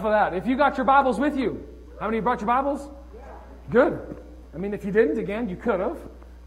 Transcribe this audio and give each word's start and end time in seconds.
for 0.00 0.10
that. 0.10 0.32
If 0.32 0.46
you 0.46 0.56
got 0.56 0.76
your 0.76 0.84
Bibles 0.84 1.18
with 1.18 1.36
you, 1.36 1.66
how 1.98 2.06
many 2.06 2.20
brought 2.20 2.40
your 2.40 2.46
Bibles? 2.46 2.88
Good. 3.68 4.22
I 4.54 4.56
mean, 4.56 4.72
if 4.72 4.84
you 4.84 4.92
didn't, 4.92 5.18
again, 5.18 5.48
you 5.48 5.56
could 5.56 5.80
have. 5.80 5.98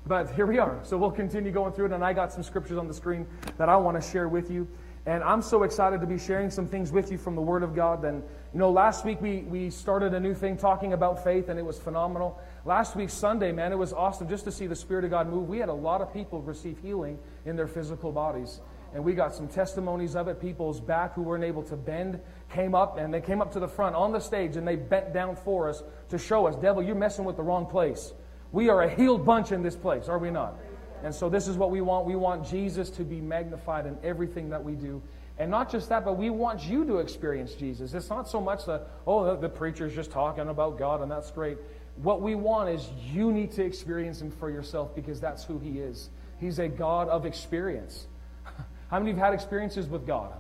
But 0.07 0.31
here 0.35 0.45
we 0.45 0.57
are. 0.57 0.79
So 0.83 0.97
we'll 0.97 1.11
continue 1.11 1.51
going 1.51 1.73
through 1.73 1.87
it, 1.87 1.91
and 1.91 2.01
I 2.01 2.13
got 2.13 2.31
some 2.31 2.43
scriptures 2.43 2.77
on 2.77 2.87
the 2.87 2.93
screen 2.93 3.27
that 3.57 3.67
I 3.67 3.75
want 3.75 4.01
to 4.01 4.09
share 4.09 4.29
with 4.29 4.49
you. 4.49 4.69
And 5.05 5.21
I'm 5.21 5.41
so 5.41 5.63
excited 5.63 5.99
to 5.99 6.07
be 6.07 6.17
sharing 6.17 6.49
some 6.49 6.65
things 6.65 6.93
with 6.93 7.11
you 7.11 7.17
from 7.17 7.35
the 7.35 7.41
Word 7.41 7.61
of 7.61 7.75
God. 7.75 8.05
And, 8.05 8.23
you 8.53 8.59
know, 8.59 8.71
last 8.71 9.03
week 9.03 9.19
we, 9.19 9.39
we 9.39 9.69
started 9.69 10.13
a 10.13 10.19
new 10.21 10.33
thing 10.33 10.55
talking 10.55 10.93
about 10.93 11.21
faith, 11.21 11.49
and 11.49 11.59
it 11.59 11.65
was 11.65 11.77
phenomenal. 11.77 12.39
Last 12.63 12.95
week, 12.95 13.09
Sunday, 13.09 13.51
man, 13.51 13.73
it 13.73 13.77
was 13.77 13.91
awesome 13.91 14.29
just 14.29 14.45
to 14.45 14.51
see 14.53 14.67
the 14.67 14.77
Spirit 14.77 15.03
of 15.03 15.11
God 15.11 15.27
move. 15.27 15.49
We 15.49 15.57
had 15.57 15.67
a 15.67 15.73
lot 15.73 15.99
of 15.99 16.13
people 16.13 16.41
receive 16.41 16.77
healing 16.77 17.19
in 17.45 17.57
their 17.57 17.67
physical 17.67 18.13
bodies. 18.13 18.61
And 18.93 19.03
we 19.05 19.13
got 19.13 19.33
some 19.33 19.47
testimonies 19.47 20.15
of 20.15 20.27
it. 20.27 20.41
People's 20.41 20.81
back 20.81 21.13
who 21.13 21.21
weren't 21.21 21.45
able 21.45 21.63
to 21.63 21.77
bend 21.77 22.19
came 22.53 22.75
up, 22.75 22.97
and 22.97 23.13
they 23.13 23.21
came 23.21 23.41
up 23.41 23.51
to 23.53 23.59
the 23.59 23.67
front 23.67 23.95
on 23.95 24.11
the 24.11 24.19
stage, 24.19 24.55
and 24.55 24.67
they 24.67 24.75
bent 24.75 25.13
down 25.13 25.35
for 25.35 25.69
us 25.69 25.83
to 26.09 26.17
show 26.17 26.45
us, 26.47 26.55
devil, 26.55 26.83
you're 26.83 26.95
messing 26.95 27.25
with 27.25 27.37
the 27.37 27.43
wrong 27.43 27.65
place. 27.65 28.13
We 28.51 28.69
are 28.69 28.83
a 28.83 28.89
healed 28.89 29.25
bunch 29.25 29.51
in 29.51 29.63
this 29.63 29.75
place, 29.75 30.07
are 30.07 30.19
we 30.19 30.29
not? 30.29 30.55
And 31.03 31.13
so 31.13 31.29
this 31.29 31.47
is 31.47 31.57
what 31.57 31.71
we 31.71 31.81
want. 31.81 32.05
We 32.05 32.15
want 32.15 32.47
Jesus 32.47 32.89
to 32.91 33.03
be 33.03 33.21
magnified 33.21 33.85
in 33.85 33.97
everything 34.03 34.49
that 34.49 34.63
we 34.63 34.73
do. 34.73 35.01
And 35.39 35.49
not 35.49 35.71
just 35.71 35.89
that, 35.89 36.05
but 36.05 36.17
we 36.17 36.29
want 36.29 36.63
you 36.65 36.85
to 36.85 36.97
experience 36.97 37.53
Jesus. 37.53 37.93
It's 37.93 38.09
not 38.09 38.29
so 38.29 38.39
much 38.39 38.65
the, 38.65 38.81
oh, 39.07 39.35
the, 39.35 39.49
preacher's 39.49 39.95
just 39.95 40.11
talking 40.11 40.49
about 40.49 40.77
God, 40.77 41.01
and 41.01 41.09
that's 41.09 41.31
great. 41.31 41.57
What 41.95 42.21
we 42.21 42.35
want 42.35 42.69
is 42.69 42.87
you 43.11 43.31
need 43.31 43.51
to 43.53 43.63
experience 43.63 44.21
Him 44.21 44.29
for 44.29 44.51
yourself 44.51 44.93
because 44.93 45.19
that's 45.19 45.43
who 45.43 45.57
He 45.57 45.79
is. 45.79 46.09
He's 46.39 46.59
a 46.59 46.67
God 46.67 47.07
of 47.09 47.25
experience. 47.25 48.07
How 48.89 48.99
many 48.99 49.11
of 49.11 49.17
you 49.17 49.23
have 49.23 49.31
had 49.31 49.33
experiences 49.33 49.87
with 49.87 50.05
God? 50.05 50.33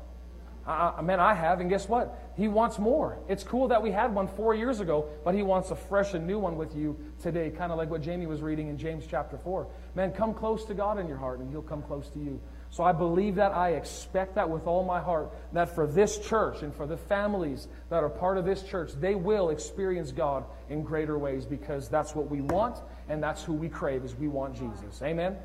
I, 0.65 1.01
man, 1.01 1.19
I 1.19 1.33
have, 1.33 1.59
and 1.59 1.69
guess 1.69 1.89
what? 1.89 2.33
He 2.37 2.47
wants 2.47 2.77
more. 2.77 3.17
It's 3.27 3.43
cool 3.43 3.69
that 3.69 3.81
we 3.81 3.91
had 3.91 4.13
one 4.13 4.27
four 4.27 4.53
years 4.53 4.79
ago, 4.79 5.07
but 5.23 5.33
He 5.33 5.41
wants 5.41 5.71
a 5.71 5.75
fresh 5.75 6.13
and 6.13 6.27
new 6.27 6.37
one 6.37 6.55
with 6.55 6.75
you 6.75 6.97
today, 7.21 7.49
kind 7.49 7.71
of 7.71 7.77
like 7.77 7.89
what 7.89 8.01
Jamie 8.01 8.27
was 8.27 8.41
reading 8.41 8.67
in 8.67 8.77
James 8.77 9.05
chapter 9.09 9.37
4. 9.39 9.67
Man, 9.95 10.11
come 10.11 10.33
close 10.33 10.65
to 10.65 10.73
God 10.73 10.99
in 10.99 11.07
your 11.07 11.17
heart, 11.17 11.39
and 11.39 11.49
He'll 11.49 11.63
come 11.63 11.81
close 11.81 12.09
to 12.09 12.19
you. 12.19 12.39
So 12.69 12.83
I 12.83 12.91
believe 12.91 13.35
that. 13.35 13.53
I 13.53 13.71
expect 13.71 14.35
that 14.35 14.49
with 14.49 14.67
all 14.67 14.83
my 14.83 15.01
heart, 15.01 15.31
that 15.51 15.73
for 15.73 15.87
this 15.87 16.19
church 16.19 16.61
and 16.61 16.73
for 16.73 16.85
the 16.85 16.97
families 16.97 17.67
that 17.89 18.03
are 18.03 18.09
part 18.09 18.37
of 18.37 18.45
this 18.45 18.63
church, 18.63 18.91
they 18.99 19.15
will 19.15 19.49
experience 19.49 20.11
God 20.11 20.45
in 20.69 20.83
greater 20.83 21.17
ways 21.17 21.45
because 21.45 21.89
that's 21.89 22.15
what 22.15 22.29
we 22.29 22.41
want, 22.41 22.77
and 23.09 23.21
that's 23.21 23.43
who 23.43 23.53
we 23.53 23.67
crave, 23.67 24.05
is 24.05 24.15
we 24.15 24.27
want 24.27 24.55
Jesus. 24.55 25.01
Amen? 25.01 25.37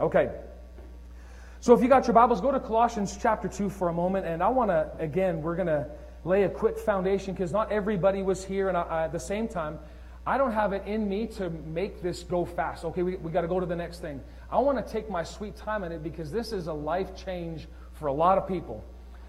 Okay. 0.00 0.30
So 1.64 1.72
if 1.72 1.80
you 1.80 1.88
got 1.88 2.06
your 2.06 2.12
Bibles, 2.12 2.42
go 2.42 2.52
to 2.52 2.60
Colossians 2.60 3.16
chapter 3.18 3.48
2 3.48 3.70
for 3.70 3.88
a 3.88 3.92
moment. 3.94 4.26
And 4.26 4.42
I 4.42 4.48
want 4.48 4.68
to, 4.68 4.90
again, 4.98 5.40
we're 5.40 5.56
going 5.56 5.68
to 5.68 5.86
lay 6.22 6.42
a 6.42 6.48
quick 6.50 6.76
foundation 6.76 7.32
because 7.32 7.52
not 7.52 7.72
everybody 7.72 8.20
was 8.20 8.44
here. 8.44 8.68
And 8.68 8.76
I, 8.76 8.82
I, 8.82 9.04
at 9.04 9.12
the 9.12 9.18
same 9.18 9.48
time, 9.48 9.78
I 10.26 10.36
don't 10.36 10.52
have 10.52 10.74
it 10.74 10.82
in 10.84 11.08
me 11.08 11.26
to 11.38 11.48
make 11.48 12.02
this 12.02 12.22
go 12.22 12.44
fast. 12.44 12.84
Okay, 12.84 13.02
we, 13.02 13.16
we 13.16 13.32
got 13.32 13.40
to 13.40 13.48
go 13.48 13.60
to 13.60 13.64
the 13.64 13.74
next 13.74 14.00
thing. 14.00 14.20
I 14.52 14.58
want 14.58 14.86
to 14.86 14.92
take 14.92 15.08
my 15.08 15.24
sweet 15.24 15.56
time 15.56 15.84
in 15.84 15.92
it 15.92 16.02
because 16.02 16.30
this 16.30 16.52
is 16.52 16.66
a 16.66 16.72
life 16.74 17.16
change 17.16 17.66
for 17.94 18.08
a 18.08 18.12
lot 18.12 18.36
of 18.36 18.46
people. 18.46 18.84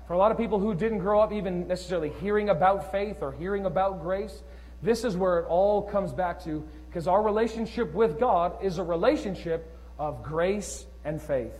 For 0.06 0.11
a 0.11 0.17
lot 0.17 0.33
of 0.33 0.38
people 0.38 0.59
who 0.59 0.75
didn't 0.75 1.00
grow 1.00 1.22
up 1.22 1.31
even 1.31 1.69
necessarily 1.69 2.11
hearing 2.19 2.50
about 2.50 2.91
faith 2.91 3.19
or 3.22 3.31
hearing 3.31 3.66
about 3.66 4.02
grace, 4.02 4.44
this 4.83 5.06
is 5.06 5.16
where 5.16 5.39
it 5.39 5.45
all 5.47 5.83
comes 5.83 6.11
back 6.11 6.44
to 6.44 6.67
because 6.89 7.08
our 7.08 7.23
relationship 7.23 7.94
with 7.94 8.19
God 8.19 8.61
is 8.61 8.78
a 8.78 8.83
relationship 8.83 9.73
of 9.97 10.22
grace 10.22 10.86
and 11.06 11.22
faith. 11.22 11.53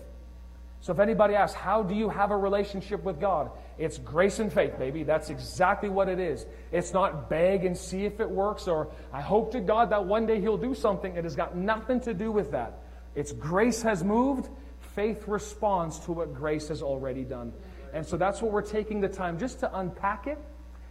So 0.86 0.94
if 0.94 1.00
anybody 1.00 1.33
asks, 1.33 1.55
how 1.55 1.81
do 1.81 1.95
you 1.95 2.09
have 2.09 2.30
a 2.30 2.38
relationship 2.38 3.03
with 3.03 3.19
God? 3.19 3.50
It's 3.80 3.97
grace 3.97 4.38
and 4.38 4.53
faith, 4.53 4.78
baby. 4.78 5.02
That's 5.02 5.31
exactly 5.31 5.89
what 5.89 6.08
it 6.08 6.19
is. 6.19 6.45
It's 6.72 6.94
not 6.94 7.28
beg 7.28 7.66
and 7.66 7.75
see 7.75 8.05
if 8.05 8.19
it 8.19 8.30
works 8.30 8.67
or 8.67 8.89
I 9.11 9.19
hope 9.19 9.52
to 9.53 9.61
God 9.61 9.89
that 9.89 10.06
one 10.06 10.28
day 10.28 10.39
He'll 10.39 10.59
do 10.59 10.75
something. 10.75 11.16
It 11.16 11.23
has 11.23 11.36
got 11.36 11.58
nothing 11.58 12.02
to 12.02 12.13
do 12.13 12.31
with 12.31 12.52
that. 12.52 12.83
It's 13.16 13.31
grace 13.31 13.81
has 13.81 14.03
moved, 14.03 14.47
faith 14.94 15.28
responds 15.28 15.97
to 16.01 16.12
what 16.12 16.35
grace 16.35 16.68
has 16.68 16.84
already 16.84 17.24
done. 17.24 17.51
And 17.91 18.06
so 18.06 18.16
that's 18.16 18.44
what 18.44 18.51
we're 18.51 18.62
taking 18.62 19.01
the 19.01 19.09
time 19.09 19.40
just 19.40 19.59
to 19.62 19.79
unpack 19.79 20.28
it 20.28 20.38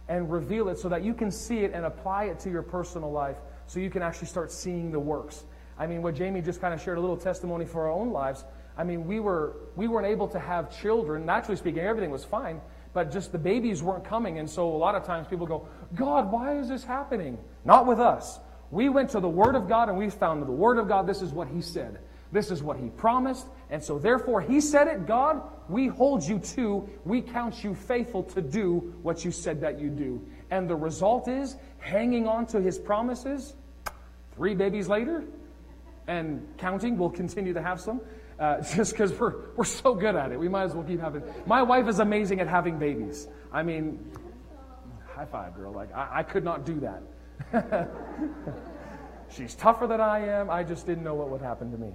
and 0.09 0.29
reveal 0.29 0.67
it 0.67 0.77
so 0.77 0.89
that 0.89 1.05
you 1.05 1.13
can 1.13 1.31
see 1.31 1.59
it 1.59 1.71
and 1.73 1.85
apply 1.85 2.25
it 2.25 2.39
to 2.41 2.49
your 2.49 2.63
personal 2.63 3.13
life 3.13 3.37
so 3.65 3.79
you 3.79 3.89
can 3.89 4.01
actually 4.01 4.27
start 4.27 4.51
seeing 4.51 4.91
the 4.91 4.99
works. 4.99 5.45
I 5.77 5.87
mean, 5.87 6.01
what 6.01 6.15
Jamie 6.15 6.41
just 6.41 6.59
kind 6.59 6.73
of 6.73 6.81
shared 6.81 6.97
a 6.97 7.01
little 7.01 7.15
testimony 7.15 7.63
for 7.63 7.83
our 7.83 7.91
own 7.91 8.11
lives. 8.11 8.43
I 8.77 8.83
mean, 8.83 9.05
we, 9.05 9.19
were, 9.19 9.55
we 9.75 9.87
weren't 9.87 10.07
able 10.07 10.27
to 10.29 10.39
have 10.39 10.75
children. 10.75 11.25
Naturally 11.25 11.57
speaking, 11.57 11.81
everything 11.81 12.11
was 12.11 12.25
fine, 12.25 12.59
but 12.93 13.11
just 13.11 13.31
the 13.31 13.37
babies 13.37 13.81
weren't 13.81 14.03
coming. 14.03 14.39
And 14.39 14.49
so 14.49 14.67
a 14.67 14.77
lot 14.77 14.95
of 14.95 15.05
times 15.05 15.27
people 15.27 15.47
go, 15.47 15.67
God, 15.95 16.31
why 16.31 16.57
is 16.57 16.67
this 16.67 16.83
happening? 16.83 17.37
Not 17.63 17.85
with 17.85 17.99
us. 17.99 18.39
We 18.71 18.89
went 18.89 19.11
to 19.11 19.19
the 19.19 19.29
Word 19.29 19.55
of 19.55 19.69
God 19.69 19.89
and 19.89 19.97
we 19.97 20.09
found 20.09 20.41
the 20.41 20.51
Word 20.51 20.77
of 20.77 20.87
God, 20.87 21.07
this 21.07 21.21
is 21.21 21.31
what 21.31 21.47
He 21.47 21.61
said. 21.61 21.99
This 22.31 22.51
is 22.51 22.61
what 22.61 22.77
He 22.77 22.89
promised. 22.89 23.47
And 23.69 23.81
so 23.81 23.97
therefore, 23.97 24.41
He 24.41 24.59
said 24.59 24.87
it, 24.87 25.05
God, 25.07 25.41
we 25.69 25.87
hold 25.87 26.23
you 26.23 26.39
to, 26.39 26.89
we 27.05 27.21
count 27.21 27.63
you 27.63 27.73
faithful 27.73 28.23
to 28.23 28.41
do 28.41 28.93
what 29.03 29.23
you 29.23 29.31
said 29.31 29.61
that 29.61 29.79
you 29.79 29.89
do. 29.89 30.21
And 30.51 30.69
the 30.69 30.75
result 30.75 31.27
is 31.27 31.55
hanging 31.79 32.27
on 32.27 32.45
to 32.47 32.59
His 32.59 32.77
promises. 32.77 33.53
Three 34.35 34.53
babies 34.53 34.89
later, 34.89 35.23
and 36.07 36.45
counting, 36.57 36.97
we'll 36.97 37.09
continue 37.09 37.53
to 37.53 37.61
have 37.61 37.79
some 37.79 38.01
uh, 38.39 38.61
just 38.75 38.91
because 38.91 39.13
we're, 39.13 39.33
we're 39.55 39.63
so 39.63 39.93
good 39.95 40.15
at 40.15 40.31
it. 40.31 40.39
We 40.39 40.49
might 40.49 40.63
as 40.63 40.73
well 40.73 40.83
keep 40.83 40.99
having. 40.99 41.23
My 41.45 41.61
wife 41.61 41.87
is 41.87 41.99
amazing 41.99 42.39
at 42.39 42.47
having 42.47 42.77
babies. 42.77 43.27
I 43.51 43.63
mean, 43.63 44.11
high 45.15 45.25
five, 45.25 45.55
girl. 45.55 45.71
Like, 45.71 45.93
I, 45.93 46.19
I 46.19 46.23
could 46.23 46.43
not 46.43 46.65
do 46.65 46.81
that. 46.81 47.89
She's 49.29 49.55
tougher 49.55 49.87
than 49.87 50.01
I 50.01 50.27
am. 50.27 50.49
I 50.49 50.63
just 50.63 50.85
didn't 50.85 51.03
know 51.03 51.15
what 51.15 51.29
would 51.29 51.41
happen 51.41 51.71
to 51.71 51.77
me. 51.77 51.93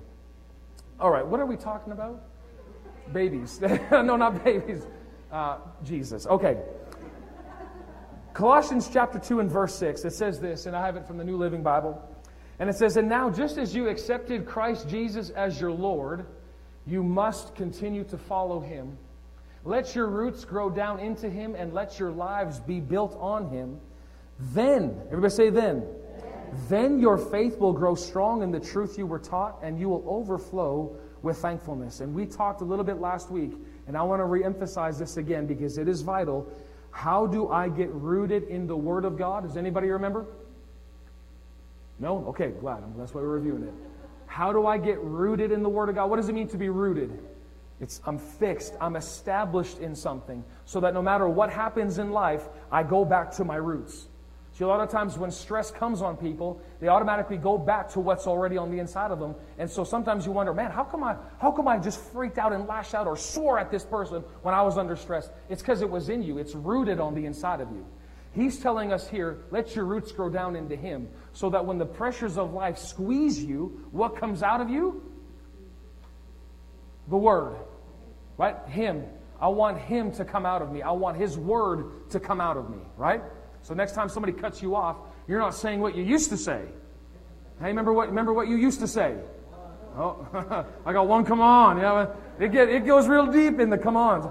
All 0.98 1.10
right, 1.10 1.26
what 1.26 1.40
are 1.40 1.46
we 1.46 1.56
talking 1.56 1.92
about? 1.92 2.22
Babies. 3.12 3.60
no, 3.90 4.16
not 4.16 4.44
babies. 4.44 4.86
Uh, 5.32 5.58
Jesus. 5.84 6.26
Okay. 6.26 6.58
Colossians 8.32 8.88
chapter 8.92 9.18
2 9.18 9.40
and 9.40 9.50
verse 9.50 9.74
6, 9.74 10.04
it 10.04 10.12
says 10.12 10.40
this, 10.40 10.66
and 10.66 10.76
I 10.76 10.86
have 10.86 10.96
it 10.96 11.06
from 11.06 11.18
the 11.18 11.24
New 11.24 11.36
Living 11.36 11.62
Bible. 11.62 12.00
And 12.60 12.68
it 12.68 12.76
says, 12.76 12.96
And 12.96 13.08
now, 13.08 13.30
just 13.30 13.56
as 13.58 13.74
you 13.74 13.88
accepted 13.88 14.46
Christ 14.46 14.88
Jesus 14.88 15.30
as 15.30 15.58
your 15.58 15.72
Lord, 15.72 16.26
you 16.86 17.02
must 17.02 17.54
continue 17.54 18.04
to 18.04 18.18
follow 18.18 18.60
him. 18.60 18.96
Let 19.64 19.94
your 19.94 20.06
roots 20.06 20.44
grow 20.44 20.70
down 20.70 21.00
into 21.00 21.28
him 21.28 21.54
and 21.54 21.72
let 21.72 21.98
your 21.98 22.10
lives 22.10 22.60
be 22.60 22.78
built 22.78 23.16
on 23.18 23.48
him. 23.48 23.80
Then, 24.38 24.94
everybody 25.06 25.34
say, 25.34 25.50
then. 25.50 25.86
Then 26.68 26.98
your 26.98 27.16
faith 27.16 27.58
will 27.58 27.72
grow 27.72 27.94
strong 27.94 28.42
in 28.42 28.50
the 28.50 28.60
truth 28.60 28.98
you 28.98 29.06
were 29.06 29.18
taught, 29.18 29.58
and 29.62 29.78
you 29.78 29.88
will 29.88 30.04
overflow 30.06 30.96
with 31.22 31.38
thankfulness. 31.38 32.00
And 32.00 32.14
we 32.14 32.26
talked 32.26 32.60
a 32.60 32.64
little 32.64 32.84
bit 32.84 33.00
last 33.00 33.30
week, 33.30 33.52
and 33.86 33.96
I 33.96 34.02
want 34.02 34.20
to 34.20 34.24
reemphasize 34.24 34.98
this 34.98 35.16
again 35.16 35.46
because 35.46 35.78
it 35.78 35.88
is 35.88 36.02
vital. 36.02 36.50
How 36.90 37.26
do 37.26 37.48
I 37.48 37.68
get 37.68 37.90
rooted 37.90 38.44
in 38.44 38.66
the 38.66 38.76
Word 38.76 39.04
of 39.04 39.16
God? 39.16 39.44
Does 39.44 39.56
anybody 39.56 39.88
remember? 39.88 40.26
No? 42.00 42.24
Okay, 42.28 42.48
glad. 42.48 42.82
That's 42.96 43.14
why 43.14 43.20
we're 43.20 43.28
reviewing 43.28 43.62
it. 43.62 43.74
How 44.26 44.52
do 44.52 44.66
I 44.66 44.78
get 44.78 44.98
rooted 45.00 45.52
in 45.52 45.62
the 45.62 45.68
Word 45.68 45.88
of 45.88 45.94
God? 45.94 46.08
What 46.08 46.16
does 46.16 46.28
it 46.28 46.34
mean 46.34 46.48
to 46.48 46.56
be 46.56 46.70
rooted? 46.70 47.18
It's 47.80 48.00
I'm 48.06 48.18
fixed, 48.18 48.74
I'm 48.80 48.96
established 48.96 49.78
in 49.78 49.94
something 49.94 50.44
so 50.64 50.80
that 50.80 50.92
no 50.92 51.00
matter 51.00 51.28
what 51.28 51.50
happens 51.50 51.98
in 51.98 52.10
life, 52.10 52.48
I 52.70 52.82
go 52.82 53.04
back 53.04 53.30
to 53.32 53.44
my 53.44 53.56
roots. 53.56 54.08
See, 54.52 54.64
a 54.64 54.68
lot 54.68 54.80
of 54.80 54.90
times 54.90 55.16
when 55.16 55.30
stress 55.30 55.70
comes 55.70 56.02
on 56.02 56.16
people, 56.16 56.60
they 56.80 56.88
automatically 56.88 57.36
go 57.36 57.56
back 57.56 57.88
to 57.90 58.00
what's 58.00 58.26
already 58.26 58.58
on 58.58 58.70
the 58.70 58.78
inside 58.78 59.10
of 59.10 59.18
them. 59.18 59.34
And 59.58 59.70
so 59.70 59.84
sometimes 59.84 60.26
you 60.26 60.32
wonder, 60.32 60.52
man, 60.52 60.70
how 60.70 60.84
come 60.84 61.02
I 61.04 61.16
how 61.38 61.50
come 61.50 61.68
I 61.68 61.78
just 61.78 62.00
freaked 62.12 62.36
out 62.36 62.52
and 62.52 62.66
lashed 62.66 62.94
out 62.94 63.06
or 63.06 63.16
swore 63.16 63.58
at 63.58 63.70
this 63.70 63.84
person 63.84 64.22
when 64.42 64.54
I 64.54 64.62
was 64.62 64.76
under 64.76 64.96
stress? 64.96 65.30
It's 65.48 65.62
because 65.62 65.80
it 65.82 65.88
was 65.88 66.08
in 66.08 66.22
you. 66.22 66.38
It's 66.38 66.54
rooted 66.54 67.00
on 67.00 67.14
the 67.14 67.24
inside 67.26 67.60
of 67.60 67.70
you. 67.70 67.86
He's 68.32 68.58
telling 68.60 68.92
us 68.92 69.08
here, 69.08 69.38
let 69.50 69.74
your 69.74 69.84
roots 69.84 70.12
grow 70.12 70.30
down 70.30 70.54
into 70.54 70.76
Him 70.76 71.08
so 71.32 71.50
that 71.50 71.64
when 71.64 71.78
the 71.78 71.86
pressures 71.86 72.38
of 72.38 72.52
life 72.52 72.78
squeeze 72.78 73.42
you, 73.42 73.88
what 73.90 74.16
comes 74.16 74.42
out 74.42 74.60
of 74.60 74.70
you? 74.70 75.02
The 77.08 77.16
Word. 77.16 77.56
Right? 78.36 78.56
Him. 78.68 79.04
I 79.40 79.48
want 79.48 79.78
Him 79.78 80.12
to 80.12 80.24
come 80.24 80.46
out 80.46 80.62
of 80.62 80.70
me. 80.70 80.82
I 80.82 80.92
want 80.92 81.16
His 81.16 81.36
Word 81.36 82.08
to 82.10 82.20
come 82.20 82.40
out 82.40 82.56
of 82.56 82.70
me. 82.70 82.78
Right? 82.96 83.22
So 83.62 83.74
next 83.74 83.92
time 83.92 84.08
somebody 84.08 84.32
cuts 84.32 84.62
you 84.62 84.76
off, 84.76 84.96
you're 85.26 85.40
not 85.40 85.54
saying 85.54 85.80
what 85.80 85.96
you 85.96 86.04
used 86.04 86.30
to 86.30 86.36
say. 86.36 86.62
Hey, 87.58 87.66
remember 87.66 87.92
what, 87.92 88.08
remember 88.08 88.32
what 88.32 88.48
you 88.48 88.56
used 88.56 88.80
to 88.80 88.88
say? 88.88 89.16
Oh, 89.96 90.64
I 90.86 90.92
got 90.92 91.08
one 91.08 91.24
come 91.24 91.40
on. 91.40 91.78
Yeah, 91.78 92.06
it, 92.38 92.52
get, 92.52 92.68
it 92.68 92.86
goes 92.86 93.08
real 93.08 93.26
deep 93.26 93.58
in 93.58 93.70
the 93.70 93.78
come 93.78 93.96
ons. 93.96 94.26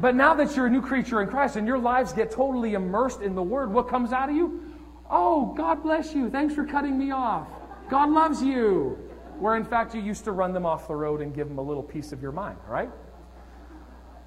But 0.00 0.14
now 0.14 0.32
that 0.34 0.56
you're 0.56 0.66
a 0.66 0.70
new 0.70 0.80
creature 0.80 1.20
in 1.20 1.28
Christ 1.28 1.56
and 1.56 1.66
your 1.66 1.78
lives 1.78 2.12
get 2.12 2.30
totally 2.30 2.72
immersed 2.72 3.20
in 3.20 3.34
the 3.34 3.42
Word, 3.42 3.70
what 3.70 3.88
comes 3.88 4.12
out 4.12 4.30
of 4.30 4.34
you? 4.34 4.62
Oh, 5.10 5.52
God 5.54 5.82
bless 5.82 6.14
you. 6.14 6.30
Thanks 6.30 6.54
for 6.54 6.64
cutting 6.64 6.98
me 6.98 7.10
off. 7.10 7.48
God 7.90 8.08
loves 8.10 8.42
you. 8.42 8.98
Where 9.38 9.56
in 9.56 9.64
fact 9.64 9.94
you 9.94 10.00
used 10.00 10.24
to 10.24 10.32
run 10.32 10.52
them 10.52 10.64
off 10.64 10.88
the 10.88 10.94
road 10.94 11.20
and 11.20 11.34
give 11.34 11.48
them 11.48 11.58
a 11.58 11.62
little 11.62 11.82
piece 11.82 12.12
of 12.12 12.22
your 12.22 12.32
mind, 12.32 12.58
right? 12.66 12.90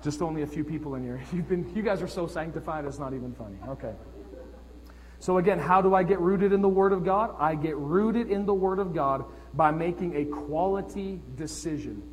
Just 0.03 0.21
only 0.21 0.41
a 0.41 0.47
few 0.47 0.63
people 0.63 0.95
in 0.95 1.03
here. 1.03 1.21
You've 1.33 1.47
been, 1.47 1.73
you 1.75 1.81
guys 1.81 2.01
are 2.01 2.07
so 2.07 2.27
sanctified, 2.27 2.85
it's 2.85 2.99
not 2.99 3.13
even 3.13 3.33
funny. 3.33 3.57
Okay. 3.67 3.93
So, 5.19 5.37
again, 5.37 5.57
how 5.57 5.81
do 5.81 5.95
I 5.95 6.03
get 6.03 6.19
rooted 6.19 6.51
in 6.51 6.61
the 6.61 6.67
Word 6.67 6.91
of 6.91 7.05
God? 7.05 7.35
I 7.39 7.55
get 7.55 7.77
rooted 7.77 8.29
in 8.29 8.45
the 8.45 8.53
Word 8.53 8.79
of 8.79 8.93
God 8.93 9.23
by 9.53 9.71
making 9.71 10.17
a 10.17 10.25
quality 10.25 11.21
decision. 11.35 12.03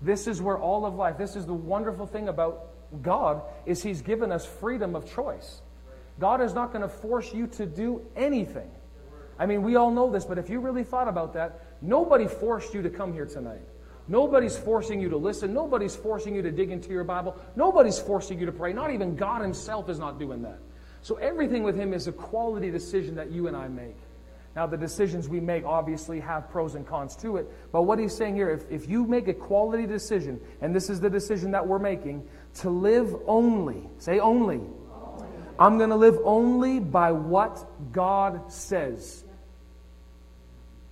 This 0.00 0.26
is 0.26 0.40
where 0.40 0.58
all 0.58 0.86
of 0.86 0.94
life, 0.94 1.18
this 1.18 1.36
is 1.36 1.46
the 1.46 1.54
wonderful 1.54 2.06
thing 2.06 2.28
about 2.28 2.68
God, 3.02 3.42
is 3.66 3.82
He's 3.82 4.02
given 4.02 4.30
us 4.30 4.46
freedom 4.46 4.94
of 4.94 5.12
choice. 5.12 5.62
God 6.18 6.40
is 6.40 6.54
not 6.54 6.72
going 6.72 6.82
to 6.82 6.88
force 6.88 7.32
you 7.32 7.46
to 7.48 7.66
do 7.66 8.04
anything. 8.16 8.70
I 9.38 9.46
mean, 9.46 9.62
we 9.62 9.76
all 9.76 9.90
know 9.90 10.10
this, 10.10 10.24
but 10.24 10.38
if 10.38 10.50
you 10.50 10.60
really 10.60 10.82
thought 10.82 11.08
about 11.08 11.32
that, 11.34 11.60
nobody 11.80 12.26
forced 12.26 12.74
you 12.74 12.82
to 12.82 12.90
come 12.90 13.12
here 13.12 13.26
tonight. 13.26 13.62
Nobody's 14.08 14.56
forcing 14.56 15.00
you 15.00 15.10
to 15.10 15.16
listen. 15.16 15.52
Nobody's 15.52 15.94
forcing 15.94 16.34
you 16.34 16.42
to 16.42 16.50
dig 16.50 16.70
into 16.70 16.90
your 16.90 17.04
Bible. 17.04 17.36
Nobody's 17.54 17.98
forcing 17.98 18.38
you 18.38 18.46
to 18.46 18.52
pray. 18.52 18.72
Not 18.72 18.90
even 18.90 19.14
God 19.14 19.42
Himself 19.42 19.88
is 19.88 19.98
not 19.98 20.18
doing 20.18 20.42
that. 20.42 20.58
So 21.02 21.16
everything 21.16 21.62
with 21.62 21.76
Him 21.76 21.92
is 21.92 22.08
a 22.08 22.12
quality 22.12 22.70
decision 22.70 23.14
that 23.16 23.30
you 23.30 23.46
and 23.46 23.56
I 23.56 23.68
make. 23.68 23.96
Now, 24.56 24.66
the 24.66 24.76
decisions 24.76 25.28
we 25.28 25.40
make 25.40 25.64
obviously 25.64 26.18
have 26.20 26.50
pros 26.50 26.74
and 26.74 26.86
cons 26.86 27.14
to 27.16 27.36
it. 27.36 27.46
But 27.70 27.82
what 27.82 27.98
he's 27.98 28.14
saying 28.16 28.34
here, 28.34 28.50
if, 28.50 28.70
if 28.70 28.88
you 28.88 29.04
make 29.04 29.28
a 29.28 29.34
quality 29.34 29.86
decision, 29.86 30.40
and 30.60 30.74
this 30.74 30.90
is 30.90 31.00
the 31.00 31.10
decision 31.10 31.52
that 31.52 31.66
we're 31.66 31.78
making, 31.78 32.26
to 32.56 32.70
live 32.70 33.14
only, 33.26 33.88
say 33.98 34.18
only. 34.18 34.60
I'm 35.58 35.76
going 35.76 35.90
to 35.90 35.96
live 35.96 36.18
only 36.24 36.80
by 36.80 37.12
what 37.12 37.92
God 37.92 38.52
says. 38.52 39.24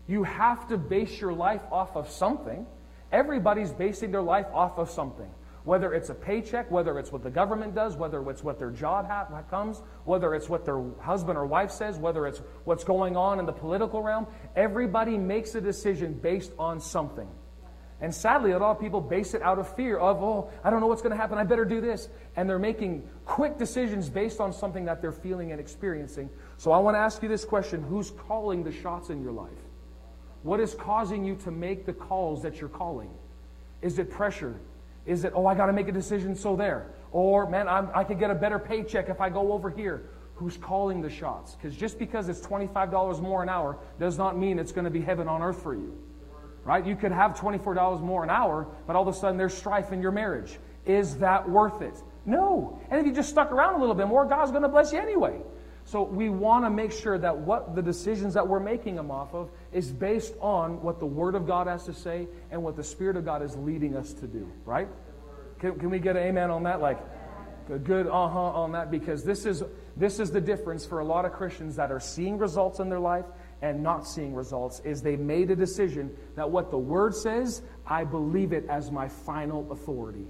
You 0.09 0.23
have 0.25 0.69
to 0.69 0.79
base 0.79 1.21
your 1.21 1.33
life 1.33 1.63
off 1.71 1.97
of 1.97 2.09
something. 2.11 2.67
Everybody's 3.11 3.73
basing 3.73 4.13
their 4.13 4.23
life 4.23 4.47
off 4.53 4.79
of 4.79 4.91
something. 4.91 5.31
Whether 5.67 5.95
it's 5.95 6.11
a 6.11 6.15
paycheck, 6.15 6.71
whether 6.71 6.97
it's 6.97 7.11
what 7.11 7.25
the 7.25 7.31
government 7.31 7.75
does, 7.75 7.97
whether 7.97 8.31
it's 8.31 8.45
what 8.45 8.57
their 8.57 8.71
job 8.71 9.09
ha- 9.09 9.43
comes, 9.51 9.83
whether 10.05 10.33
it's 10.33 10.49
what 10.49 10.65
their 10.65 10.81
husband 11.01 11.37
or 11.37 11.45
wife 11.45 11.73
says, 11.73 11.99
whether 11.99 12.25
it's 12.29 12.41
what's 12.63 12.85
going 12.85 13.17
on 13.17 13.41
in 13.41 13.47
the 13.47 13.53
political 13.53 14.01
realm, 14.01 14.29
everybody 14.55 15.19
makes 15.19 15.57
a 15.57 15.61
decision 15.61 16.13
based 16.15 16.53
on 16.57 16.79
something. 16.79 17.29
And 18.01 18.15
sadly, 18.15 18.53
a 18.53 18.59
lot 18.61 18.77
of 18.77 18.81
people 18.81 19.01
base 19.01 19.35
it 19.35 19.43
out 19.43 19.59
of 19.59 19.75
fear 19.75 19.99
of, 19.99 20.23
oh, 20.23 20.51
I 20.63 20.71
don't 20.71 20.81
know 20.81 20.87
what's 20.87 21.03
going 21.03 21.11
to 21.11 21.17
happen, 21.17 21.37
I 21.37 21.43
better 21.43 21.65
do 21.65 21.81
this. 21.81 22.11
And 22.37 22.49
they're 22.49 22.61
making 22.61 23.03
quick 23.25 23.59
decisions 23.59 24.09
based 24.09 24.39
on 24.39 24.53
something 24.53 24.85
that 24.85 25.03
they're 25.03 25.11
feeling 25.11 25.51
and 25.51 25.61
experiencing. 25.61 26.31
So 26.59 26.71
I 26.71 26.79
want 26.79 26.95
to 26.95 27.01
ask 27.01 27.25
you 27.25 27.29
this 27.29 27.45
question 27.45 27.83
Who's 27.83 28.13
calling 28.13 28.63
the 28.63 28.71
shots 28.71 29.11
in 29.11 29.21
your 29.21 29.33
life? 29.33 29.51
What 30.45 30.61
is 30.61 30.75
causing 30.75 31.25
you 31.25 31.35
to 31.43 31.51
make 31.51 31.87
the 31.87 31.93
calls 31.93 32.43
that 32.43 32.61
you're 32.61 32.71
calling? 32.71 33.11
Is 33.83 33.99
it 33.99 34.13
pressure? 34.13 34.61
Is 35.07 35.25
it, 35.25 35.33
oh, 35.35 35.47
I 35.47 35.55
got 35.55 35.67
to 35.67 35.73
make 35.73 35.89
a 35.89 35.93
decision, 35.93 36.35
so 36.35 36.57
there? 36.57 36.91
Or, 37.13 37.49
man, 37.49 37.69
I'm, 37.69 37.89
i 37.95 38.05
could 38.05 38.19
get 38.19 38.31
a 38.31 38.35
better 38.35 38.59
paycheck 38.59 39.09
if 39.09 39.21
I 39.21 39.31
go 39.31 39.53
over 39.53 39.71
here. 39.71 40.11
Who's 40.35 40.57
calling 40.57 41.01
the 41.01 41.09
shots? 41.09 41.55
Because 41.55 41.75
just 41.77 41.99
because 41.99 42.29
it's 42.29 42.41
$25 42.41 43.23
more 43.23 43.43
an 43.43 43.49
hour 43.49 43.79
does 43.99 44.19
not 44.19 44.37
mean 44.37 44.59
it's 44.59 44.73
going 44.73 44.85
to 44.85 44.91
be 44.91 45.01
heaven 45.01 45.29
on 45.29 45.41
earth 45.41 45.63
for 45.63 45.75
you. 45.75 45.97
Right? 46.65 46.85
You 46.85 46.97
could 46.97 47.13
have 47.13 47.35
$24 47.35 48.03
more 48.03 48.25
an 48.25 48.31
hour, 48.31 48.67
but 48.87 48.97
all 48.97 49.09
of 49.09 49.15
a 49.15 49.17
sudden 49.17 49.39
there's 49.39 49.55
strife 49.55 49.93
in 49.93 50.03
your 50.03 50.11
marriage. 50.11 50.59
Is 50.85 51.17
that 51.19 51.49
worth 51.49 51.81
it? 51.81 52.03
No. 52.27 52.79
And 52.91 53.01
if 53.01 53.07
you 53.07 53.13
just 53.13 53.31
stuck 53.31 53.53
around 53.53 53.77
a 53.77 53.79
little 53.79 53.95
bit 53.95 54.09
more, 54.09 54.27
God's 54.27 54.51
going 54.51 54.63
to 54.63 54.69
bless 54.69 54.93
you 54.93 54.99
anyway. 54.99 55.41
So 55.87 56.03
we 56.03 56.29
want 56.29 56.65
to 56.65 56.71
make 56.71 56.91
sure 56.91 57.17
that 57.17 57.39
what 57.39 57.77
the 57.77 57.81
decisions 57.81 58.35
that 58.35 58.47
we're 58.47 58.61
making 58.61 58.97
them 58.97 59.11
off 59.11 59.33
of 59.35 59.51
is 59.73 59.93
based 59.93 60.35
on 60.41 60.83
what 60.83 60.99
the 60.99 61.07
Word 61.07 61.37
of 61.37 61.47
God 61.47 61.69
has 61.69 61.85
to 61.85 61.95
say 61.95 62.27
and 62.51 62.63
what 62.63 62.75
the 62.75 62.83
Spirit 62.83 63.17
of 63.17 63.25
God 63.25 63.41
is 63.41 63.57
leading 63.57 63.97
us 63.97 64.13
to 64.15 64.27
do, 64.27 64.51
right? 64.65 64.89
Can, 65.61 65.79
can 65.79 65.89
we 65.89 66.01
get 66.01 66.17
an 66.17 66.25
amen 66.25 66.51
on 66.51 66.65
that? 66.65 66.81
Like, 66.81 66.99
a 67.71 67.79
good 67.79 68.07
uh-huh 68.07 68.39
on 68.39 68.73
that 68.73 68.91
because 68.91 69.25
this 69.25 69.45
is 69.45 69.63
this 69.97 70.21
is 70.21 70.31
the 70.31 70.41
difference 70.41 70.87
for 70.87 71.01
a 71.01 71.05
lot 71.05 71.25
of 71.25 71.33
Christians 71.33 71.75
that 71.77 71.91
are 71.91 71.99
seeing 71.99 72.39
results 72.39 72.79
in 72.79 72.89
their 72.89 73.01
life 73.01 73.25
and 73.63 73.83
not 73.83 74.07
seeing 74.07 74.35
results 74.35 74.81
is 74.85 75.03
they 75.03 75.17
made 75.17 75.51
a 75.51 75.57
decision 75.57 76.15
that 76.37 76.49
what 76.49 76.71
the 76.71 76.79
word 76.79 77.15
says, 77.15 77.63
I 77.87 78.05
believe 78.05 78.53
it 78.53 78.67
as 78.69 78.91
my 78.91 79.09
final 79.09 79.71
authority. 79.73 80.27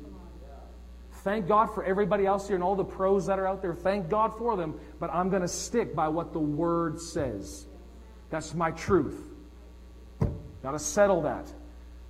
Thank 1.26 1.48
God 1.48 1.74
for 1.74 1.82
everybody 1.82 2.24
else 2.24 2.46
here 2.46 2.54
and 2.54 2.62
all 2.62 2.76
the 2.76 2.84
pros 2.84 3.26
that 3.26 3.40
are 3.40 3.48
out 3.48 3.60
there. 3.60 3.74
Thank 3.74 4.08
God 4.08 4.38
for 4.38 4.56
them. 4.56 4.78
But 5.00 5.10
I'm 5.12 5.28
going 5.28 5.42
to 5.42 5.48
stick 5.48 5.92
by 5.92 6.06
what 6.06 6.32
the 6.32 6.38
Word 6.38 7.00
says. 7.00 7.66
That's 8.30 8.54
my 8.54 8.70
truth. 8.70 9.20
Got 10.62 10.70
to 10.70 10.78
settle 10.78 11.22
that. 11.22 11.52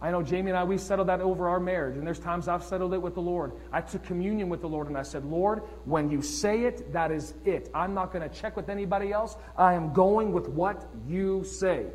I 0.02 0.10
know 0.10 0.22
Jamie 0.22 0.50
and 0.50 0.58
I, 0.58 0.64
we 0.64 0.76
settled 0.76 1.08
that 1.08 1.22
over 1.22 1.48
our 1.48 1.58
marriage, 1.58 1.96
and 1.96 2.06
there's 2.06 2.18
times 2.18 2.46
I've 2.46 2.62
settled 2.62 2.92
it 2.92 3.00
with 3.00 3.14
the 3.14 3.22
Lord. 3.22 3.52
I 3.72 3.80
took 3.80 4.04
communion 4.04 4.50
with 4.50 4.60
the 4.60 4.68
Lord, 4.68 4.88
and 4.88 4.98
I 4.98 5.02
said, 5.02 5.24
Lord, 5.24 5.62
when 5.86 6.10
you 6.10 6.20
say 6.20 6.64
it, 6.64 6.92
that 6.92 7.10
is 7.10 7.32
it. 7.46 7.70
I'm 7.72 7.94
not 7.94 8.12
going 8.12 8.28
to 8.28 8.36
check 8.36 8.54
with 8.54 8.68
anybody 8.68 9.12
else. 9.12 9.38
I 9.56 9.72
am 9.72 9.94
going 9.94 10.30
with 10.30 10.46
what 10.50 10.90
you 11.08 11.42
say. 11.42 11.86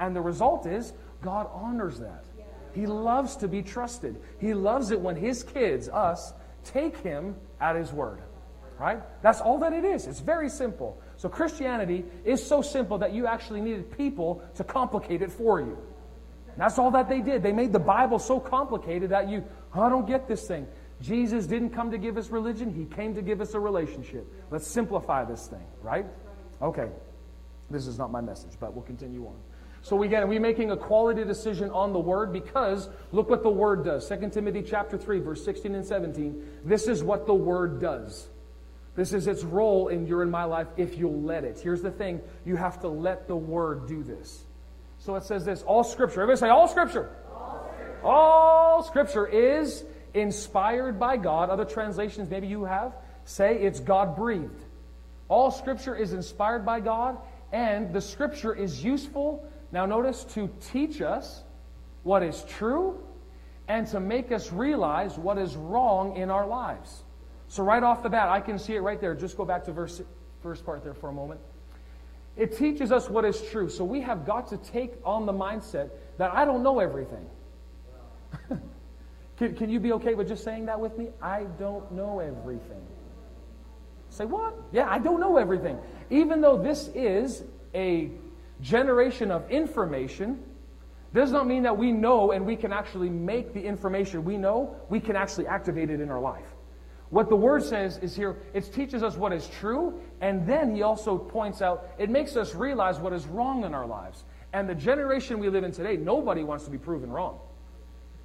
And 0.00 0.16
the 0.16 0.22
result 0.22 0.66
is, 0.66 0.92
God 1.22 1.48
honors 1.52 2.00
that. 2.00 2.24
He 2.74 2.86
loves 2.86 3.36
to 3.36 3.46
be 3.46 3.62
trusted. 3.62 4.20
He 4.40 4.54
loves 4.54 4.90
it 4.90 5.00
when 5.00 5.14
His 5.14 5.44
kids, 5.44 5.88
us, 5.88 6.32
take 6.64 6.96
him 6.98 7.36
at 7.60 7.76
his 7.76 7.92
word. 7.92 8.20
Right? 8.78 9.00
That's 9.22 9.40
all 9.40 9.58
that 9.58 9.72
it 9.72 9.84
is. 9.84 10.06
It's 10.06 10.20
very 10.20 10.48
simple. 10.48 11.00
So 11.16 11.28
Christianity 11.28 12.04
is 12.24 12.44
so 12.44 12.60
simple 12.60 12.98
that 12.98 13.12
you 13.12 13.26
actually 13.26 13.60
needed 13.60 13.96
people 13.96 14.42
to 14.56 14.64
complicate 14.64 15.22
it 15.22 15.30
for 15.30 15.60
you. 15.60 15.78
that's 16.56 16.78
all 16.78 16.90
that 16.90 17.08
they 17.08 17.20
did. 17.20 17.42
They 17.42 17.52
made 17.52 17.72
the 17.72 17.78
Bible 17.78 18.18
so 18.18 18.40
complicated 18.40 19.10
that 19.10 19.28
you, 19.28 19.44
oh, 19.74 19.82
I 19.82 19.88
don't 19.88 20.06
get 20.06 20.26
this 20.26 20.46
thing. 20.46 20.66
Jesus 21.00 21.46
didn't 21.46 21.70
come 21.70 21.90
to 21.90 21.98
give 21.98 22.16
us 22.16 22.30
religion, 22.30 22.72
He 22.72 22.84
came 22.84 23.14
to 23.14 23.22
give 23.22 23.40
us 23.40 23.54
a 23.54 23.60
relationship. 23.60 24.26
Let's 24.50 24.66
simplify 24.66 25.24
this 25.24 25.46
thing, 25.46 25.66
right? 25.82 26.06
Okay. 26.62 26.88
This 27.70 27.86
is 27.86 27.98
not 27.98 28.10
my 28.10 28.20
message, 28.20 28.52
but 28.60 28.74
we'll 28.74 28.84
continue 28.84 29.26
on. 29.26 29.36
So 29.84 30.02
again, 30.02 30.26
we're 30.28 30.40
making 30.40 30.70
a 30.70 30.78
quality 30.78 31.24
decision 31.24 31.68
on 31.70 31.92
the 31.92 31.98
word 31.98 32.32
because 32.32 32.88
look 33.12 33.28
what 33.28 33.42
the 33.42 33.50
word 33.50 33.84
does. 33.84 34.08
2 34.08 34.30
Timothy 34.30 34.62
chapter 34.62 34.96
3 34.96 35.18
verse 35.18 35.44
16 35.44 35.74
and 35.74 35.84
17. 35.84 36.42
This 36.64 36.88
is 36.88 37.04
what 37.04 37.26
the 37.26 37.34
word 37.34 37.82
does. 37.82 38.28
This 38.96 39.12
is 39.12 39.26
its 39.26 39.44
role 39.44 39.88
in 39.88 40.06
your 40.06 40.22
and 40.22 40.32
my 40.32 40.44
life 40.44 40.68
if 40.78 40.96
you'll 40.96 41.20
let 41.20 41.44
it. 41.44 41.60
Here's 41.62 41.82
the 41.82 41.90
thing, 41.90 42.22
you 42.46 42.56
have 42.56 42.80
to 42.80 42.88
let 42.88 43.28
the 43.28 43.36
word 43.36 43.86
do 43.86 44.02
this. 44.02 44.44
So 45.00 45.16
it 45.16 45.24
says 45.24 45.44
this, 45.44 45.60
all 45.60 45.84
scripture. 45.84 46.22
Everybody 46.22 46.40
say 46.40 46.48
all 46.48 46.66
scripture. 46.66 47.14
All 47.30 47.70
scripture, 47.74 48.00
all 48.06 48.82
scripture 48.84 49.26
is 49.26 49.84
inspired 50.14 50.98
by 50.98 51.18
God. 51.18 51.50
Other 51.50 51.66
translations 51.66 52.30
maybe 52.30 52.46
you 52.46 52.64
have 52.64 52.94
say 53.26 53.58
it's 53.58 53.80
God 53.80 54.16
breathed. 54.16 54.64
All 55.28 55.50
scripture 55.50 55.94
is 55.94 56.14
inspired 56.14 56.64
by 56.64 56.80
God 56.80 57.18
and 57.52 57.92
the 57.92 58.00
scripture 58.00 58.54
is 58.54 58.82
useful 58.82 59.46
now, 59.74 59.86
notice 59.86 60.22
to 60.34 60.48
teach 60.70 61.02
us 61.02 61.42
what 62.04 62.22
is 62.22 62.44
true 62.44 63.02
and 63.66 63.88
to 63.88 63.98
make 63.98 64.30
us 64.30 64.52
realize 64.52 65.18
what 65.18 65.36
is 65.36 65.56
wrong 65.56 66.16
in 66.16 66.30
our 66.30 66.46
lives. 66.46 67.02
So, 67.48 67.64
right 67.64 67.82
off 67.82 68.00
the 68.00 68.08
bat, 68.08 68.28
I 68.28 68.40
can 68.40 68.56
see 68.56 68.76
it 68.76 68.82
right 68.82 69.00
there. 69.00 69.16
Just 69.16 69.36
go 69.36 69.44
back 69.44 69.64
to 69.64 69.72
verse 69.72 70.00
first 70.44 70.64
part 70.64 70.84
there 70.84 70.94
for 70.94 71.08
a 71.08 71.12
moment. 71.12 71.40
It 72.36 72.56
teaches 72.56 72.92
us 72.92 73.10
what 73.10 73.24
is 73.24 73.42
true. 73.50 73.68
So, 73.68 73.84
we 73.84 74.00
have 74.02 74.24
got 74.24 74.46
to 74.50 74.58
take 74.58 74.92
on 75.04 75.26
the 75.26 75.32
mindset 75.32 75.90
that 76.18 76.32
I 76.32 76.44
don't 76.44 76.62
know 76.62 76.78
everything. 76.78 77.26
can, 79.36 79.56
can 79.56 79.68
you 79.68 79.80
be 79.80 79.90
okay 79.94 80.14
with 80.14 80.28
just 80.28 80.44
saying 80.44 80.66
that 80.66 80.78
with 80.78 80.96
me? 80.96 81.08
I 81.20 81.46
don't 81.58 81.90
know 81.90 82.20
everything. 82.20 82.86
Say 84.08 84.24
what? 84.24 84.54
Yeah, 84.70 84.88
I 84.88 85.00
don't 85.00 85.18
know 85.18 85.36
everything. 85.36 85.78
Even 86.10 86.40
though 86.40 86.56
this 86.56 86.90
is 86.94 87.42
a 87.74 88.12
generation 88.60 89.30
of 89.30 89.50
information 89.50 90.42
does 91.12 91.30
not 91.30 91.46
mean 91.46 91.62
that 91.62 91.76
we 91.76 91.92
know 91.92 92.32
and 92.32 92.44
we 92.44 92.56
can 92.56 92.72
actually 92.72 93.08
make 93.08 93.54
the 93.54 93.62
information 93.62 94.24
we 94.24 94.36
know, 94.36 94.76
we 94.88 94.98
can 94.98 95.16
actually 95.16 95.46
activate 95.46 95.90
it 95.90 96.00
in 96.00 96.10
our 96.10 96.20
life. 96.20 96.54
What 97.10 97.28
the 97.28 97.36
word 97.36 97.62
says 97.62 97.98
is 97.98 98.16
here, 98.16 98.36
it 98.52 98.72
teaches 98.72 99.04
us 99.04 99.16
what 99.16 99.32
is 99.32 99.46
true, 99.46 100.00
and 100.20 100.44
then 100.46 100.74
he 100.74 100.82
also 100.82 101.16
points 101.16 101.62
out 101.62 101.88
it 101.98 102.10
makes 102.10 102.36
us 102.36 102.54
realize 102.56 102.98
what 102.98 103.12
is 103.12 103.26
wrong 103.26 103.62
in 103.64 103.72
our 103.72 103.86
lives. 103.86 104.24
And 104.52 104.68
the 104.68 104.74
generation 104.74 105.38
we 105.38 105.48
live 105.48 105.62
in 105.62 105.70
today, 105.70 105.96
nobody 105.96 106.42
wants 106.42 106.64
to 106.64 106.70
be 106.70 106.78
proven 106.78 107.10
wrong. 107.10 107.38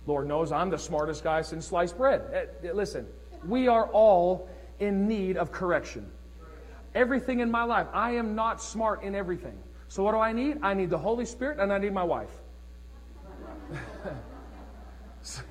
Lord 0.08 0.28
knows 0.28 0.52
I'm 0.52 0.72
the 0.72 0.78
smartest 0.78 1.24
guy 1.24 1.42
since 1.42 1.68
sliced 1.68 1.98
bread. 1.98 2.22
Eh, 2.34 2.46
eh, 2.68 2.72
listen, 2.74 3.06
we 3.48 3.68
are 3.68 3.86
all 3.88 4.50
in 4.80 5.08
need 5.08 5.38
of 5.38 5.52
correction. 5.52 6.10
Everything 6.96 7.42
in 7.42 7.52
my 7.52 7.64
life, 7.64 7.88
I 7.94 8.12
am 8.12 8.34
not 8.34 8.62
smart 8.62 9.04
in 9.04 9.14
everything. 9.14 9.58
So 9.90 10.04
what 10.04 10.14
do 10.14 10.20
I 10.20 10.32
need? 10.32 10.60
I 10.62 10.74
need 10.74 10.90
the 10.90 10.98
Holy 10.98 11.26
Spirit 11.26 11.60
and 11.60 11.74
I 11.74 11.78
need 11.78 11.94
my 11.94 12.04
wife. 12.04 12.30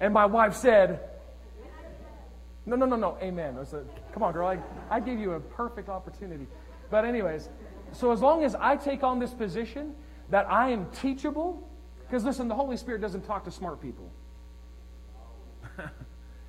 and 0.00 0.12
my 0.12 0.26
wife 0.26 0.54
said, 0.54 1.00
No, 2.66 2.76
no, 2.76 2.84
no, 2.86 2.96
no, 2.96 3.16
amen. 3.22 3.56
I 3.58 3.64
said, 3.64 3.86
Come 4.12 4.22
on, 4.22 4.32
girl, 4.32 4.48
I, 4.48 4.58
I 4.90 5.00
gave 5.00 5.18
you 5.18 5.32
a 5.32 5.40
perfect 5.40 5.88
opportunity. 5.88 6.46
But, 6.90 7.04
anyways, 7.04 7.48
so 7.92 8.12
as 8.12 8.20
long 8.20 8.44
as 8.44 8.54
I 8.54 8.76
take 8.76 9.02
on 9.02 9.18
this 9.18 9.32
position 9.32 9.94
that 10.30 10.50
I 10.50 10.70
am 10.70 10.86
teachable, 10.90 11.66
because 12.06 12.24
listen, 12.24 12.48
the 12.48 12.54
Holy 12.54 12.76
Spirit 12.76 13.00
doesn't 13.00 13.22
talk 13.22 13.44
to 13.44 13.50
smart 13.50 13.80
people. 13.80 14.10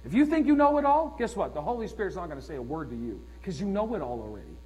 If 0.06 0.13
you 0.13 0.25
think 0.25 0.48
you 0.48 0.56
know 0.56 0.77
it 0.77 0.86
all, 0.86 1.15
guess 1.20 1.36
what? 1.36 1.53
The 1.53 1.62
Holy 1.62 1.88
Spirit's 1.88 2.15
not 2.15 2.27
going 2.27 2.39
to 2.39 2.46
say 2.46 2.56
a 2.56 2.62
word 2.62 2.89
to 2.89 2.96
you 2.96 3.22
because 3.39 3.60
you 3.60 3.68
know 3.68 3.94
it 3.96 4.01
all 4.01 4.22
already. 4.22 4.58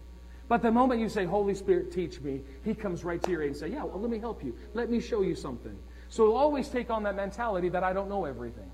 But 0.48 0.62
the 0.62 0.72
moment 0.72 1.00
you 1.00 1.10
say, 1.10 1.26
Holy 1.26 1.56
Spirit, 1.56 1.92
teach 1.92 2.22
me, 2.22 2.42
He 2.64 2.74
comes 2.74 3.04
right 3.04 3.22
to 3.24 3.32
your 3.32 3.42
aid 3.42 3.50
and 3.50 3.58
say, 3.58 3.68
Yeah, 3.70 3.84
well, 3.84 4.00
let 4.00 4.10
me 4.10 4.20
help 4.20 4.44
you. 4.44 4.56
Let 4.74 4.90
me 4.90 5.00
show 5.00 5.22
you 5.22 5.36
something. 5.36 5.78
So 6.10 6.36
always 6.36 6.68
take 6.68 6.90
on 6.90 7.04
that 7.04 7.16
mentality 7.16 7.70
that 7.70 7.84
I 7.84 7.94
don't 7.94 8.10
know 8.10 8.26
everything. 8.26 8.70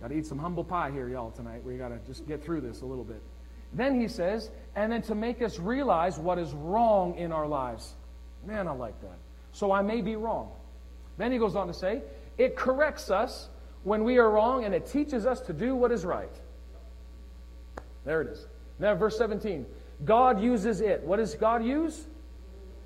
Got 0.00 0.08
to 0.08 0.14
eat 0.14 0.26
some 0.26 0.38
humble 0.38 0.64
pie 0.64 0.90
here, 0.90 1.08
y'all, 1.08 1.30
tonight. 1.30 1.64
We 1.64 1.76
got 1.76 1.88
to 1.88 1.98
just 2.06 2.26
get 2.28 2.44
through 2.44 2.60
this 2.60 2.82
a 2.82 2.86
little 2.86 3.04
bit. 3.04 3.22
Then 3.72 4.00
he 4.00 4.08
says, 4.08 4.50
and 4.74 4.92
then 4.92 5.02
to 5.02 5.14
make 5.14 5.42
us 5.42 5.58
realize 5.58 6.18
what 6.18 6.38
is 6.38 6.52
wrong 6.52 7.16
in 7.16 7.32
our 7.32 7.46
lives. 7.46 7.94
Man, 8.46 8.68
I 8.68 8.72
like 8.72 9.00
that. 9.00 9.18
So 9.52 9.72
I 9.72 9.82
may 9.82 10.02
be 10.02 10.16
wrong. 10.16 10.50
Then 11.16 11.32
he 11.32 11.38
goes 11.38 11.56
on 11.56 11.66
to 11.66 11.74
say, 11.74 12.02
it 12.36 12.56
corrects 12.56 13.10
us 13.10 13.48
when 13.84 14.04
we 14.04 14.18
are 14.18 14.30
wrong 14.30 14.64
and 14.64 14.74
it 14.74 14.86
teaches 14.86 15.24
us 15.24 15.40
to 15.42 15.52
do 15.52 15.74
what 15.74 15.92
is 15.92 16.04
right. 16.04 16.32
There 18.04 18.20
it 18.20 18.28
is. 18.28 18.46
Now, 18.78 18.94
verse 18.94 19.16
17. 19.16 19.64
God 20.04 20.40
uses 20.42 20.80
it. 20.80 21.02
What 21.02 21.16
does 21.16 21.34
God 21.34 21.64
use? 21.64 22.06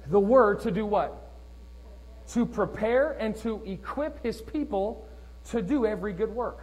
The 0.07 0.21
word 0.21 0.61
to 0.61 0.71
do 0.71 0.87
what? 0.87 1.33
To 2.29 2.47
prepare 2.47 3.13
and 3.13 3.35
to 3.37 3.63
equip 3.65 4.23
his 4.23 4.41
people 4.41 5.09
to 5.51 5.63
do 5.63 5.87
every 5.87 6.13
good 6.13 6.31
work. 6.31 6.63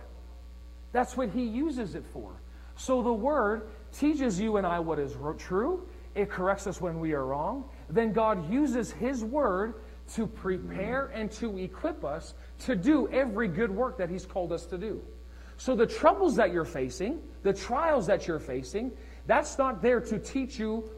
That's 0.91 1.17
what 1.17 1.29
he 1.29 1.43
uses 1.43 1.95
it 1.95 2.05
for. 2.13 2.31
So 2.77 3.01
the 3.01 3.13
word 3.13 3.69
teaches 3.91 4.39
you 4.39 4.57
and 4.57 4.65
I 4.65 4.79
what 4.79 4.99
is 4.99 5.17
true, 5.37 5.87
it 6.15 6.29
corrects 6.29 6.67
us 6.67 6.81
when 6.81 6.99
we 6.99 7.13
are 7.13 7.25
wrong. 7.25 7.65
Then 7.89 8.11
God 8.11 8.51
uses 8.51 8.91
his 8.91 9.23
word 9.23 9.75
to 10.13 10.25
prepare 10.25 11.07
and 11.07 11.31
to 11.33 11.57
equip 11.57 12.05
us 12.05 12.33
to 12.59 12.75
do 12.75 13.07
every 13.09 13.47
good 13.47 13.69
work 13.69 13.97
that 13.97 14.09
he's 14.09 14.25
called 14.25 14.51
us 14.51 14.65
to 14.67 14.77
do. 14.77 15.01
So 15.57 15.75
the 15.75 15.85
troubles 15.85 16.35
that 16.35 16.53
you're 16.53 16.65
facing, 16.65 17.19
the 17.43 17.53
trials 17.53 18.07
that 18.07 18.27
you're 18.27 18.39
facing, 18.39 18.91
that's 19.27 19.57
not 19.57 19.81
there 19.81 19.99
to 20.01 20.17
teach 20.17 20.57
you 20.57 20.89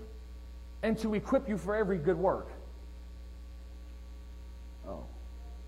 and 0.81 0.97
to 0.99 1.13
equip 1.15 1.49
you 1.49 1.57
for 1.57 1.75
every 1.75 1.97
good 1.97 2.17
work. 2.17 2.47
Oh, 4.87 5.03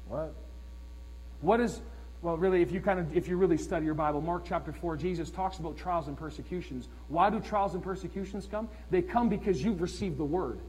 what? 0.07 0.33
What 1.41 1.59
is 1.59 1.81
well, 2.21 2.37
really, 2.37 2.61
if 2.61 2.71
you 2.71 2.81
kind 2.81 2.99
of 2.99 3.17
if 3.17 3.27
you 3.27 3.35
really 3.35 3.57
study 3.57 3.85
your 3.85 3.95
Bible, 3.95 4.21
Mark 4.21 4.43
chapter 4.45 4.71
four, 4.71 4.95
Jesus 4.95 5.31
talks 5.31 5.57
about 5.57 5.75
trials 5.75 6.07
and 6.07 6.15
persecutions. 6.15 6.87
Why 7.07 7.31
do 7.31 7.39
trials 7.39 7.73
and 7.73 7.83
persecutions 7.83 8.47
come? 8.49 8.69
They 8.91 9.01
come 9.01 9.27
because 9.27 9.63
you've 9.63 9.81
received 9.81 10.17
the 10.19 10.25
word, 10.25 10.59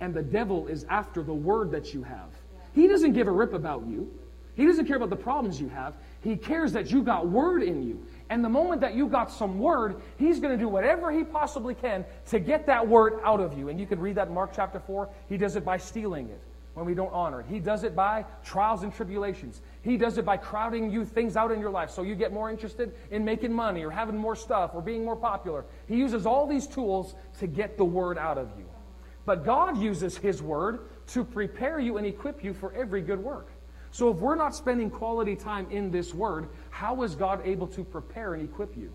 and 0.00 0.12
the 0.12 0.22
devil 0.22 0.66
is 0.66 0.84
after 0.90 1.22
the 1.22 1.32
word 1.32 1.70
that 1.70 1.94
you 1.94 2.02
have. 2.02 2.28
He 2.74 2.86
doesn't 2.86 3.14
give 3.14 3.26
a 3.26 3.32
rip 3.32 3.54
about 3.54 3.86
you. 3.86 4.12
He 4.54 4.66
doesn't 4.66 4.86
care 4.86 4.96
about 4.96 5.08
the 5.08 5.16
problems 5.16 5.58
you 5.60 5.68
have. 5.68 5.94
He 6.20 6.36
cares 6.36 6.72
that 6.72 6.90
you 6.90 7.02
got 7.02 7.28
word 7.28 7.62
in 7.62 7.82
you. 7.82 8.04
And 8.30 8.44
the 8.44 8.48
moment 8.48 8.82
that 8.82 8.94
you 8.94 9.08
got 9.08 9.30
some 9.30 9.58
word, 9.58 10.02
he's 10.18 10.38
going 10.38 10.52
to 10.52 10.62
do 10.62 10.68
whatever 10.68 11.10
he 11.10 11.24
possibly 11.24 11.74
can 11.74 12.04
to 12.26 12.38
get 12.38 12.66
that 12.66 12.86
word 12.86 13.20
out 13.24 13.40
of 13.40 13.56
you. 13.56 13.68
And 13.68 13.80
you 13.80 13.86
can 13.86 13.98
read 13.98 14.16
that 14.16 14.28
in 14.28 14.34
Mark 14.34 14.50
chapter 14.54 14.80
4. 14.80 15.08
He 15.28 15.38
does 15.38 15.56
it 15.56 15.64
by 15.64 15.78
stealing 15.78 16.28
it 16.28 16.40
when 16.74 16.84
we 16.84 16.94
don't 16.94 17.12
honor 17.12 17.40
it. 17.40 17.46
He 17.48 17.58
does 17.58 17.84
it 17.84 17.96
by 17.96 18.24
trials 18.44 18.82
and 18.82 18.94
tribulations. 18.94 19.62
He 19.82 19.96
does 19.96 20.18
it 20.18 20.24
by 20.24 20.36
crowding 20.36 20.92
you 20.92 21.04
things 21.04 21.36
out 21.36 21.50
in 21.50 21.58
your 21.58 21.70
life 21.70 21.90
so 21.90 22.02
you 22.02 22.14
get 22.14 22.32
more 22.32 22.50
interested 22.50 22.94
in 23.10 23.24
making 23.24 23.52
money 23.52 23.82
or 23.82 23.90
having 23.90 24.16
more 24.16 24.36
stuff 24.36 24.72
or 24.74 24.82
being 24.82 25.04
more 25.04 25.16
popular. 25.16 25.64
He 25.86 25.96
uses 25.96 26.26
all 26.26 26.46
these 26.46 26.66
tools 26.66 27.14
to 27.40 27.46
get 27.46 27.78
the 27.78 27.84
word 27.84 28.18
out 28.18 28.36
of 28.36 28.50
you. 28.58 28.66
But 29.24 29.44
God 29.44 29.78
uses 29.78 30.16
his 30.16 30.42
word 30.42 30.80
to 31.08 31.24
prepare 31.24 31.80
you 31.80 31.96
and 31.96 32.06
equip 32.06 32.44
you 32.44 32.54
for 32.54 32.72
every 32.74 33.00
good 33.00 33.18
work. 33.18 33.48
So 33.90 34.10
if 34.10 34.18
we're 34.18 34.34
not 34.34 34.54
spending 34.54 34.90
quality 34.90 35.34
time 35.34 35.66
in 35.70 35.90
this 35.90 36.12
word, 36.12 36.48
how 36.70 37.02
is 37.02 37.14
God 37.14 37.40
able 37.44 37.66
to 37.68 37.84
prepare 37.84 38.34
and 38.34 38.42
equip 38.42 38.76
you? 38.76 38.92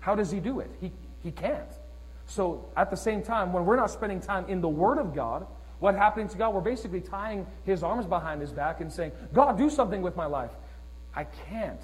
How 0.00 0.14
does 0.14 0.30
he 0.30 0.40
do 0.40 0.60
it? 0.60 0.70
He, 0.80 0.92
he 1.22 1.30
can't. 1.30 1.70
So 2.26 2.66
at 2.76 2.90
the 2.90 2.96
same 2.96 3.22
time, 3.22 3.52
when 3.52 3.64
we're 3.64 3.76
not 3.76 3.90
spending 3.90 4.20
time 4.20 4.44
in 4.48 4.60
the 4.60 4.68
word 4.68 4.98
of 4.98 5.14
God, 5.14 5.46
what 5.80 5.94
happening 5.94 6.28
to 6.28 6.38
God? 6.38 6.54
We're 6.54 6.60
basically 6.60 7.00
tying 7.00 7.46
his 7.64 7.82
arms 7.82 8.06
behind 8.06 8.40
his 8.40 8.52
back 8.52 8.80
and 8.80 8.92
saying, 8.92 9.12
God, 9.32 9.58
do 9.58 9.68
something 9.68 10.02
with 10.02 10.16
my 10.16 10.26
life. 10.26 10.52
I 11.14 11.24
can't. 11.24 11.80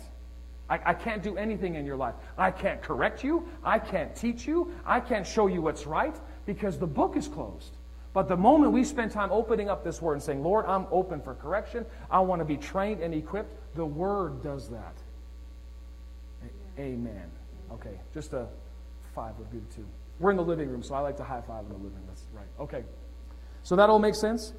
I, 0.69 0.81
I, 0.87 0.95
can't 0.95 1.23
do 1.23 1.37
anything 1.37 1.75
in 1.75 1.85
your 1.85 1.97
life. 1.97 2.15
I 2.39 2.50
can't 2.50 2.81
correct 2.81 3.25
you. 3.25 3.47
I 3.65 3.79
can't 3.79 4.15
teach 4.15 4.47
you. 4.47 4.73
I 4.87 5.00
can't 5.00 5.27
show 5.27 5.49
you 5.49 5.61
what's 5.61 5.85
right 5.85 6.17
because 6.47 6.79
the 6.79 6.87
book 6.87 7.17
is 7.17 7.27
closed. 7.27 7.77
But 8.12 8.29
the 8.29 8.37
moment 8.37 8.73
we 8.73 8.85
spend 8.85 9.12
time 9.12 9.31
opening 9.31 9.69
up 9.69 9.85
this 9.85 10.02
word 10.02 10.14
and 10.14 10.23
saying, 10.23 10.43
Lord, 10.43 10.67
I'm 10.67 10.87
open 10.90 11.21
for 11.21 11.35
correction, 11.35 11.87
I 12.11 12.21
want 12.21 12.40
to 12.40 12.45
be 12.45 12.57
trained 12.57 13.00
and 13.00 13.14
equipped, 13.14 13.55
the 13.76 13.85
word 13.85 14.43
does 14.43 14.69
that. 14.71 14.95
Amen. 16.79 17.31
Okay, 17.73 18.00
just 18.12 18.33
a 18.33 18.49
five 19.14 19.37
would 19.38 19.50
be 19.50 19.59
the 19.59 19.75
two. 19.75 19.87
We're 20.19 20.31
in 20.31 20.37
the 20.37 20.45
living 20.45 20.69
room, 20.69 20.83
so 20.83 20.95
I 20.95 21.00
like 21.00 21.17
to 21.19 21.25
high 21.25 21.40
five 21.40 21.62
in 21.64 21.69
the 21.69 21.75
living 21.75 21.93
room. 21.93 22.05
That's 22.09 22.25
right. 22.33 22.47
Okay. 22.59 22.85
So 23.62 23.76
that 23.76 23.88
all 23.88 23.99
makes 23.99 24.21
sense? 24.21 24.52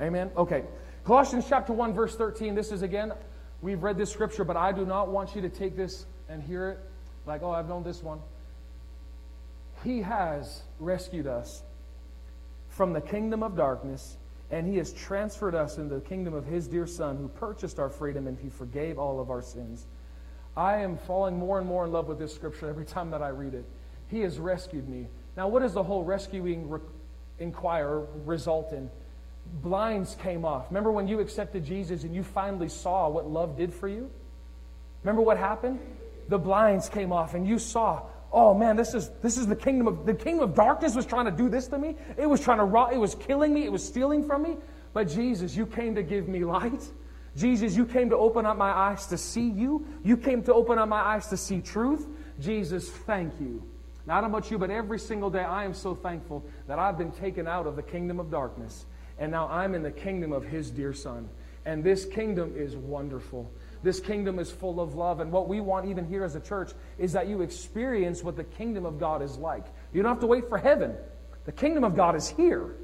Amen. 0.00 0.30
Okay. 0.36 0.64
Colossians 1.04 1.46
chapter 1.48 1.72
1, 1.72 1.94
verse 1.94 2.16
13. 2.16 2.54
This 2.54 2.70
is 2.70 2.82
again, 2.82 3.12
we've 3.60 3.82
read 3.82 3.98
this 3.98 4.10
scripture, 4.10 4.44
but 4.44 4.56
I 4.56 4.72
do 4.72 4.84
not 4.84 5.08
want 5.08 5.34
you 5.34 5.42
to 5.42 5.48
take 5.48 5.76
this 5.76 6.06
and 6.28 6.42
hear 6.42 6.70
it 6.70 6.80
like, 7.26 7.42
oh, 7.42 7.50
I've 7.50 7.68
known 7.68 7.82
this 7.82 8.02
one. 8.02 8.20
He 9.84 10.02
has 10.02 10.62
rescued 10.78 11.26
us 11.26 11.62
from 12.82 12.92
the 12.92 13.00
kingdom 13.00 13.44
of 13.44 13.54
darkness, 13.54 14.16
and 14.50 14.66
He 14.66 14.76
has 14.78 14.92
transferred 14.92 15.54
us 15.54 15.78
into 15.78 15.94
the 15.94 16.00
kingdom 16.00 16.34
of 16.34 16.44
His 16.44 16.66
dear 16.66 16.84
Son, 16.84 17.16
who 17.16 17.28
purchased 17.28 17.78
our 17.78 17.88
freedom 17.88 18.26
and 18.26 18.36
He 18.36 18.48
forgave 18.48 18.98
all 18.98 19.20
of 19.20 19.30
our 19.30 19.40
sins. 19.40 19.86
I 20.56 20.78
am 20.78 20.96
falling 20.96 21.38
more 21.38 21.60
and 21.60 21.66
more 21.68 21.84
in 21.84 21.92
love 21.92 22.08
with 22.08 22.18
this 22.18 22.34
scripture 22.34 22.68
every 22.68 22.84
time 22.84 23.12
that 23.12 23.22
I 23.22 23.28
read 23.28 23.54
it. 23.54 23.64
He 24.08 24.18
has 24.22 24.40
rescued 24.40 24.88
me. 24.88 25.06
Now, 25.36 25.46
what 25.46 25.62
does 25.62 25.74
the 25.74 25.82
whole 25.84 26.02
rescuing 26.02 26.68
re- 26.68 26.80
inquire 27.38 28.00
result 28.24 28.72
in? 28.72 28.90
Blinds 29.62 30.16
came 30.16 30.44
off. 30.44 30.66
Remember 30.70 30.90
when 30.90 31.06
you 31.06 31.20
accepted 31.20 31.64
Jesus 31.64 32.02
and 32.02 32.12
you 32.12 32.24
finally 32.24 32.68
saw 32.68 33.08
what 33.08 33.30
love 33.30 33.56
did 33.56 33.72
for 33.72 33.86
you? 33.86 34.10
Remember 35.04 35.22
what 35.22 35.38
happened? 35.38 35.78
The 36.28 36.38
blinds 36.38 36.88
came 36.88 37.12
off 37.12 37.34
and 37.34 37.46
you 37.46 37.60
saw 37.60 38.02
oh 38.32 38.54
man, 38.54 38.76
this 38.76 38.94
is 38.94 39.10
this 39.20 39.36
is 39.36 39.46
the 39.46 39.56
kingdom 39.56 39.86
of 39.86 40.06
the 40.06 40.14
kingdom 40.14 40.48
of 40.48 40.54
darkness 40.54 40.94
was 40.94 41.06
trying 41.06 41.26
to 41.26 41.30
do 41.30 41.48
this 41.48 41.68
to 41.68 41.78
me. 41.78 41.96
It 42.16 42.28
was 42.28 42.40
trying 42.40 42.58
to 42.58 42.64
rot, 42.64 42.92
it 42.92 42.98
was 42.98 43.14
killing 43.14 43.52
me, 43.52 43.64
it 43.64 43.72
was 43.72 43.86
stealing 43.86 44.26
from 44.26 44.42
me. 44.42 44.56
But 44.92 45.08
Jesus, 45.08 45.56
you 45.56 45.66
came 45.66 45.94
to 45.94 46.02
give 46.02 46.28
me 46.28 46.44
light. 46.44 46.82
Jesus, 47.34 47.74
you 47.74 47.86
came 47.86 48.10
to 48.10 48.16
open 48.16 48.44
up 48.44 48.58
my 48.58 48.70
eyes 48.70 49.06
to 49.06 49.16
see 49.16 49.48
you. 49.48 49.86
You 50.04 50.16
came 50.16 50.42
to 50.42 50.52
open 50.52 50.78
up 50.78 50.88
my 50.88 51.00
eyes 51.00 51.28
to 51.28 51.36
see 51.36 51.60
truth. 51.60 52.06
Jesus, 52.38 52.90
thank 52.90 53.40
you. 53.40 53.62
Not 54.06 54.24
about 54.24 54.50
you, 54.50 54.58
but 54.58 54.70
every 54.70 54.98
single 54.98 55.30
day 55.30 55.44
I 55.44 55.64
am 55.64 55.72
so 55.72 55.94
thankful 55.94 56.44
that 56.66 56.78
I've 56.78 56.98
been 56.98 57.12
taken 57.12 57.46
out 57.46 57.66
of 57.66 57.76
the 57.76 57.82
kingdom 57.82 58.20
of 58.20 58.30
darkness. 58.30 58.84
And 59.18 59.30
now 59.30 59.48
I'm 59.48 59.74
in 59.74 59.82
the 59.82 59.90
kingdom 59.90 60.32
of 60.32 60.44
His 60.44 60.70
dear 60.70 60.92
Son. 60.92 61.28
And 61.64 61.84
this 61.84 62.04
kingdom 62.04 62.52
is 62.56 62.76
wonderful. 62.76 63.50
This 63.82 64.00
kingdom 64.00 64.38
is 64.38 64.50
full 64.50 64.80
of 64.80 64.94
love. 64.94 65.20
And 65.20 65.32
what 65.32 65.48
we 65.48 65.60
want, 65.60 65.86
even 65.86 66.06
here 66.06 66.24
as 66.24 66.34
a 66.36 66.40
church, 66.40 66.72
is 66.98 67.12
that 67.12 67.26
you 67.26 67.42
experience 67.42 68.22
what 68.22 68.36
the 68.36 68.44
kingdom 68.44 68.86
of 68.86 69.00
God 69.00 69.22
is 69.22 69.36
like. 69.36 69.64
You 69.92 70.02
don't 70.02 70.12
have 70.12 70.20
to 70.20 70.26
wait 70.26 70.48
for 70.48 70.58
heaven, 70.58 70.94
the 71.44 71.52
kingdom 71.52 71.84
of 71.84 71.96
God 71.96 72.14
is 72.14 72.28
here. 72.28 72.76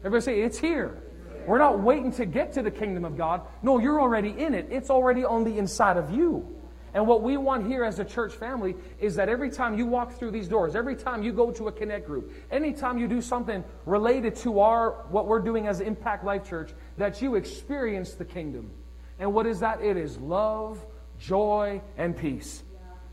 Everybody 0.00 0.22
say, 0.22 0.40
It's 0.42 0.58
here. 0.58 1.00
We're 1.46 1.58
not 1.58 1.80
waiting 1.80 2.10
to 2.12 2.24
get 2.24 2.54
to 2.54 2.62
the 2.62 2.70
kingdom 2.70 3.04
of 3.04 3.18
God. 3.18 3.42
No, 3.62 3.78
you're 3.78 4.00
already 4.00 4.30
in 4.30 4.54
it, 4.54 4.68
it's 4.70 4.90
already 4.90 5.24
on 5.24 5.44
the 5.44 5.58
inside 5.58 5.96
of 5.96 6.10
you. 6.10 6.50
And 6.94 7.08
what 7.08 7.22
we 7.22 7.36
want 7.36 7.66
here 7.66 7.82
as 7.82 7.98
a 7.98 8.04
church 8.04 8.32
family 8.34 8.76
is 9.00 9.16
that 9.16 9.28
every 9.28 9.50
time 9.50 9.76
you 9.76 9.84
walk 9.84 10.12
through 10.12 10.30
these 10.30 10.46
doors, 10.46 10.76
every 10.76 10.94
time 10.94 11.24
you 11.24 11.32
go 11.32 11.50
to 11.50 11.66
a 11.66 11.72
connect 11.72 12.06
group, 12.06 12.32
anytime 12.52 12.98
you 12.98 13.08
do 13.08 13.20
something 13.20 13.64
related 13.84 14.36
to 14.36 14.60
our 14.60 15.04
what 15.10 15.26
we're 15.26 15.40
doing 15.40 15.66
as 15.66 15.80
Impact 15.80 16.24
Life 16.24 16.48
Church, 16.48 16.72
that 16.96 17.20
you 17.20 17.34
experience 17.34 18.14
the 18.14 18.24
kingdom. 18.24 18.70
And 19.18 19.32
what 19.32 19.46
is 19.46 19.60
that? 19.60 19.80
It 19.82 19.96
is 19.96 20.18
love, 20.18 20.84
joy, 21.18 21.80
and 21.96 22.16
peace. 22.16 22.62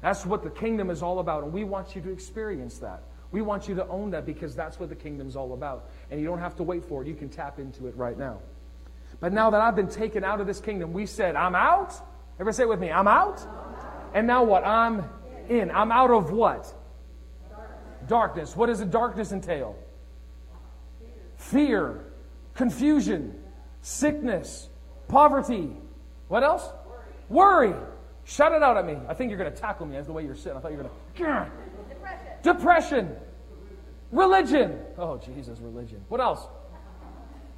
That's 0.01 0.25
what 0.25 0.43
the 0.43 0.49
kingdom 0.49 0.89
is 0.89 1.03
all 1.03 1.19
about. 1.19 1.43
And 1.43 1.53
we 1.53 1.63
want 1.63 1.95
you 1.95 2.01
to 2.01 2.11
experience 2.11 2.79
that. 2.79 3.03
We 3.31 3.41
want 3.41 3.69
you 3.69 3.75
to 3.75 3.87
own 3.87 4.11
that 4.11 4.25
because 4.25 4.55
that's 4.55 4.79
what 4.79 4.89
the 4.89 4.95
kingdom's 4.95 5.35
all 5.35 5.53
about. 5.53 5.89
And 6.09 6.19
you 6.19 6.25
don't 6.25 6.39
have 6.39 6.55
to 6.57 6.63
wait 6.63 6.83
for 6.83 7.01
it. 7.01 7.07
You 7.07 7.13
can 7.13 7.29
tap 7.29 7.59
into 7.59 7.87
it 7.87 7.95
right 7.95 8.17
now. 8.17 8.39
But 9.19 9.31
now 9.31 9.49
that 9.51 9.61
I've 9.61 9.75
been 9.75 9.87
taken 9.87 10.23
out 10.23 10.41
of 10.41 10.47
this 10.47 10.59
kingdom, 10.59 10.91
we 10.91 11.05
said, 11.05 11.35
I'm 11.35 11.55
out. 11.55 11.93
Everybody 12.35 12.55
say 12.55 12.63
it 12.63 12.69
with 12.69 12.79
me. 12.79 12.91
I'm 12.91 13.07
out. 13.07 13.45
And 14.13 14.25
now 14.25 14.43
what? 14.43 14.65
I'm 14.65 15.03
in. 15.47 15.71
I'm 15.71 15.91
out 15.91 16.11
of 16.11 16.31
what? 16.31 16.73
Darkness. 17.49 18.09
darkness. 18.09 18.55
What 18.55 18.65
does 18.65 18.79
the 18.79 18.85
darkness 18.85 19.31
entail? 19.31 19.77
Fear, 21.37 22.03
confusion, 22.55 23.39
sickness, 23.81 24.69
poverty, 25.07 25.69
what 26.31 26.45
else? 26.45 26.63
Worry. 27.29 27.73
Worry. 27.73 27.75
Shout 28.23 28.53
it 28.53 28.63
out 28.63 28.77
at 28.77 28.85
me. 28.85 28.97
I 29.09 29.13
think 29.13 29.31
you're 29.31 29.37
going 29.37 29.51
to 29.51 29.59
tackle 29.59 29.85
me 29.85 29.97
as 29.97 30.05
the 30.05 30.13
way 30.13 30.23
you're 30.23 30.33
sitting. 30.33 30.57
I 30.57 30.61
thought 30.61 30.71
you 30.71 30.77
were 30.77 30.83
going 30.83 30.95
to. 30.95 31.51
Depression. 31.91 32.31
Depression. 32.41 33.15
Religion. 34.13 34.79
Oh, 34.97 35.17
Jesus, 35.17 35.59
religion. 35.59 36.01
What 36.07 36.21
else? 36.21 36.47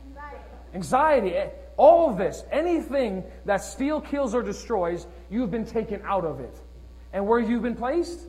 Anxiety. 0.08 0.44
anxiety, 0.74 1.36
eh, 1.36 1.50
all 1.78 2.10
of 2.10 2.18
this, 2.18 2.44
anything 2.52 3.24
that 3.46 3.58
steal, 3.58 4.02
kills, 4.02 4.34
or 4.34 4.42
destroys, 4.42 5.06
you've 5.30 5.52
been 5.52 5.66
taken 5.66 6.02
out 6.04 6.26
of 6.26 6.40
it. 6.40 6.60
And 7.14 7.28
where 7.28 7.40
you've 7.40 7.62
been 7.62 7.76
placed? 7.76 8.22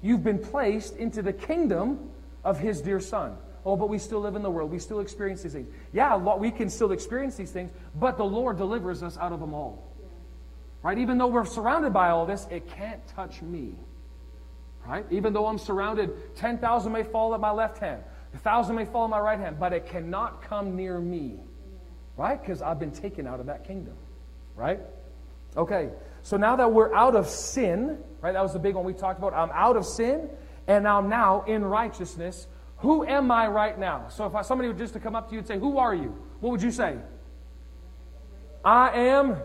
You've 0.00 0.22
been 0.22 0.38
placed 0.38 0.96
into 0.96 1.22
the 1.22 1.32
kingdom 1.32 2.10
of 2.44 2.60
His 2.60 2.80
dear 2.80 3.00
Son. 3.00 3.36
Oh, 3.66 3.74
but 3.74 3.88
we 3.88 3.98
still 3.98 4.20
live 4.20 4.36
in 4.36 4.42
the 4.42 4.50
world. 4.50 4.70
We 4.70 4.78
still 4.78 5.00
experience 5.00 5.42
these 5.42 5.54
things. 5.54 5.68
Yeah, 5.92 6.16
we 6.16 6.52
can 6.52 6.70
still 6.70 6.92
experience 6.92 7.34
these 7.34 7.50
things, 7.50 7.72
but 7.96 8.16
the 8.16 8.24
Lord 8.24 8.58
delivers 8.58 9.02
us 9.02 9.18
out 9.18 9.32
of 9.32 9.40
them 9.40 9.52
all. 9.52 9.92
Right? 10.84 10.96
Even 10.98 11.18
though 11.18 11.26
we're 11.26 11.44
surrounded 11.44 11.92
by 11.92 12.10
all 12.10 12.26
this, 12.26 12.46
it 12.48 12.68
can't 12.68 13.04
touch 13.08 13.42
me. 13.42 13.74
Right? 14.86 15.04
Even 15.10 15.32
though 15.32 15.46
I'm 15.46 15.58
surrounded, 15.58 16.36
10,000 16.36 16.92
may 16.92 17.02
fall 17.02 17.34
at 17.34 17.40
my 17.40 17.50
left 17.50 17.78
hand, 17.78 18.04
1,000 18.30 18.76
may 18.76 18.84
fall 18.84 19.04
at 19.04 19.10
my 19.10 19.18
right 19.18 19.40
hand, 19.40 19.58
but 19.58 19.72
it 19.72 19.86
cannot 19.86 20.42
come 20.42 20.76
near 20.76 21.00
me. 21.00 21.40
Right? 22.16 22.40
Because 22.40 22.62
I've 22.62 22.78
been 22.78 22.92
taken 22.92 23.26
out 23.26 23.40
of 23.40 23.46
that 23.46 23.64
kingdom. 23.66 23.94
Right? 24.54 24.78
Okay. 25.56 25.90
So 26.22 26.36
now 26.36 26.54
that 26.54 26.70
we're 26.70 26.94
out 26.94 27.16
of 27.16 27.28
sin, 27.28 27.98
right? 28.20 28.32
That 28.32 28.42
was 28.42 28.52
the 28.52 28.60
big 28.60 28.76
one 28.76 28.84
we 28.84 28.92
talked 28.92 29.18
about. 29.18 29.34
I'm 29.34 29.50
out 29.52 29.76
of 29.76 29.84
sin, 29.84 30.30
and 30.68 30.86
I'm 30.86 31.08
now 31.08 31.42
in 31.48 31.64
righteousness. 31.64 32.46
Who 32.78 33.04
am 33.06 33.30
I 33.30 33.46
right 33.48 33.78
now? 33.78 34.08
So 34.08 34.26
if 34.26 34.46
somebody 34.46 34.68
were 34.68 34.74
just 34.74 34.92
to 34.94 35.00
come 35.00 35.16
up 35.16 35.28
to 35.28 35.32
you 35.32 35.38
and 35.38 35.48
say, 35.48 35.58
Who 35.58 35.78
are 35.78 35.94
you? 35.94 36.16
What 36.40 36.50
would 36.50 36.62
you 36.62 36.70
say? 36.70 36.96
I 38.64 38.90
am 38.90 39.36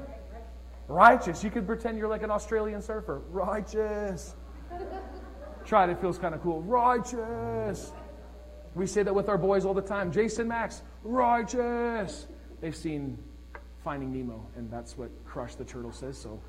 righteous. 0.88 1.44
You 1.44 1.52
could 1.52 1.66
pretend 1.66 1.98
you're 1.98 2.10
like 2.10 2.24
an 2.24 2.32
Australian 2.32 2.82
surfer. 2.82 3.22
Righteous. 3.30 4.36
Try 5.64 5.86
it, 5.86 5.92
it 5.92 6.02
feels 6.02 6.18
kind 6.18 6.34
of 6.34 6.42
cool. 6.42 6.62
Righteous. 6.62 7.94
We 8.74 8.88
say 8.88 9.04
that 9.04 9.14
with 9.14 9.30
our 9.30 9.38
boys 9.38 9.66
all 9.66 9.74
the 9.74 9.82
time. 9.82 10.12
Jason 10.12 10.48
Max, 10.48 10.82
righteous. 11.04 12.28
They've 12.62 12.76
seen 12.76 13.18
Finding 13.84 14.12
Nemo, 14.14 14.46
and 14.56 14.72
that's 14.72 14.98
what 14.98 15.10
Crush 15.26 15.56
the 15.56 15.66
Turtle 15.66 15.92
says. 15.92 16.18
So, 16.18 16.40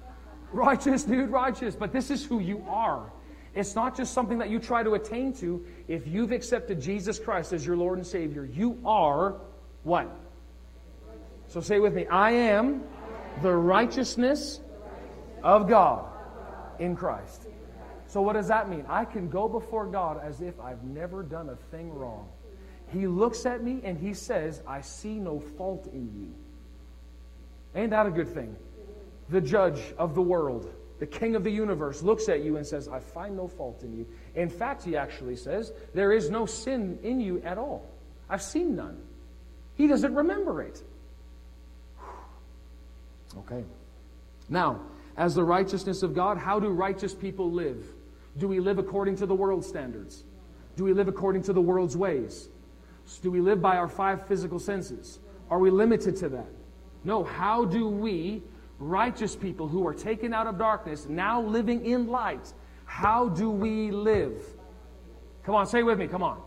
righteous, 0.52 1.04
dude, 1.04 1.30
righteous. 1.30 1.74
But 1.74 1.92
this 1.92 2.10
is 2.10 2.24
who 2.24 2.40
you 2.40 2.64
are. 2.68 3.10
It's 3.54 3.74
not 3.74 3.96
just 3.96 4.14
something 4.14 4.38
that 4.38 4.48
you 4.48 4.58
try 4.58 4.82
to 4.82 4.94
attain 4.94 5.32
to. 5.34 5.64
If 5.86 6.06
you've 6.06 6.32
accepted 6.32 6.80
Jesus 6.80 7.18
Christ 7.18 7.52
as 7.52 7.66
your 7.66 7.76
Lord 7.76 7.98
and 7.98 8.06
Savior, 8.06 8.44
you 8.44 8.78
are 8.84 9.36
what? 9.82 10.08
So 11.48 11.60
say 11.60 11.80
with 11.80 11.94
me 11.94 12.06
I 12.06 12.30
am 12.30 12.82
the 13.42 13.52
righteousness 13.52 14.60
of 15.42 15.68
God 15.68 16.06
in 16.78 16.96
Christ. 16.96 17.46
So, 18.06 18.20
what 18.20 18.34
does 18.34 18.48
that 18.48 18.68
mean? 18.68 18.84
I 18.88 19.06
can 19.06 19.30
go 19.30 19.48
before 19.48 19.86
God 19.86 20.20
as 20.22 20.42
if 20.42 20.60
I've 20.60 20.84
never 20.84 21.22
done 21.22 21.48
a 21.48 21.56
thing 21.56 21.90
wrong. 21.94 22.28
He 22.92 23.06
looks 23.06 23.46
at 23.46 23.64
me 23.64 23.80
and 23.84 23.98
he 23.98 24.12
says, 24.12 24.60
I 24.66 24.82
see 24.82 25.14
no 25.14 25.40
fault 25.40 25.88
in 25.92 26.10
you. 26.14 26.34
Ain't 27.74 27.90
that 27.90 28.04
a 28.04 28.10
good 28.10 28.28
thing? 28.28 28.54
The 29.30 29.40
judge 29.40 29.80
of 29.96 30.14
the 30.14 30.20
world 30.20 30.70
the 31.02 31.06
king 31.08 31.34
of 31.34 31.42
the 31.42 31.50
universe, 31.50 32.00
looks 32.00 32.28
at 32.28 32.44
you 32.44 32.58
and 32.58 32.64
says, 32.64 32.86
I 32.86 33.00
find 33.00 33.36
no 33.36 33.48
fault 33.48 33.82
in 33.82 33.92
you. 33.92 34.06
In 34.36 34.48
fact, 34.48 34.84
he 34.84 34.96
actually 34.96 35.34
says, 35.34 35.72
There 35.94 36.12
is 36.12 36.30
no 36.30 36.46
sin 36.46 36.96
in 37.02 37.20
you 37.20 37.42
at 37.42 37.58
all. 37.58 37.90
I've 38.30 38.40
seen 38.40 38.76
none. 38.76 39.02
He 39.74 39.88
doesn't 39.88 40.14
remember 40.14 40.62
it. 40.62 40.80
Okay. 43.36 43.64
Now, 44.48 44.82
as 45.16 45.34
the 45.34 45.42
righteousness 45.42 46.04
of 46.04 46.14
God, 46.14 46.38
how 46.38 46.60
do 46.60 46.68
righteous 46.68 47.16
people 47.16 47.50
live? 47.50 47.84
Do 48.38 48.46
we 48.46 48.60
live 48.60 48.78
according 48.78 49.16
to 49.16 49.26
the 49.26 49.34
world's 49.34 49.66
standards? 49.66 50.22
Do 50.76 50.84
we 50.84 50.92
live 50.92 51.08
according 51.08 51.42
to 51.44 51.52
the 51.52 51.60
world's 51.60 51.96
ways? 51.96 52.48
Do 53.22 53.32
we 53.32 53.40
live 53.40 53.60
by 53.60 53.76
our 53.76 53.88
five 53.88 54.28
physical 54.28 54.60
senses? 54.60 55.18
Are 55.50 55.58
we 55.58 55.70
limited 55.70 56.14
to 56.18 56.28
that? 56.28 56.52
No. 57.02 57.24
How 57.24 57.64
do 57.64 57.88
we 57.88 58.44
righteous 58.88 59.36
people 59.36 59.68
who 59.68 59.86
are 59.86 59.94
taken 59.94 60.34
out 60.34 60.46
of 60.46 60.58
darkness, 60.58 61.06
now 61.08 61.40
living 61.40 61.84
in 61.86 62.08
light, 62.08 62.52
how 62.84 63.28
do 63.28 63.50
we 63.50 63.90
live? 63.90 64.42
Come 65.44 65.54
on, 65.54 65.66
say 65.66 65.82
with 65.82 65.98
me, 65.98 66.06
come 66.06 66.22
on. 66.22 66.40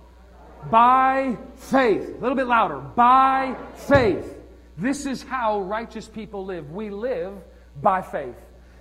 By 0.69 1.37
faith. 1.55 2.15
A 2.17 2.21
little 2.21 2.35
bit 2.35 2.47
louder. 2.47 2.79
By 2.79 3.55
faith. 3.75 4.39
This 4.77 5.05
is 5.05 5.23
how 5.23 5.61
righteous 5.61 6.07
people 6.07 6.45
live. 6.45 6.71
We 6.71 6.89
live 6.89 7.33
by 7.81 8.01
faith. 8.01 8.35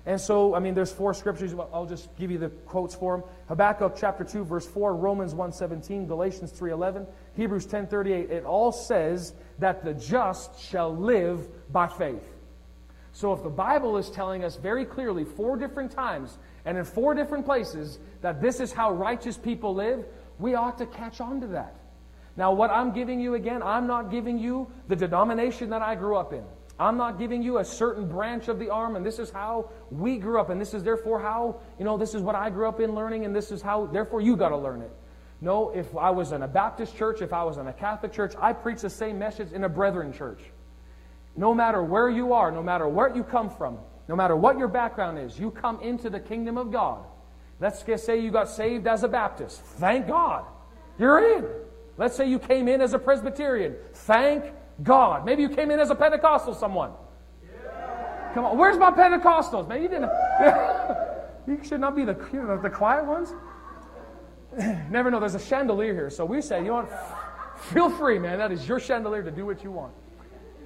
And 0.07 0.21
so, 0.21 0.55
I 0.55 0.59
mean, 0.59 0.75
there's 0.75 0.93
four 0.93 1.15
scriptures. 1.15 1.55
I'll 1.73 1.87
just 1.87 2.15
give 2.17 2.31
you 2.31 2.37
the 2.37 2.51
quotes 2.51 2.95
for 2.95 3.17
them. 3.17 3.27
Habakkuk 3.49 3.95
chapter 3.97 4.23
2, 4.23 4.45
verse 4.45 4.67
4, 4.67 4.95
Romans 4.95 5.33
1.17, 5.33 6.07
Galatians 6.07 6.53
3.11, 6.53 7.07
Hebrews 7.37 7.67
10.38. 7.67 8.31
It 8.31 8.45
all 8.45 8.71
says 8.71 9.33
that 9.59 9.83
the 9.83 9.95
just 9.95 10.61
shall 10.61 10.95
live 10.95 11.49
by 11.73 11.87
faith. 11.87 12.34
So 13.15 13.33
if 13.33 13.45
the 13.45 13.49
Bible 13.49 13.97
is 13.97 14.11
telling 14.11 14.43
us 14.43 14.57
very 14.57 14.85
clearly 14.85 15.25
four 15.25 15.57
different 15.57 15.93
times 15.93 16.37
and 16.65 16.77
in 16.77 16.85
four 16.85 17.15
different 17.15 17.45
places 17.45 18.01
that 18.23 18.43
this 18.43 18.59
is 18.59 18.73
how 18.73 18.91
righteous 18.91 19.39
people 19.39 19.73
live, 19.73 20.05
we 20.41 20.57
ought 20.57 20.77
to 20.79 20.87
catch 20.87 21.21
on 21.21 21.41
to 21.41 21.47
that. 21.47 21.77
Now, 22.37 22.53
what 22.53 22.71
I'm 22.71 22.93
giving 22.93 23.21
you 23.21 23.35
again, 23.35 23.63
I'm 23.63 23.87
not 23.87 24.11
giving 24.11 24.37
you 24.37 24.67
the 24.89 24.97
denomination 24.97 25.71
that 25.71 25.81
I 25.81 25.95
grew 25.95 26.17
up 26.17 26.33
in. 26.33 26.43
I'm 26.77 26.97
not 26.97 27.17
giving 27.17 27.41
you 27.41 27.59
a 27.59 27.65
certain 27.65 28.09
branch 28.09 28.49
of 28.49 28.59
the 28.59 28.69
arm, 28.69 28.97
and 28.97 29.07
this 29.07 29.21
is 29.21 29.31
how 29.31 29.71
we 29.93 30.19
grew 30.19 30.41
up, 30.41 30.51
and 30.51 30.61
this 30.61 30.75
is 30.75 30.83
therefore 30.83 31.21
how, 31.21 31.61
you 31.79 31.85
know, 31.85 31.97
this 31.97 32.17
is 32.17 32.21
what 32.21 32.35
I 32.35 32.51
grew 32.51 32.69
up 32.69 32.81
in 32.81 32.97
learning, 32.97 33.25
and 33.25 33.37
this 33.37 33.53
is 33.53 33.63
how, 33.63 33.87
therefore, 33.87 34.23
you 34.23 34.37
got 34.37 34.49
to 34.49 34.57
learn 34.57 34.83
it. 34.83 34.91
No, 35.41 35.71
if 35.71 35.97
I 35.97 36.11
was 36.11 36.33
in 36.33 36.43
a 36.43 36.49
Baptist 36.49 36.97
church, 36.97 37.23
if 37.23 37.33
I 37.33 37.45
was 37.45 37.59
in 37.59 37.69
a 37.69 37.73
Catholic 37.73 38.13
church, 38.13 38.35
I 38.41 38.53
preach 38.53 38.81
the 38.81 38.91
same 38.91 39.21
message 39.21 39.53
in 39.53 39.63
a 39.63 39.69
brethren 39.69 40.13
church. 40.13 40.41
No 41.37 41.55
matter 41.55 41.83
where 41.83 42.09
you 42.09 42.33
are, 42.33 42.51
no 42.51 42.63
matter 42.63 42.89
where 42.89 43.15
you 43.15 43.25
come 43.25 43.51
from, 43.51 43.79
no 44.09 44.15
matter 44.15 44.37
what 44.37 44.59
your 44.59 44.69
background 44.69 45.19
is, 45.19 45.39
you 45.39 45.51
come 45.51 45.81
into 45.81 46.11
the 46.11 46.21
kingdom 46.21 46.57
of 46.57 46.71
God. 46.71 47.05
Let's 47.61 47.83
just 47.83 48.05
say 48.05 48.21
you 48.21 48.31
got 48.31 48.49
saved 48.49 48.87
as 48.87 49.03
a 49.03 49.09
Baptist. 49.09 49.61
Thank 49.61 50.09
God. 50.09 50.45
You're 50.99 51.39
in. 51.39 51.47
Let's 51.97 52.17
say 52.17 52.29
you 52.29 52.39
came 52.39 52.69
in 52.69 52.81
as 52.81 52.93
a 52.93 52.99
Presbyterian. 52.99 53.77
Thank 53.93 54.53
God. 54.83 55.25
Maybe 55.25 55.43
you 55.43 55.49
came 55.49 55.71
in 55.71 55.81
as 55.81 55.91
a 55.91 55.95
Pentecostal 55.95 56.55
someone. 56.55 56.91
Come 58.35 58.45
on, 58.45 58.59
where's 58.59 58.77
my 58.77 58.91
Pentecostals? 58.91 59.69
Man, 59.69 59.81
you 59.81 59.89
didn't. 59.89 60.11
you 61.47 61.61
should 61.63 61.81
not 61.81 61.95
be 61.95 62.05
the, 62.05 62.17
you 62.33 62.43
know, 62.43 62.61
the 62.61 62.69
quiet 62.69 63.07
ones. 63.07 63.33
Never 64.91 65.11
know. 65.11 65.21
There's 65.21 65.37
a 65.37 65.41
chandelier 65.41 65.95
here, 65.95 66.11
so 66.11 66.25
we 66.25 66.43
say, 66.43 66.59
you 66.59 66.67
know 66.67 66.83
what? 66.83 67.61
Feel 67.73 67.89
free, 67.91 68.19
man. 68.19 68.39
That 68.39 68.51
is 68.51 68.67
your 68.67 68.81
chandelier 68.81 69.23
to 69.23 69.31
do 69.31 69.47
what 69.47 69.63
you 69.63 69.71
want. 69.71 69.95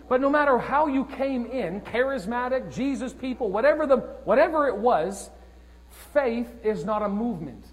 But 0.08 0.20
no 0.20 0.30
matter 0.30 0.58
how 0.58 0.86
you 0.86 1.04
came 1.04 1.46
in, 1.46 1.82
charismatic, 1.82 2.72
Jesus 2.72 3.12
people, 3.12 3.50
whatever, 3.50 3.86
the, 3.86 3.98
whatever 4.24 4.66
it 4.66 4.76
was, 4.76 5.30
faith 6.12 6.48
is 6.64 6.84
not 6.84 7.02
a 7.02 7.08
movement. 7.08 7.64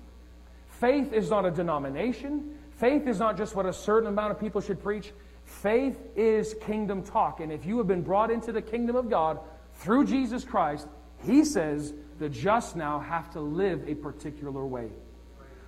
Faith 0.68 1.14
is 1.14 1.30
not 1.30 1.46
a 1.46 1.52
denomination. 1.52 2.58
Faith 2.78 3.08
is 3.08 3.20
not 3.20 3.38
just 3.38 3.56
what 3.56 3.66
a 3.66 3.72
certain 3.72 4.10
amount 4.10 4.32
of 4.32 4.40
people 4.40 4.60
should 4.60 4.84
preach. 4.84 5.14
Faith 5.46 5.98
is 6.16 6.56
kingdom 6.66 7.04
talk. 7.04 7.40
And 7.40 7.52
if 7.52 7.66
you 7.66 7.78
have 7.78 7.88
been 7.88 8.02
brought 8.02 8.32
into 8.32 8.52
the 8.52 8.62
kingdom 8.62 8.96
of 8.96 9.10
God 9.10 9.40
through 9.76 10.06
Jesus 10.06 10.44
Christ, 10.44 10.88
He 11.26 11.46
says 11.46 11.94
the 12.20 12.28
just 12.28 12.76
now 12.76 13.00
have 13.00 13.32
to 13.32 13.40
live 13.40 13.88
a 13.88 13.96
particular 13.96 14.66
way. 14.66 14.90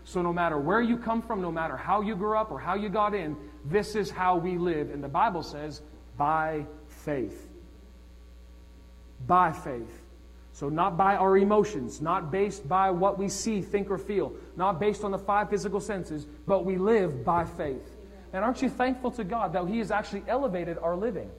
So 0.03 0.21
no 0.21 0.33
matter 0.33 0.57
where 0.57 0.81
you 0.81 0.97
come 0.97 1.21
from, 1.21 1.41
no 1.41 1.51
matter 1.51 1.77
how 1.77 2.01
you 2.01 2.15
grew 2.15 2.37
up 2.37 2.51
or 2.51 2.59
how 2.59 2.75
you 2.75 2.89
got 2.89 3.13
in, 3.13 3.35
this 3.65 3.95
is 3.95 4.09
how 4.09 4.37
we 4.37 4.57
live. 4.57 4.89
And 4.89 5.03
the 5.03 5.09
Bible 5.09 5.43
says 5.43 5.81
by 6.17 6.65
faith. 6.87 7.47
By 9.25 9.51
faith. 9.51 10.03
So, 10.53 10.69
not 10.69 10.97
by 10.97 11.15
our 11.15 11.37
emotions, 11.37 12.01
not 12.01 12.31
based 12.31 12.67
by 12.67 12.89
what 12.89 13.19
we 13.19 13.29
see, 13.29 13.61
think, 13.61 13.91
or 13.91 13.99
feel, 13.99 14.33
not 14.55 14.79
based 14.79 15.03
on 15.03 15.11
the 15.11 15.19
five 15.19 15.51
physical 15.51 15.79
senses, 15.79 16.25
but 16.47 16.65
we 16.65 16.77
live 16.77 17.23
by 17.23 17.45
faith. 17.45 17.95
And 18.33 18.43
aren't 18.43 18.61
you 18.61 18.69
thankful 18.69 19.11
to 19.11 19.23
God 19.23 19.53
that 19.53 19.67
He 19.67 19.77
has 19.77 19.91
actually 19.91 20.23
elevated 20.27 20.79
our 20.79 20.95
living? 20.95 21.29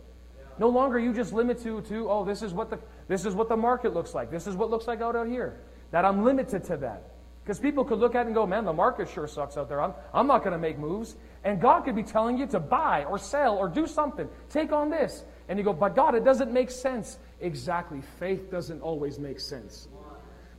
No 0.59 0.69
longer 0.69 0.99
you 0.99 1.13
just 1.13 1.33
limit 1.33 1.63
to, 1.63 1.81
to 1.83 2.09
oh, 2.11 2.25
this 2.25 2.43
is, 2.43 2.53
what 2.53 2.71
the, 2.71 2.79
this 3.09 3.25
is 3.25 3.35
what 3.35 3.49
the 3.49 3.57
market 3.57 3.95
looks 3.95 4.15
like. 4.15 4.31
This 4.31 4.47
is 4.47 4.57
what 4.57 4.71
looks 4.71 4.87
like 4.87 5.01
out, 5.01 5.17
out 5.17 5.29
here. 5.29 5.59
That 5.91 6.05
I'm 6.05 6.25
limited 6.25 6.65
to 6.65 6.77
that. 6.79 7.03
Because 7.45 7.59
people 7.59 7.85
could 7.85 7.99
look 7.99 8.15
at 8.15 8.23
it 8.23 8.27
and 8.27 8.35
go, 8.35 8.47
man, 8.47 8.65
the 8.65 8.73
market 8.73 9.09
sure 9.09 9.27
sucks 9.27 9.57
out 9.57 9.69
there. 9.69 9.81
I'm, 9.81 9.95
I'm 10.13 10.27
not 10.27 10.41
going 10.41 10.53
to 10.53 10.59
make 10.59 10.79
moves. 10.79 11.17
And 11.45 11.61
God 11.61 11.83
could 11.83 11.95
be 11.95 12.03
telling 12.03 12.37
you 12.37 12.47
to 12.49 12.61
buy 12.61 13.05
or 13.05 13.19
sell 13.19 13.57
or 13.57 13.69
do 13.69 13.87
something. 13.87 14.29
Take 14.51 14.73
on 14.73 14.91
this. 14.91 15.25
And 15.49 15.59
you 15.59 15.65
go, 15.65 15.73
but 15.73 15.95
God, 15.95 16.15
it 16.15 16.25
doesn't 16.25 16.53
make 16.53 16.71
sense. 16.71 17.19
Exactly. 17.41 18.03
Faith 18.19 18.51
doesn't 18.51 18.81
always 18.81 19.19
make 19.19 19.41
sense. 19.41 19.89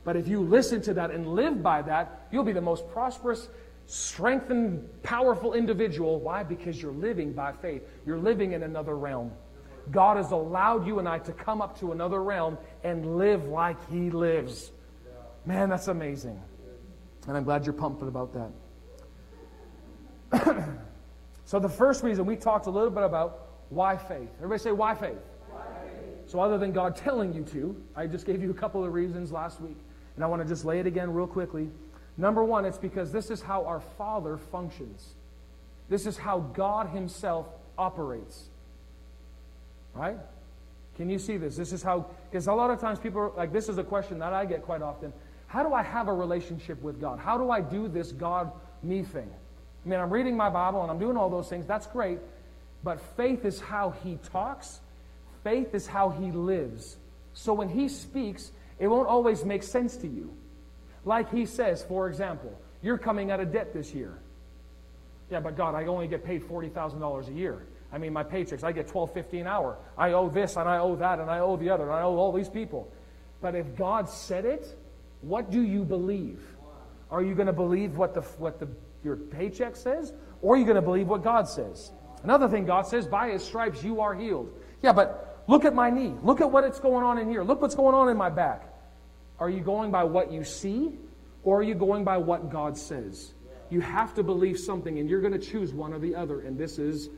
But 0.04 0.16
if 0.16 0.26
you 0.26 0.40
listen 0.40 0.80
to 0.82 0.94
that 0.94 1.10
and 1.10 1.34
live 1.34 1.62
by 1.62 1.82
that, 1.82 2.26
you'll 2.32 2.44
be 2.44 2.52
the 2.52 2.60
most 2.60 2.88
prosperous, 2.88 3.48
strengthened, 3.86 4.88
powerful 5.02 5.52
individual. 5.52 6.18
Why? 6.18 6.42
Because 6.42 6.80
you're 6.80 6.92
living 6.92 7.32
by 7.32 7.52
faith. 7.52 7.82
You're 8.06 8.18
living 8.18 8.52
in 8.52 8.62
another 8.62 8.96
realm. 8.96 9.32
God 9.90 10.16
has 10.16 10.30
allowed 10.30 10.86
you 10.86 10.98
and 10.98 11.08
I 11.08 11.18
to 11.20 11.32
come 11.32 11.60
up 11.60 11.78
to 11.80 11.92
another 11.92 12.22
realm 12.22 12.56
and 12.84 13.18
live 13.18 13.44
like 13.46 13.76
He 13.90 14.10
lives. 14.10 14.72
Man, 15.44 15.68
that's 15.68 15.88
amazing. 15.88 16.40
And 17.26 17.36
I'm 17.36 17.44
glad 17.44 17.66
you're 17.66 17.72
pumped 17.72 18.02
about 18.02 18.32
that. 18.34 18.50
so, 21.44 21.58
the 21.58 21.68
first 21.68 22.02
reason 22.02 22.26
we 22.26 22.36
talked 22.36 22.66
a 22.66 22.70
little 22.70 22.90
bit 22.90 23.02
about 23.02 23.48
Why 23.70 23.96
faith? 23.96 24.28
Everybody 24.38 24.62
say, 24.62 24.72
why 24.72 24.94
faith? 24.94 25.18
Why 25.50 25.62
faith? 25.84 26.30
So, 26.30 26.40
other 26.40 26.58
than 26.58 26.72
God 26.72 26.96
telling 26.96 27.32
you 27.32 27.42
to, 27.44 27.76
I 27.96 28.06
just 28.06 28.26
gave 28.26 28.42
you 28.42 28.50
a 28.50 28.54
couple 28.54 28.84
of 28.84 28.92
reasons 28.92 29.32
last 29.32 29.60
week, 29.60 29.76
and 30.16 30.24
I 30.24 30.28
want 30.28 30.42
to 30.42 30.48
just 30.48 30.64
lay 30.64 30.78
it 30.78 30.86
again 30.86 31.12
real 31.12 31.26
quickly. 31.26 31.68
Number 32.16 32.44
one, 32.44 32.64
it's 32.64 32.78
because 32.78 33.12
this 33.12 33.30
is 33.30 33.40
how 33.40 33.64
our 33.64 33.80
Father 33.80 34.36
functions. 34.36 35.14
This 35.88 36.06
is 36.06 36.16
how 36.16 36.40
God 36.40 36.88
Himself 36.90 37.46
operates. 37.76 38.44
Right? 39.94 40.18
Can 40.96 41.08
you 41.08 41.18
see 41.18 41.36
this? 41.36 41.56
This 41.56 41.72
is 41.72 41.82
how, 41.82 42.06
because 42.30 42.46
a 42.46 42.52
lot 42.52 42.70
of 42.70 42.78
times 42.78 42.98
people 42.98 43.20
are 43.20 43.32
like, 43.36 43.52
this 43.52 43.68
is 43.68 43.78
a 43.78 43.84
question 43.84 44.18
that 44.18 44.32
I 44.32 44.44
get 44.44 44.62
quite 44.62 44.82
often. 44.82 45.12
How 45.46 45.62
do 45.64 45.72
I 45.72 45.82
have 45.82 46.08
a 46.08 46.12
relationship 46.12 46.80
with 46.82 47.00
God? 47.00 47.18
How 47.18 47.38
do 47.38 47.50
I 47.50 47.60
do 47.60 47.88
this 47.88 48.12
God 48.12 48.52
me 48.82 49.02
thing? 49.02 49.30
I 49.84 49.88
mean, 49.88 50.00
I'm 50.00 50.10
reading 50.10 50.36
my 50.36 50.50
Bible 50.50 50.82
and 50.82 50.90
I'm 50.90 50.98
doing 50.98 51.16
all 51.16 51.30
those 51.30 51.48
things. 51.48 51.66
That's 51.66 51.86
great. 51.86 52.18
But 52.82 53.00
faith 53.16 53.44
is 53.44 53.60
how 53.60 53.90
he 53.90 54.18
talks, 54.32 54.80
faith 55.44 55.74
is 55.74 55.86
how 55.86 56.10
he 56.10 56.30
lives. 56.32 56.96
So 57.32 57.52
when 57.52 57.68
he 57.68 57.88
speaks, 57.88 58.52
it 58.78 58.88
won't 58.88 59.08
always 59.08 59.44
make 59.44 59.62
sense 59.62 59.96
to 59.98 60.06
you. 60.06 60.34
Like 61.04 61.30
he 61.30 61.46
says, 61.46 61.82
for 61.84 62.08
example, 62.08 62.58
you're 62.82 62.98
coming 62.98 63.30
out 63.30 63.40
of 63.40 63.52
debt 63.52 63.72
this 63.72 63.94
year. 63.94 64.18
Yeah, 65.30 65.40
but 65.40 65.56
God, 65.56 65.74
I 65.74 65.86
only 65.86 66.08
get 66.08 66.24
paid 66.24 66.42
$40,000 66.42 67.28
a 67.28 67.32
year. 67.32 67.62
I 67.92 67.98
mean, 67.98 68.12
my 68.12 68.24
paychecks, 68.24 68.62
I 68.62 68.72
get 68.72 68.86
twelve 68.86 69.12
fifty 69.12 69.40
an 69.40 69.46
hour. 69.46 69.76
I 69.98 70.12
owe 70.12 70.28
this 70.28 70.56
and 70.56 70.68
I 70.68 70.78
owe 70.78 70.94
that 70.96 71.18
and 71.18 71.28
I 71.28 71.40
owe 71.40 71.56
the 71.56 71.70
other 71.70 71.84
and 71.84 71.92
I 71.92 72.02
owe 72.02 72.16
all 72.16 72.32
these 72.32 72.48
people. 72.48 72.90
But 73.40 73.54
if 73.54 73.76
God 73.76 74.08
said 74.08 74.44
it, 74.44 74.76
what 75.22 75.50
do 75.50 75.60
you 75.62 75.84
believe? 75.84 76.40
Are 77.10 77.22
you 77.22 77.34
going 77.34 77.48
to 77.48 77.52
believe 77.52 77.96
what 77.96 78.14
the 78.14 78.20
what 78.38 78.60
the 78.60 78.68
your 79.02 79.16
paycheck 79.16 79.76
says, 79.76 80.12
or 80.42 80.54
are 80.54 80.58
you 80.58 80.64
going 80.64 80.76
to 80.76 80.82
believe 80.82 81.08
what 81.08 81.22
God 81.22 81.48
says? 81.48 81.92
Another 82.22 82.48
thing 82.48 82.66
God 82.66 82.86
says, 82.86 83.06
by 83.06 83.30
his 83.30 83.42
stripes 83.42 83.82
you 83.82 84.00
are 84.00 84.14
healed. 84.14 84.52
Yeah, 84.82 84.92
but 84.92 85.44
look 85.46 85.64
at 85.64 85.74
my 85.74 85.90
knee. 85.90 86.14
Look 86.22 86.40
at 86.40 86.50
what's 86.50 86.80
going 86.80 87.04
on 87.04 87.18
in 87.18 87.28
here. 87.28 87.42
Look 87.42 87.62
what's 87.62 87.74
going 87.74 87.94
on 87.94 88.08
in 88.08 88.16
my 88.16 88.30
back. 88.30 88.66
Are 89.38 89.48
you 89.48 89.60
going 89.60 89.90
by 89.90 90.04
what 90.04 90.30
you 90.30 90.44
see, 90.44 90.98
or 91.44 91.60
are 91.60 91.62
you 91.62 91.74
going 91.74 92.04
by 92.04 92.18
what 92.18 92.50
God 92.50 92.76
says? 92.76 93.32
You 93.70 93.80
have 93.80 94.14
to 94.14 94.22
believe 94.22 94.58
something, 94.58 94.98
and 94.98 95.08
you're 95.08 95.20
going 95.22 95.32
to 95.32 95.38
choose 95.38 95.72
one 95.72 95.94
or 95.94 95.98
the 95.98 96.14
other. 96.14 96.40
And 96.40 96.58
this 96.58 96.78
is 96.78 97.08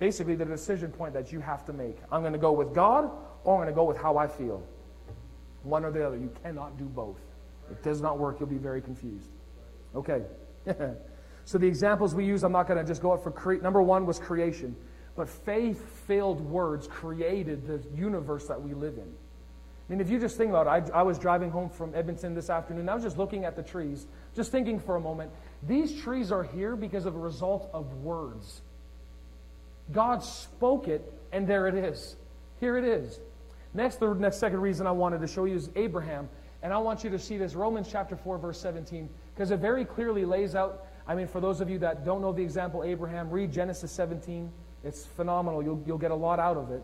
basically 0.00 0.34
the 0.34 0.44
decision 0.44 0.90
point 0.90 1.14
that 1.14 1.30
you 1.30 1.38
have 1.38 1.64
to 1.66 1.72
make. 1.72 1.98
I'm 2.10 2.22
going 2.22 2.32
to 2.32 2.38
go 2.38 2.50
with 2.50 2.74
God, 2.74 3.10
or 3.44 3.54
I'm 3.54 3.60
going 3.60 3.68
to 3.68 3.74
go 3.74 3.84
with 3.84 3.98
how 3.98 4.16
I 4.16 4.26
feel. 4.26 4.66
One 5.62 5.84
or 5.84 5.92
the 5.92 6.04
other. 6.04 6.16
You 6.16 6.32
cannot 6.42 6.78
do 6.78 6.84
both. 6.84 7.20
It 7.70 7.82
does 7.82 8.00
not 8.00 8.18
work. 8.18 8.40
You'll 8.40 8.48
be 8.48 8.56
very 8.56 8.80
confused. 8.80 9.30
Okay. 9.94 10.22
so 11.44 11.58
the 11.58 11.66
examples 11.66 12.14
we 12.14 12.24
use, 12.24 12.42
I'm 12.42 12.52
not 12.52 12.66
going 12.66 12.78
to 12.78 12.84
just 12.84 13.02
go 13.02 13.12
out 13.12 13.22
for 13.22 13.30
cre- 13.30 13.54
number 13.54 13.82
one 13.82 14.06
was 14.06 14.18
creation, 14.18 14.76
but 15.16 15.28
faith-filled 15.28 16.40
words 16.40 16.86
created 16.86 17.66
the 17.66 17.82
universe 17.96 18.46
that 18.46 18.60
we 18.60 18.74
live 18.74 18.94
in. 18.94 19.02
I 19.90 19.92
mean, 19.92 20.00
if 20.00 20.08
you 20.08 20.20
just 20.20 20.36
think 20.36 20.50
about 20.50 20.66
it, 20.66 20.92
I, 20.92 21.00
I 21.00 21.02
was 21.02 21.18
driving 21.18 21.50
home 21.50 21.68
from 21.68 21.92
Edmonton 21.96 22.32
this 22.32 22.48
afternoon. 22.48 22.88
I 22.88 22.94
was 22.94 23.02
just 23.02 23.18
looking 23.18 23.44
at 23.44 23.56
the 23.56 23.62
trees, 23.62 24.06
just 24.36 24.52
thinking 24.52 24.78
for 24.78 24.94
a 24.94 25.00
moment. 25.00 25.32
These 25.64 26.00
trees 26.00 26.30
are 26.30 26.44
here 26.44 26.76
because 26.76 27.06
of 27.06 27.16
a 27.16 27.18
result 27.18 27.68
of 27.74 27.92
words. 27.94 28.62
God 29.90 30.22
spoke 30.22 30.86
it, 30.86 31.12
and 31.32 31.46
there 31.46 31.66
it 31.66 31.74
is. 31.74 32.14
Here 32.60 32.76
it 32.76 32.84
is. 32.84 33.18
Next, 33.74 33.96
the 33.96 34.14
next 34.14 34.36
second 34.36 34.60
reason 34.60 34.86
I 34.86 34.92
wanted 34.92 35.20
to 35.22 35.26
show 35.26 35.44
you 35.44 35.56
is 35.56 35.70
Abraham. 35.74 36.28
And 36.62 36.72
I 36.72 36.78
want 36.78 37.02
you 37.02 37.10
to 37.10 37.18
see 37.18 37.38
this 37.38 37.54
Romans 37.54 37.88
chapter 37.90 38.16
4, 38.16 38.38
verse 38.38 38.60
17 38.60 39.08
because 39.40 39.52
it 39.52 39.58
very 39.58 39.86
clearly 39.86 40.26
lays 40.26 40.54
out. 40.54 40.84
I 41.08 41.14
mean, 41.14 41.26
for 41.26 41.40
those 41.40 41.62
of 41.62 41.70
you 41.70 41.78
that 41.78 42.04
don't 42.04 42.20
know 42.20 42.30
the 42.30 42.42
example 42.42 42.84
Abraham, 42.84 43.30
read 43.30 43.50
Genesis 43.50 43.90
17. 43.90 44.52
It's 44.84 45.06
phenomenal. 45.06 45.62
You'll, 45.62 45.82
you'll 45.86 45.96
get 45.96 46.10
a 46.10 46.14
lot 46.14 46.38
out 46.38 46.58
of 46.58 46.70
it. 46.70 46.82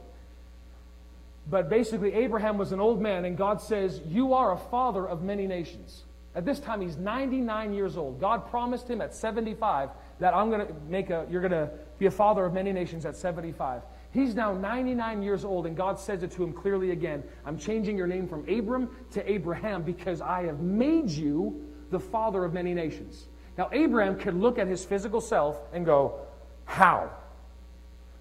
But 1.50 1.68
basically, 1.68 2.14
Abraham 2.14 2.56
was 2.56 2.72
an 2.72 2.80
old 2.80 2.98
man, 2.98 3.26
and 3.26 3.36
God 3.36 3.60
says, 3.60 4.00
You 4.06 4.32
are 4.32 4.52
a 4.52 4.56
father 4.56 5.06
of 5.06 5.22
many 5.22 5.46
nations. 5.46 6.04
At 6.34 6.46
this 6.46 6.58
time, 6.58 6.80
he's 6.80 6.96
99 6.96 7.74
years 7.74 7.98
old. 7.98 8.22
God 8.22 8.48
promised 8.48 8.88
him 8.88 9.02
at 9.02 9.14
75 9.14 9.90
that 10.18 10.34
I'm 10.34 10.48
going 10.48 10.66
to 10.66 10.72
make 10.88 11.10
a, 11.10 11.26
you're 11.30 11.42
going 11.42 11.52
to 11.52 11.68
be 11.98 12.06
a 12.06 12.10
father 12.10 12.46
of 12.46 12.54
many 12.54 12.72
nations 12.72 13.04
at 13.04 13.18
75. 13.18 13.82
He's 14.12 14.34
now 14.34 14.54
99 14.54 15.22
years 15.22 15.44
old, 15.44 15.66
and 15.66 15.76
God 15.76 15.98
says 15.98 16.22
it 16.22 16.30
to 16.32 16.42
him 16.42 16.54
clearly 16.54 16.92
again 16.92 17.22
I'm 17.44 17.58
changing 17.58 17.98
your 17.98 18.06
name 18.06 18.26
from 18.26 18.48
Abram 18.48 18.88
to 19.10 19.30
Abraham 19.30 19.82
because 19.82 20.22
I 20.22 20.44
have 20.44 20.60
made 20.60 21.10
you 21.10 21.65
the 21.90 22.00
father 22.00 22.44
of 22.44 22.52
many 22.52 22.74
nations. 22.74 23.26
Now, 23.56 23.68
Abraham 23.72 24.18
could 24.18 24.34
look 24.34 24.58
at 24.58 24.66
his 24.66 24.84
physical 24.84 25.20
self 25.20 25.58
and 25.72 25.86
go, 25.86 26.20
How? 26.64 27.10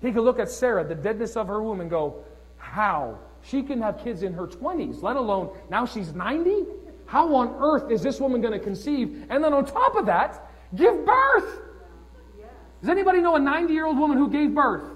He 0.01 0.11
could 0.11 0.23
look 0.23 0.39
at 0.39 0.49
Sarah, 0.49 0.83
the 0.83 0.95
deadness 0.95 1.35
of 1.35 1.47
her 1.47 1.61
womb, 1.61 1.81
and 1.81 1.89
go, 1.89 2.23
How? 2.57 3.19
She 3.41 3.61
can 3.61 3.81
have 3.81 3.99
kids 4.03 4.23
in 4.23 4.33
her 4.33 4.47
20s, 4.47 5.03
let 5.03 5.15
alone 5.15 5.55
now 5.69 5.85
she's 5.85 6.13
90? 6.13 6.65
How 7.05 7.35
on 7.35 7.55
earth 7.59 7.91
is 7.91 8.01
this 8.01 8.19
woman 8.19 8.41
going 8.41 8.53
to 8.53 8.59
conceive? 8.59 9.25
And 9.29 9.43
then 9.43 9.53
on 9.53 9.65
top 9.65 9.95
of 9.95 10.07
that, 10.07 10.49
give 10.75 11.05
birth. 11.05 11.61
Does 12.81 12.89
anybody 12.89 13.21
know 13.21 13.35
a 13.35 13.39
90 13.39 13.73
year 13.73 13.85
old 13.85 13.97
woman 13.97 14.17
who 14.17 14.29
gave 14.29 14.53
birth? 14.53 14.95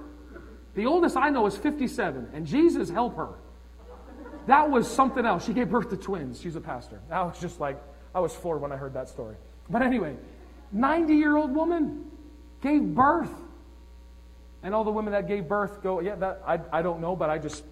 The 0.75 0.86
oldest 0.86 1.17
I 1.17 1.29
know 1.29 1.45
is 1.45 1.58
57, 1.58 2.29
and 2.34 2.45
Jesus 2.45 2.89
help 2.89 3.15
her. 3.17 3.29
That 4.47 4.69
was 4.69 4.89
something 4.89 5.25
else. 5.25 5.45
She 5.45 5.53
gave 5.53 5.69
birth 5.69 5.89
to 5.89 5.97
twins. 5.97 6.39
She's 6.41 6.55
a 6.55 6.62
pastor. 6.62 6.99
That 7.10 7.21
was 7.25 7.39
just 7.39 7.60
like, 7.60 7.79
I 8.13 8.19
was 8.19 8.34
floored 8.34 8.62
when 8.62 8.72
I 8.72 8.78
heard 8.78 8.93
that 8.93 9.10
story. 9.10 9.36
But 9.69 9.82
anyway, 9.82 10.15
90 10.72 11.15
year 11.15 11.36
old 11.36 11.54
woman 11.54 12.10
gave 12.62 12.84
birth. 12.95 13.32
And 14.62 14.76
all 14.76 14.84
the 14.84 14.91
women 14.91 15.13
that 15.13 15.28
gave 15.28 15.48
birth 15.48 15.82
go, 15.82 16.02
yeah, 16.02 16.15
that, 16.15 16.41
I, 16.45 16.60
I 16.72 16.82
don't 16.82 17.00
know, 17.00 17.15
but 17.15 17.30
I 17.30 17.38
just, 17.38 17.63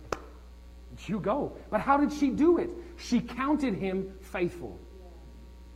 you 1.06 1.19
go. 1.19 1.52
But 1.69 1.82
how 1.82 1.97
did 1.97 2.13
she 2.13 2.30
do 2.30 2.58
it? 2.60 2.69
She 2.97 3.19
counted 3.19 3.76
him 3.76 4.13
faithful. 4.21 4.80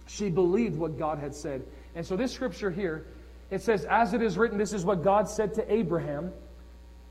She 0.07 0.29
believed 0.29 0.77
what 0.77 0.97
God 0.97 1.19
had 1.19 1.35
said. 1.35 1.63
And 1.95 2.05
so 2.05 2.15
this 2.15 2.31
scripture 2.31 2.71
here, 2.71 3.05
it 3.49 3.61
says, 3.61 3.85
as 3.85 4.13
it 4.13 4.21
is 4.21 4.37
written, 4.37 4.57
this 4.57 4.73
is 4.73 4.85
what 4.85 5.03
God 5.03 5.29
said 5.29 5.53
to 5.55 5.73
Abraham. 5.73 6.31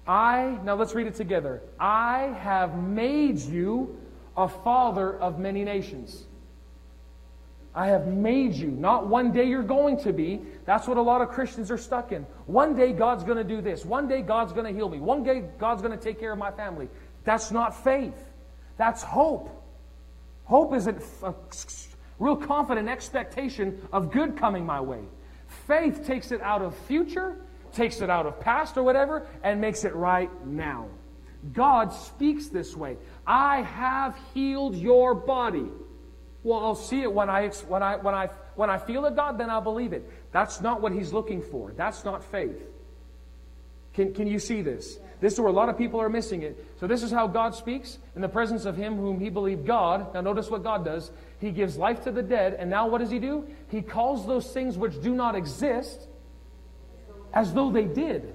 I, 0.07 0.59
now 0.65 0.75
let's 0.75 0.95
read 0.95 1.07
it 1.07 1.15
together. 1.15 1.63
I 1.79 2.35
have 2.41 2.83
made 2.83 3.39
you 3.39 3.99
a 4.37 4.49
father 4.49 5.19
of 5.19 5.39
many 5.39 5.63
nations. 5.63 6.25
I 7.74 7.87
have 7.88 8.09
made 8.09 8.54
you. 8.54 8.68
Not 8.68 9.06
one 9.06 9.33
day 9.33 9.44
you're 9.44 9.62
going 9.62 9.98
to 9.98 10.12
be. 10.12 10.40
That's 10.64 10.88
what 10.88 10.96
a 10.96 11.02
lot 11.02 11.22
of 11.22 11.28
Christians 11.28 11.70
are 11.70 11.78
stuck 11.78 12.11
in. 12.11 12.26
One 12.46 12.74
day 12.74 12.92
God's 12.92 13.22
going 13.22 13.38
to 13.38 13.44
do 13.44 13.61
this. 13.61 13.85
One 13.85 14.09
day 14.09 14.22
God's 14.22 14.52
going 14.52 14.66
to 14.66 14.72
heal 14.72 14.88
me. 14.88 14.98
One 14.98 15.22
day 15.22 15.44
God's 15.59 15.80
going 15.80 15.96
to 15.96 16.02
take 16.02 16.18
care 16.18 16.33
of 16.33 16.38
my 16.38 16.50
family. 16.50 16.88
That's 17.24 17.52
not 17.52 17.85
faith. 17.85 18.16
That's 18.76 19.02
hope. 19.02 19.56
Hope 20.44 20.74
is 20.74 20.88
a, 20.88 20.96
a 21.22 21.35
real 22.18 22.37
confident 22.37 22.88
expectation 22.88 23.80
of 23.92 24.11
good 24.11 24.37
coming 24.37 24.66
my 24.66 24.80
way. 24.80 25.02
Faith 25.66 26.04
takes 26.04 26.33
it 26.33 26.40
out 26.40 26.62
of 26.62 26.76
future, 26.76 27.37
takes 27.72 28.00
it 28.00 28.11
out 28.11 28.26
of 28.26 28.40
past 28.40 28.76
or 28.76 28.83
whatever, 28.83 29.28
and 29.44 29.61
makes 29.61 29.85
it 29.85 29.94
right 29.94 30.30
now. 30.44 30.88
God 31.52 31.92
speaks 31.92 32.48
this 32.48 32.76
way 32.76 32.96
I 33.26 33.62
have 33.62 34.16
healed 34.35 34.74
your 34.74 35.14
body. 35.14 35.66
Well, 36.42 36.61
I'll 36.61 36.74
see 36.74 37.03
it 37.03 37.12
when 37.12 37.29
I, 37.29 37.48
when 37.48 37.83
I, 37.83 37.96
when 37.96 38.14
I, 38.14 38.31
when 38.55 38.70
I 38.70 38.79
feel 38.79 39.05
it, 39.05 39.16
God, 39.16 39.38
then 39.38 39.50
I'll 39.50 39.61
believe 39.61 39.92
it. 39.92 40.11
That's 40.33 40.61
not 40.61 40.81
what 40.81 40.92
he's 40.92 41.12
looking 41.12 41.42
for. 41.42 41.72
That's 41.72 42.05
not 42.05 42.24
faith. 42.24 42.61
Can, 43.94 44.14
can 44.14 44.26
you 44.26 44.38
see 44.38 44.62
this? 44.62 44.98
This 45.20 45.35
is 45.35 45.40
where 45.40 45.48
a 45.48 45.53
lot 45.53 45.68
of 45.68 45.76
people 45.76 46.00
are 46.00 46.09
missing 46.09 46.42
it. 46.42 46.64
So, 46.79 46.87
this 46.87 47.03
is 47.03 47.11
how 47.11 47.26
God 47.26 47.55
speaks 47.55 47.98
in 48.16 48.22
the 48.22 48.29
presence 48.29 48.64
of 48.64 48.76
him 48.76 48.96
whom 48.96 49.20
he 49.20 49.29
believed 49.29 49.66
God. 49.66 50.14
Now, 50.14 50.22
notice 50.22 50.48
what 50.48 50.62
God 50.62 50.85
does. 50.85 51.11
He 51.40 51.50
gives 51.50 51.76
life 51.76 52.05
to 52.05 52.11
the 52.11 52.22
dead, 52.22 52.55
and 52.55 52.70
now 52.70 52.88
what 52.88 52.98
does 52.98 53.11
he 53.11 53.18
do? 53.18 53.46
He 53.68 53.83
calls 53.83 54.26
those 54.26 54.50
things 54.53 54.79
which 54.79 55.00
do 55.03 55.14
not 55.14 55.35
exist 55.35 56.09
as 57.35 57.53
though 57.53 57.70
they 57.70 57.85
did. 57.85 58.35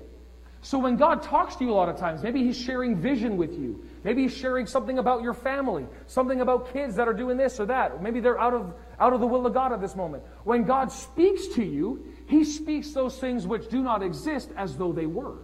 So, 0.62 0.78
when 0.78 0.96
God 0.96 1.24
talks 1.24 1.56
to 1.56 1.64
you 1.64 1.72
a 1.72 1.74
lot 1.74 1.90
of 1.90 1.98
times, 1.98 2.22
maybe 2.22 2.44
he's 2.44 2.60
sharing 2.60 2.96
vision 2.96 3.38
with 3.38 3.54
you. 3.54 3.84
Maybe 4.06 4.28
sharing 4.28 4.68
something 4.68 5.00
about 5.00 5.24
your 5.24 5.34
family, 5.34 5.88
something 6.06 6.40
about 6.40 6.72
kids 6.72 6.96
that 6.98 7.08
are 7.08 7.14
doing 7.14 7.38
this 7.38 7.60
or 7.60 7.66
that. 7.66 8.04
Maybe 8.04 8.20
they're 8.20 8.40
out 8.40 8.54
of, 8.54 8.76
out 9.00 9.14
of 9.14 9.20
the 9.20 9.26
will 9.26 9.48
of 9.48 9.54
God 9.56 9.74
at 9.74 9.82
this 9.82 9.96
moment. 9.96 10.24
When 10.44 10.64
God 10.64 10.92
speaks 10.92 11.48
to 11.56 11.66
you, 11.66 12.06
he 12.28 12.46
speaks 12.46 12.92
those 12.92 13.18
things 13.18 13.48
which 13.48 13.68
do 13.68 13.82
not 13.82 14.04
exist 14.04 14.52
as 14.56 14.78
though 14.78 14.94
they 14.94 15.08
were. 15.08 15.38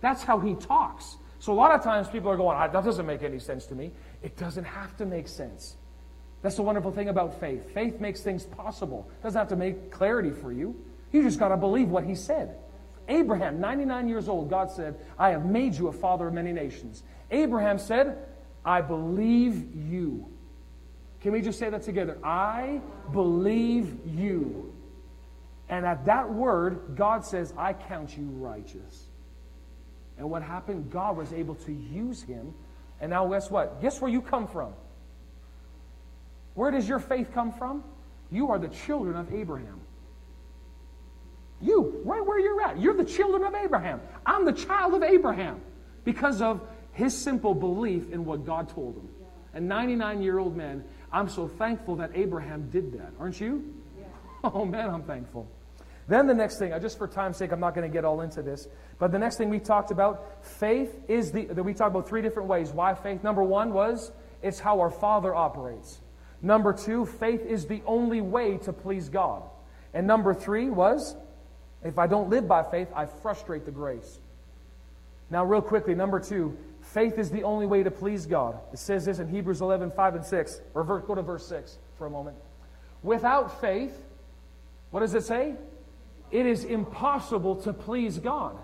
That's 0.00 0.22
how 0.22 0.38
he 0.38 0.54
talks. 0.54 1.16
So 1.40 1.52
a 1.52 1.58
lot 1.58 1.72
of 1.72 1.82
times 1.82 2.06
people 2.06 2.30
are 2.30 2.36
going, 2.36 2.56
ah, 2.56 2.68
that 2.68 2.84
doesn't 2.84 3.06
make 3.06 3.24
any 3.24 3.40
sense 3.40 3.66
to 3.66 3.74
me. 3.74 3.90
It 4.22 4.36
doesn't 4.36 4.62
have 4.62 4.96
to 4.98 5.04
make 5.04 5.26
sense. 5.26 5.74
That's 6.42 6.54
the 6.54 6.62
wonderful 6.62 6.92
thing 6.92 7.08
about 7.08 7.40
faith. 7.40 7.74
Faith 7.74 7.98
makes 7.98 8.20
things 8.20 8.44
possible. 8.44 9.10
It 9.18 9.22
doesn't 9.24 9.38
have 9.38 9.48
to 9.48 9.56
make 9.56 9.90
clarity 9.90 10.30
for 10.30 10.52
you. 10.52 10.80
You 11.10 11.24
just 11.24 11.40
got 11.40 11.48
to 11.48 11.56
believe 11.56 11.88
what 11.88 12.04
he 12.04 12.14
said. 12.14 12.56
Abraham, 13.08 13.60
99 13.60 14.08
years 14.08 14.28
old, 14.28 14.48
God 14.48 14.70
said, 14.70 14.96
I 15.18 15.30
have 15.30 15.44
made 15.44 15.74
you 15.74 15.88
a 15.88 15.92
father 15.92 16.28
of 16.28 16.34
many 16.34 16.52
nations. 16.52 17.02
Abraham 17.30 17.78
said, 17.78 18.18
I 18.64 18.80
believe 18.80 19.74
you. 19.90 20.26
Can 21.20 21.32
we 21.32 21.40
just 21.40 21.58
say 21.58 21.70
that 21.70 21.82
together? 21.82 22.18
I 22.22 22.80
believe 23.12 23.98
you. 24.06 24.72
And 25.68 25.84
at 25.84 26.04
that 26.04 26.32
word, 26.32 26.94
God 26.96 27.24
says, 27.24 27.52
I 27.56 27.72
count 27.72 28.16
you 28.16 28.24
righteous. 28.24 29.06
And 30.18 30.30
what 30.30 30.42
happened? 30.42 30.90
God 30.90 31.16
was 31.16 31.32
able 31.32 31.56
to 31.56 31.72
use 31.72 32.22
him. 32.22 32.54
And 33.00 33.10
now, 33.10 33.26
guess 33.26 33.50
what? 33.50 33.82
Guess 33.82 34.00
where 34.00 34.10
you 34.10 34.22
come 34.22 34.46
from? 34.46 34.72
Where 36.54 36.70
does 36.70 36.88
your 36.88 37.00
faith 37.00 37.30
come 37.34 37.52
from? 37.52 37.84
You 38.30 38.50
are 38.50 38.58
the 38.58 38.68
children 38.68 39.16
of 39.16 39.32
Abraham. 39.32 39.80
You, 41.60 42.00
right 42.04 42.24
where 42.24 42.38
you're 42.38 42.62
at. 42.62 42.80
You're 42.80 42.96
the 42.96 43.04
children 43.04 43.44
of 43.44 43.54
Abraham. 43.54 44.00
I'm 44.24 44.44
the 44.44 44.52
child 44.52 44.94
of 44.94 45.02
Abraham 45.02 45.60
because 46.04 46.40
of 46.40 46.60
his 46.96 47.14
simple 47.14 47.54
belief 47.54 48.10
in 48.10 48.24
what 48.24 48.46
God 48.46 48.70
told 48.70 48.96
him. 48.96 49.08
A 49.52 49.60
99 49.60 50.22
year 50.22 50.38
old 50.38 50.56
man, 50.56 50.82
I'm 51.12 51.28
so 51.28 51.46
thankful 51.46 51.96
that 51.96 52.10
Abraham 52.14 52.70
did 52.70 52.92
that. 52.98 53.12
Aren't 53.20 53.40
you? 53.40 53.72
Oh 54.44 54.64
man, 54.64 54.90
I'm 54.90 55.02
thankful. 55.02 55.48
Then 56.06 56.28
the 56.28 56.34
next 56.34 56.58
thing, 56.58 56.72
just 56.80 56.98
for 56.98 57.08
time's 57.08 57.36
sake, 57.36 57.50
I'm 57.50 57.58
not 57.58 57.74
going 57.74 57.88
to 57.88 57.92
get 57.92 58.04
all 58.04 58.20
into 58.20 58.40
this, 58.40 58.68
but 59.00 59.10
the 59.10 59.18
next 59.18 59.38
thing 59.38 59.48
we 59.48 59.58
talked 59.58 59.90
about, 59.90 60.44
faith 60.44 61.00
is 61.08 61.32
the, 61.32 61.46
we 61.46 61.74
talked 61.74 61.90
about 61.90 62.08
three 62.08 62.22
different 62.22 62.48
ways. 62.48 62.70
Why 62.70 62.94
faith? 62.94 63.24
Number 63.24 63.42
one 63.42 63.72
was, 63.72 64.12
it's 64.42 64.60
how 64.60 64.78
our 64.78 64.90
Father 64.90 65.34
operates. 65.34 66.00
Number 66.42 66.72
two, 66.72 67.06
faith 67.06 67.44
is 67.44 67.66
the 67.66 67.82
only 67.86 68.20
way 68.20 68.58
to 68.58 68.72
please 68.72 69.08
God. 69.08 69.42
And 69.94 70.06
number 70.06 70.32
three 70.32 70.70
was, 70.70 71.16
if 71.82 71.98
I 71.98 72.06
don't 72.06 72.30
live 72.30 72.46
by 72.46 72.62
faith, 72.62 72.88
I 72.94 73.06
frustrate 73.06 73.64
the 73.64 73.72
grace. 73.72 74.20
Now, 75.28 75.44
real 75.44 75.62
quickly, 75.62 75.94
number 75.94 76.20
two, 76.20 76.56
faith 76.86 77.18
is 77.18 77.30
the 77.30 77.42
only 77.42 77.66
way 77.66 77.82
to 77.82 77.90
please 77.90 78.26
God. 78.26 78.58
It 78.72 78.78
says 78.78 79.04
this 79.04 79.18
in 79.18 79.28
Hebrews 79.28 79.60
11, 79.60 79.90
5 79.90 80.14
and 80.14 80.24
6. 80.24 80.60
Or 80.74 80.84
go 80.84 81.14
to 81.14 81.22
verse 81.22 81.46
6 81.46 81.78
for 81.98 82.06
a 82.06 82.10
moment. 82.10 82.36
Without 83.02 83.60
faith, 83.60 84.02
what 84.90 85.00
does 85.00 85.14
it 85.14 85.24
say? 85.24 85.54
It 86.30 86.46
is 86.46 86.64
impossible 86.64 87.56
to 87.62 87.72
please 87.72 88.18
God. 88.18 88.56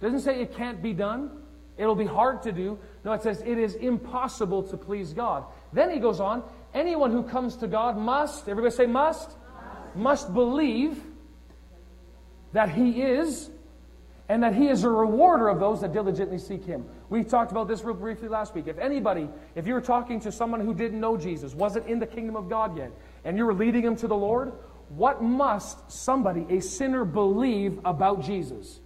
It 0.00 0.04
doesn't 0.04 0.20
say 0.20 0.40
it 0.40 0.54
can't 0.56 0.82
be 0.82 0.92
done. 0.92 1.42
It'll 1.76 1.94
be 1.94 2.06
hard 2.06 2.42
to 2.42 2.52
do. 2.52 2.78
No, 3.04 3.12
it 3.12 3.22
says 3.22 3.42
it 3.42 3.58
is 3.58 3.74
impossible 3.74 4.62
to 4.64 4.76
please 4.76 5.12
God. 5.12 5.44
Then 5.72 5.90
he 5.90 5.98
goes 5.98 6.20
on, 6.20 6.42
anyone 6.74 7.10
who 7.10 7.22
comes 7.22 7.56
to 7.56 7.66
God 7.66 7.96
must, 7.96 8.48
everybody 8.48 8.74
say 8.74 8.86
must, 8.86 9.30
must, 9.30 9.96
must 9.96 10.34
believe 10.34 11.02
that 12.52 12.70
he 12.70 13.02
is 13.02 13.50
and 14.30 14.44
that 14.44 14.54
he 14.54 14.68
is 14.68 14.84
a 14.84 14.88
rewarder 14.88 15.48
of 15.48 15.58
those 15.58 15.80
that 15.80 15.92
diligently 15.92 16.38
seek 16.38 16.64
him. 16.64 16.86
We 17.08 17.24
talked 17.24 17.50
about 17.50 17.66
this 17.66 17.82
real 17.82 17.96
briefly 17.96 18.28
last 18.28 18.54
week. 18.54 18.68
If 18.68 18.78
anybody, 18.78 19.28
if 19.56 19.66
you 19.66 19.74
were 19.74 19.80
talking 19.80 20.20
to 20.20 20.30
someone 20.30 20.60
who 20.60 20.72
didn't 20.72 21.00
know 21.00 21.16
Jesus, 21.16 21.52
wasn't 21.52 21.88
in 21.88 21.98
the 21.98 22.06
kingdom 22.06 22.36
of 22.36 22.48
God 22.48 22.76
yet, 22.76 22.92
and 23.24 23.36
you 23.36 23.44
were 23.44 23.52
leading 23.52 23.82
him 23.82 23.96
to 23.96 24.06
the 24.06 24.14
Lord, 24.14 24.52
what 24.90 25.20
must 25.20 25.90
somebody, 25.90 26.46
a 26.48 26.60
sinner, 26.60 27.04
believe 27.04 27.80
about 27.84 28.22
Jesus? 28.22 28.78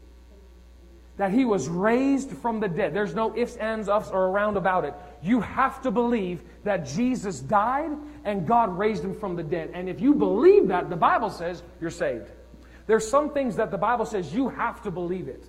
That 1.19 1.31
he 1.31 1.45
was 1.45 1.69
raised 1.69 2.31
from 2.31 2.59
the 2.59 2.69
dead. 2.69 2.95
There's 2.95 3.15
no 3.15 3.37
ifs, 3.37 3.57
ands, 3.57 3.87
ups, 3.87 4.09
or 4.09 4.29
around 4.29 4.57
about 4.57 4.87
it. 4.87 4.95
You 5.23 5.43
have 5.43 5.83
to 5.83 5.91
believe 5.91 6.43
that 6.63 6.87
Jesus 6.87 7.41
died 7.41 7.91
and 8.25 8.47
God 8.47 8.79
raised 8.79 9.05
him 9.05 9.15
from 9.15 9.37
the 9.37 9.43
dead. 9.43 9.73
And 9.75 9.91
if 9.91 10.01
you 10.01 10.15
believe 10.15 10.69
that, 10.69 10.89
the 10.89 10.97
Bible 10.97 11.29
says 11.29 11.63
you're 11.83 11.91
saved. 11.91 12.31
There's 12.87 13.09
some 13.09 13.31
things 13.31 13.57
that 13.57 13.71
the 13.71 13.79
Bible 13.79 14.07
says 14.07 14.35
you 14.35 14.49
have 14.49 14.83
to 14.83 14.91
believe 14.91 15.29
it. 15.29 15.45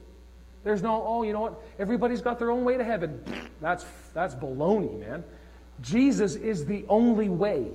There's 0.63 0.81
no, 0.81 1.03
oh, 1.05 1.23
you 1.23 1.33
know 1.33 1.41
what? 1.41 1.61
Everybody's 1.77 2.21
got 2.21 2.39
their 2.39 2.49
own 2.49 2.63
way 2.63 2.77
to 2.77 2.83
heaven. 2.83 3.21
That's, 3.61 3.85
that's 4.13 4.33
baloney, 4.33 4.99
man. 4.99 5.23
Jesus 5.81 6.35
is 6.35 6.65
the 6.65 6.85
only 6.89 7.29
way. 7.29 7.67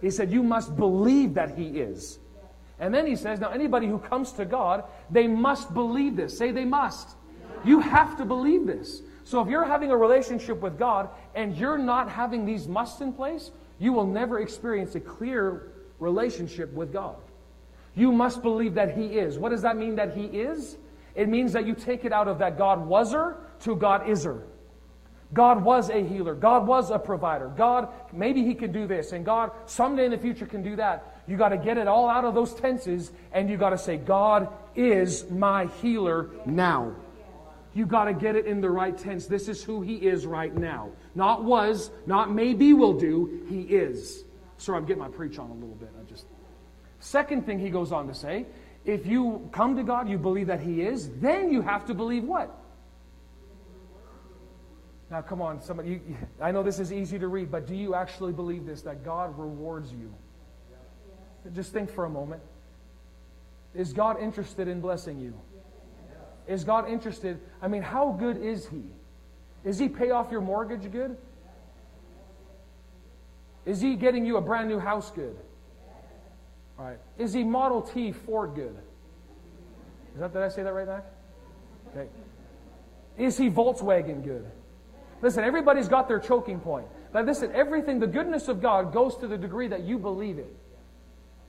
He 0.00 0.10
said, 0.10 0.30
You 0.30 0.42
must 0.42 0.76
believe 0.76 1.34
that 1.34 1.56
He 1.56 1.80
is. 1.80 2.18
And 2.78 2.94
then 2.94 3.06
He 3.06 3.16
says, 3.16 3.40
Now, 3.40 3.50
anybody 3.50 3.86
who 3.86 3.98
comes 3.98 4.32
to 4.32 4.44
God, 4.44 4.84
they 5.10 5.26
must 5.26 5.74
believe 5.74 6.16
this. 6.16 6.36
Say 6.36 6.50
they 6.50 6.64
must. 6.64 7.10
You 7.64 7.80
have 7.80 8.16
to 8.16 8.24
believe 8.24 8.66
this. 8.66 9.02
So 9.24 9.42
if 9.42 9.48
you're 9.48 9.64
having 9.64 9.90
a 9.90 9.96
relationship 9.96 10.60
with 10.60 10.78
God 10.78 11.10
and 11.34 11.56
you're 11.56 11.78
not 11.78 12.08
having 12.08 12.46
these 12.46 12.66
musts 12.66 13.00
in 13.00 13.12
place, 13.12 13.50
you 13.78 13.92
will 13.92 14.06
never 14.06 14.40
experience 14.40 14.94
a 14.94 15.00
clear 15.00 15.72
relationship 15.98 16.72
with 16.72 16.92
God. 16.92 17.16
You 18.00 18.12
must 18.12 18.40
believe 18.40 18.72
that 18.76 18.96
He 18.96 19.18
is. 19.18 19.38
What 19.38 19.50
does 19.50 19.60
that 19.60 19.76
mean 19.76 19.96
that 19.96 20.16
He 20.16 20.24
is? 20.24 20.78
It 21.14 21.28
means 21.28 21.52
that 21.52 21.66
you 21.66 21.74
take 21.74 22.06
it 22.06 22.14
out 22.14 22.28
of 22.28 22.38
that 22.38 22.56
God 22.56 22.88
waser 22.88 23.36
to 23.60 23.76
God 23.76 24.08
iser. 24.08 24.42
God 25.34 25.62
was 25.62 25.90
a 25.90 26.02
healer. 26.02 26.34
God 26.34 26.66
was 26.66 26.90
a 26.90 26.98
provider. 26.98 27.48
God, 27.48 27.88
maybe 28.10 28.42
He 28.42 28.54
can 28.54 28.72
do 28.72 28.86
this. 28.86 29.12
And 29.12 29.22
God, 29.22 29.50
someday 29.66 30.06
in 30.06 30.12
the 30.12 30.16
future, 30.16 30.46
can 30.46 30.62
do 30.62 30.76
that. 30.76 31.20
You 31.28 31.36
got 31.36 31.50
to 31.50 31.58
get 31.58 31.76
it 31.76 31.88
all 31.88 32.08
out 32.08 32.24
of 32.24 32.34
those 32.34 32.54
tenses 32.54 33.12
and 33.32 33.50
you 33.50 33.58
got 33.58 33.70
to 33.70 33.78
say, 33.78 33.98
God 33.98 34.48
is 34.74 35.28
my 35.30 35.66
healer 35.82 36.30
now. 36.46 36.94
You 37.74 37.84
got 37.84 38.06
to 38.06 38.14
get 38.14 38.34
it 38.34 38.46
in 38.46 38.62
the 38.62 38.70
right 38.70 38.96
tense. 38.96 39.26
This 39.26 39.46
is 39.46 39.62
who 39.62 39.82
He 39.82 39.96
is 39.96 40.24
right 40.24 40.56
now. 40.56 40.88
Not 41.14 41.44
was, 41.44 41.90
not 42.06 42.32
maybe 42.32 42.72
will 42.72 42.98
do. 42.98 43.44
He 43.46 43.60
is. 43.60 44.24
Sorry, 44.56 44.78
I'm 44.78 44.86
getting 44.86 45.02
my 45.02 45.10
preach 45.10 45.38
on 45.38 45.50
a 45.50 45.54
little 45.54 45.76
bit. 45.76 45.99
Second 47.00 47.46
thing 47.46 47.58
he 47.58 47.70
goes 47.70 47.92
on 47.92 48.06
to 48.06 48.14
say 48.14 48.46
if 48.84 49.06
you 49.06 49.48
come 49.52 49.76
to 49.76 49.82
God, 49.82 50.08
you 50.08 50.18
believe 50.18 50.46
that 50.46 50.60
He 50.60 50.82
is, 50.82 51.10
then 51.20 51.52
you 51.52 51.62
have 51.62 51.86
to 51.86 51.94
believe 51.94 52.24
what? 52.24 52.56
Now, 55.10 55.20
come 55.20 55.42
on, 55.42 55.60
somebody. 55.60 55.90
You, 55.90 56.00
I 56.40 56.52
know 56.52 56.62
this 56.62 56.78
is 56.78 56.92
easy 56.92 57.18
to 57.18 57.28
read, 57.28 57.50
but 57.50 57.66
do 57.66 57.74
you 57.74 57.94
actually 57.94 58.32
believe 58.32 58.64
this 58.64 58.82
that 58.82 59.04
God 59.04 59.36
rewards 59.38 59.92
you? 59.92 60.14
Just 61.52 61.72
think 61.72 61.90
for 61.90 62.04
a 62.04 62.10
moment. 62.10 62.42
Is 63.74 63.92
God 63.92 64.20
interested 64.20 64.68
in 64.68 64.80
blessing 64.80 65.20
you? 65.20 65.34
Is 66.46 66.64
God 66.64 66.88
interested? 66.88 67.40
I 67.60 67.68
mean, 67.68 67.82
how 67.82 68.12
good 68.12 68.36
is 68.38 68.66
He? 68.66 68.84
Is 69.64 69.78
He 69.78 69.88
pay 69.88 70.10
off 70.10 70.30
your 70.30 70.40
mortgage 70.40 70.90
good? 70.90 71.16
Is 73.66 73.80
He 73.80 73.94
getting 73.94 74.24
you 74.24 74.36
a 74.36 74.40
brand 74.40 74.68
new 74.68 74.78
house 74.78 75.10
good? 75.10 75.36
Right. 76.80 76.98
Is 77.18 77.34
he 77.34 77.44
Model 77.44 77.82
T 77.82 78.10
Ford 78.10 78.54
good? 78.54 78.74
Is 80.14 80.20
that, 80.20 80.32
did 80.32 80.42
I 80.42 80.48
say 80.48 80.62
that 80.62 80.72
right, 80.72 80.86
Mac? 80.86 81.04
Okay. 81.90 82.08
Is 83.18 83.36
he 83.36 83.50
Volkswagen 83.50 84.24
good? 84.24 84.50
Listen, 85.20 85.44
everybody's 85.44 85.88
got 85.88 86.08
their 86.08 86.18
choking 86.18 86.58
point. 86.58 86.86
But 87.12 87.26
listen, 87.26 87.52
everything, 87.54 87.98
the 87.98 88.06
goodness 88.06 88.48
of 88.48 88.62
God 88.62 88.94
goes 88.94 89.16
to 89.18 89.28
the 89.28 89.36
degree 89.36 89.68
that 89.68 89.82
you 89.82 89.98
believe 89.98 90.38
it. 90.38 90.56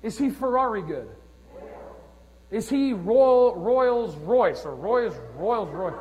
Is 0.03 0.17
he 0.17 0.29
Ferrari 0.29 0.81
good? 0.81 1.07
Is 2.49 2.69
he 2.69 2.91
Royal, 2.91 3.55
Royals 3.55 4.17
Royce 4.17 4.65
or 4.65 4.75
Royals 4.75 5.15
Royals 5.37 5.69
Royce? 5.69 5.93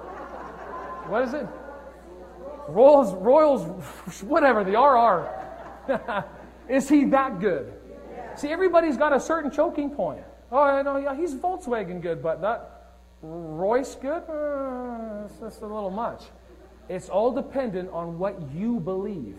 What 1.06 1.22
is 1.22 1.34
it? 1.34 1.46
Royals 2.68 3.14
Royals 3.14 4.22
whatever 4.22 4.64
the 4.64 4.76
RR. 4.76 6.24
is 6.68 6.88
he 6.88 7.04
that 7.06 7.38
good? 7.38 7.79
See, 8.40 8.48
everybody's 8.48 8.96
got 8.96 9.12
a 9.12 9.20
certain 9.20 9.50
choking 9.50 9.90
point. 9.90 10.24
Oh, 10.50 10.62
I 10.62 10.80
know, 10.80 10.96
yeah, 10.96 11.14
he's 11.14 11.34
Volkswagen 11.34 12.00
good, 12.00 12.22
but 12.22 12.40
that 12.40 12.94
Royce 13.20 13.96
good? 13.96 14.22
Uh, 14.26 15.26
it's 15.26 15.38
just 15.38 15.60
a 15.60 15.66
little 15.66 15.90
much. 15.90 16.22
It's 16.88 17.10
all 17.10 17.32
dependent 17.32 17.90
on 17.90 18.18
what 18.18 18.40
you 18.54 18.80
believe. 18.80 19.36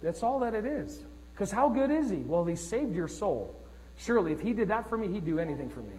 That's 0.00 0.22
all 0.22 0.38
that 0.38 0.54
it 0.54 0.64
is. 0.64 1.04
Because 1.32 1.50
how 1.50 1.68
good 1.68 1.90
is 1.90 2.08
he? 2.08 2.18
Well, 2.18 2.44
he 2.44 2.54
saved 2.54 2.94
your 2.94 3.08
soul. 3.08 3.52
Surely, 3.96 4.30
if 4.30 4.40
he 4.40 4.52
did 4.52 4.68
that 4.68 4.88
for 4.88 4.96
me, 4.96 5.08
he'd 5.08 5.24
do 5.24 5.40
anything 5.40 5.68
for 5.68 5.80
me. 5.80 5.96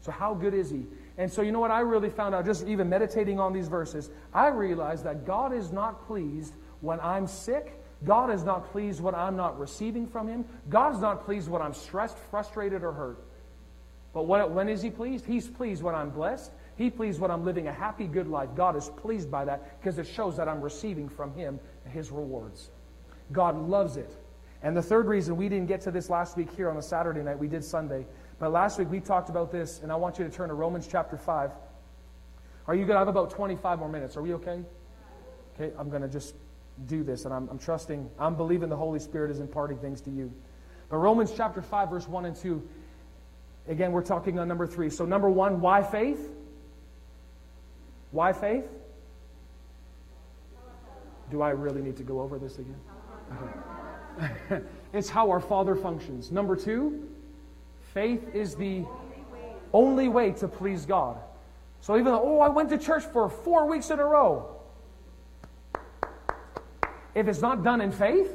So, 0.00 0.10
how 0.10 0.34
good 0.34 0.54
is 0.54 0.70
he? 0.70 0.86
And 1.18 1.32
so, 1.32 1.40
you 1.40 1.52
know 1.52 1.60
what 1.60 1.70
I 1.70 1.80
really 1.80 2.10
found 2.10 2.34
out, 2.34 2.44
just 2.44 2.66
even 2.66 2.88
meditating 2.88 3.38
on 3.38 3.52
these 3.52 3.68
verses, 3.68 4.10
I 4.32 4.48
realized 4.48 5.04
that 5.04 5.24
God 5.24 5.54
is 5.54 5.70
not 5.70 6.04
pleased 6.08 6.54
when 6.80 6.98
I'm 6.98 7.28
sick 7.28 7.80
God 8.04 8.30
is 8.30 8.44
not 8.44 8.70
pleased 8.70 9.00
when 9.00 9.14
I'm 9.14 9.36
not 9.36 9.58
receiving 9.58 10.06
from 10.06 10.28
Him. 10.28 10.44
God's 10.68 11.00
not 11.00 11.24
pleased 11.24 11.48
when 11.48 11.62
I'm 11.62 11.74
stressed, 11.74 12.18
frustrated, 12.30 12.82
or 12.82 12.92
hurt. 12.92 13.24
But 14.12 14.26
what, 14.26 14.50
when 14.50 14.68
is 14.68 14.82
He 14.82 14.90
pleased? 14.90 15.24
He's 15.24 15.48
pleased 15.48 15.82
when 15.82 15.94
I'm 15.94 16.10
blessed. 16.10 16.52
He 16.76 16.90
pleased 16.90 17.20
when 17.20 17.30
I'm 17.30 17.44
living 17.44 17.68
a 17.68 17.72
happy, 17.72 18.06
good 18.06 18.28
life. 18.28 18.50
God 18.54 18.76
is 18.76 18.90
pleased 18.90 19.30
by 19.30 19.44
that 19.44 19.80
because 19.80 19.98
it 19.98 20.06
shows 20.06 20.36
that 20.36 20.48
I'm 20.48 20.60
receiving 20.60 21.08
from 21.08 21.34
Him 21.34 21.58
His 21.90 22.10
rewards. 22.10 22.70
God 23.32 23.56
loves 23.68 23.96
it. 23.96 24.10
And 24.62 24.76
the 24.76 24.82
third 24.82 25.06
reason 25.06 25.36
we 25.36 25.48
didn't 25.48 25.66
get 25.66 25.82
to 25.82 25.90
this 25.90 26.08
last 26.08 26.36
week 26.36 26.50
here 26.50 26.70
on 26.70 26.76
a 26.78 26.82
Saturday 26.82 27.22
night, 27.22 27.38
we 27.38 27.48
did 27.48 27.62
Sunday. 27.62 28.06
But 28.38 28.50
last 28.50 28.78
week 28.78 28.90
we 28.90 29.00
talked 29.00 29.28
about 29.28 29.52
this, 29.52 29.80
and 29.82 29.92
I 29.92 29.96
want 29.96 30.18
you 30.18 30.24
to 30.24 30.30
turn 30.30 30.48
to 30.48 30.54
Romans 30.54 30.88
chapter 30.90 31.16
5. 31.16 31.50
Are 32.66 32.74
you 32.74 32.86
good? 32.86 32.96
I 32.96 33.00
have 33.00 33.08
about 33.08 33.30
25 33.30 33.78
more 33.78 33.88
minutes. 33.88 34.16
Are 34.16 34.22
we 34.22 34.32
okay? 34.34 34.62
Okay, 35.54 35.74
I'm 35.78 35.90
going 35.90 36.02
to 36.02 36.08
just 36.08 36.34
do 36.86 37.02
this. 37.02 37.24
And 37.24 37.34
I'm, 37.34 37.48
I'm 37.48 37.58
trusting, 37.58 38.08
I'm 38.18 38.34
believing 38.34 38.68
the 38.68 38.76
Holy 38.76 38.98
Spirit 38.98 39.30
is 39.30 39.40
imparting 39.40 39.78
things 39.78 40.00
to 40.02 40.10
you. 40.10 40.32
But 40.88 40.98
Romans 40.98 41.32
chapter 41.36 41.62
5, 41.62 41.90
verse 41.90 42.08
1 42.08 42.24
and 42.24 42.36
2, 42.36 42.62
again, 43.68 43.92
we're 43.92 44.02
talking 44.02 44.38
on 44.38 44.48
number 44.48 44.66
3. 44.66 44.90
So, 44.90 45.04
number 45.04 45.30
1, 45.30 45.60
why 45.60 45.82
faith? 45.82 46.30
Why 48.10 48.32
faith? 48.32 48.64
Do 51.30 51.42
I 51.42 51.50
really 51.50 51.82
need 51.82 51.96
to 51.96 52.02
go 52.02 52.20
over 52.20 52.38
this 52.38 52.58
again? 52.58 52.80
Okay. 53.32 54.60
it's 54.92 55.08
how 55.08 55.30
our 55.30 55.40
Father 55.40 55.74
functions. 55.74 56.30
Number 56.30 56.54
2, 56.54 57.08
faith 57.92 58.34
is 58.34 58.54
the 58.54 58.84
only 59.72 60.08
way 60.08 60.30
to 60.32 60.46
please 60.46 60.86
God. 60.86 61.16
So 61.80 61.94
even 61.96 62.06
though, 62.06 62.22
oh, 62.22 62.40
I 62.40 62.48
went 62.48 62.68
to 62.70 62.78
church 62.78 63.04
for 63.04 63.28
four 63.28 63.66
weeks 63.66 63.90
in 63.90 63.98
a 63.98 64.04
row, 64.04 64.53
if 67.14 67.28
it's 67.28 67.40
not 67.40 67.62
done 67.62 67.80
in 67.80 67.92
faith, 67.92 68.32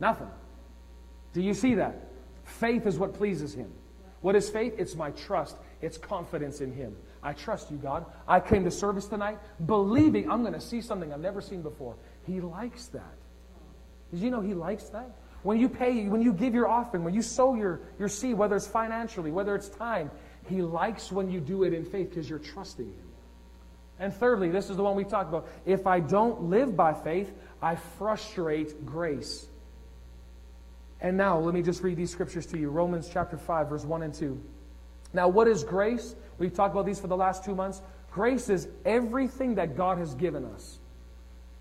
nothing. 0.00 0.30
Do 1.32 1.42
you 1.42 1.54
see 1.54 1.74
that? 1.74 2.08
Faith 2.44 2.86
is 2.86 2.98
what 2.98 3.14
pleases 3.14 3.54
Him. 3.54 3.70
What 4.20 4.34
is 4.34 4.50
faith? 4.50 4.74
It's 4.78 4.94
my 4.94 5.10
trust, 5.12 5.56
it's 5.80 5.98
confidence 5.98 6.60
in 6.60 6.72
Him. 6.72 6.96
I 7.22 7.32
trust 7.32 7.70
you, 7.70 7.76
God. 7.76 8.06
I 8.26 8.40
came 8.40 8.64
to 8.64 8.70
service 8.70 9.06
tonight 9.06 9.38
believing 9.66 10.30
I'm 10.30 10.42
going 10.42 10.54
to 10.54 10.60
see 10.60 10.80
something 10.80 11.12
I've 11.12 11.20
never 11.20 11.40
seen 11.40 11.62
before. 11.62 11.96
He 12.26 12.40
likes 12.40 12.86
that. 12.88 13.14
Did 14.10 14.20
you 14.20 14.30
know 14.30 14.40
He 14.40 14.54
likes 14.54 14.84
that? 14.90 15.10
When 15.42 15.60
you 15.60 15.68
pay, 15.68 16.08
when 16.08 16.22
you 16.22 16.32
give 16.32 16.54
your 16.54 16.68
offering, 16.68 17.04
when 17.04 17.14
you 17.14 17.22
sow 17.22 17.54
your, 17.54 17.80
your 17.98 18.08
seed, 18.08 18.34
whether 18.34 18.56
it's 18.56 18.66
financially, 18.66 19.30
whether 19.30 19.54
it's 19.54 19.68
time, 19.68 20.10
He 20.48 20.62
likes 20.62 21.12
when 21.12 21.30
you 21.30 21.40
do 21.40 21.64
it 21.64 21.72
in 21.72 21.84
faith 21.84 22.10
because 22.10 22.28
you're 22.28 22.38
trusting 22.38 22.86
Him. 22.86 23.07
And 24.00 24.14
thirdly, 24.14 24.48
this 24.48 24.70
is 24.70 24.76
the 24.76 24.82
one 24.82 24.94
we 24.94 25.04
talked 25.04 25.28
about. 25.28 25.48
If 25.66 25.86
I 25.86 26.00
don't 26.00 26.44
live 26.44 26.76
by 26.76 26.94
faith, 26.94 27.32
I 27.60 27.74
frustrate 27.74 28.86
grace. 28.86 29.46
And 31.00 31.16
now, 31.16 31.38
let 31.38 31.54
me 31.54 31.62
just 31.62 31.82
read 31.82 31.96
these 31.96 32.10
scriptures 32.10 32.46
to 32.46 32.58
you 32.58 32.70
Romans 32.70 33.08
chapter 33.12 33.36
5, 33.36 33.68
verse 33.68 33.84
1 33.84 34.02
and 34.02 34.14
2. 34.14 34.40
Now, 35.12 35.28
what 35.28 35.48
is 35.48 35.64
grace? 35.64 36.14
We've 36.38 36.52
talked 36.52 36.74
about 36.74 36.86
these 36.86 37.00
for 37.00 37.06
the 37.06 37.16
last 37.16 37.44
two 37.44 37.54
months. 37.54 37.82
Grace 38.10 38.48
is 38.48 38.68
everything 38.84 39.56
that 39.56 39.76
God 39.76 39.98
has 39.98 40.14
given 40.14 40.44
us. 40.44 40.78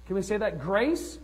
Can 0.05 0.15
we 0.15 0.21
say 0.21 0.37
that? 0.37 0.59
Grace 0.59 1.19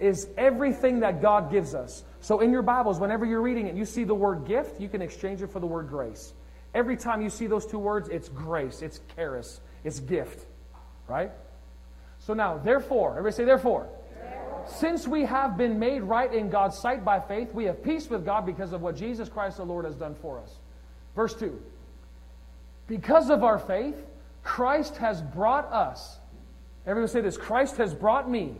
is 0.00 0.28
everything 0.36 1.00
that 1.00 1.22
God 1.22 1.50
gives 1.50 1.74
us. 1.74 2.02
So, 2.20 2.40
in 2.40 2.50
your 2.50 2.62
Bibles, 2.62 2.98
whenever 2.98 3.24
you're 3.24 3.42
reading 3.42 3.66
it, 3.66 3.74
you 3.74 3.84
see 3.84 4.04
the 4.04 4.14
word 4.14 4.44
gift, 4.46 4.80
you 4.80 4.88
can 4.88 5.02
exchange 5.02 5.42
it 5.42 5.50
for 5.50 5.60
the 5.60 5.66
word 5.66 5.88
grace. 5.88 6.32
Every 6.74 6.96
time 6.96 7.20
you 7.20 7.30
see 7.30 7.46
those 7.46 7.66
two 7.66 7.78
words, 7.78 8.08
it's 8.08 8.28
grace, 8.28 8.82
it's 8.82 9.00
charis, 9.14 9.60
it's 9.84 10.00
gift. 10.00 10.46
Right? 11.08 11.30
So 12.18 12.34
now, 12.34 12.58
therefore, 12.58 13.10
everybody 13.10 13.34
say, 13.34 13.44
therefore. 13.44 13.88
therefore. 14.14 14.64
Since 14.68 15.08
we 15.08 15.24
have 15.24 15.56
been 15.56 15.78
made 15.78 16.02
right 16.02 16.32
in 16.32 16.50
God's 16.50 16.78
sight 16.78 17.04
by 17.04 17.20
faith, 17.20 17.52
we 17.52 17.64
have 17.64 17.82
peace 17.82 18.08
with 18.08 18.24
God 18.24 18.46
because 18.46 18.72
of 18.72 18.80
what 18.80 18.96
Jesus 18.96 19.28
Christ 19.28 19.56
the 19.56 19.64
Lord 19.64 19.84
has 19.84 19.96
done 19.96 20.14
for 20.22 20.38
us. 20.38 20.56
Verse 21.16 21.34
2. 21.34 21.60
Because 22.86 23.30
of 23.30 23.42
our 23.42 23.58
faith, 23.58 23.96
Christ 24.42 24.96
has 24.98 25.20
brought 25.20 25.72
us. 25.72 26.18
Everyone 26.86 27.08
say 27.08 27.20
this 27.20 27.36
Christ 27.36 27.76
has 27.76 27.94
brought 27.94 28.30
me. 28.30 28.54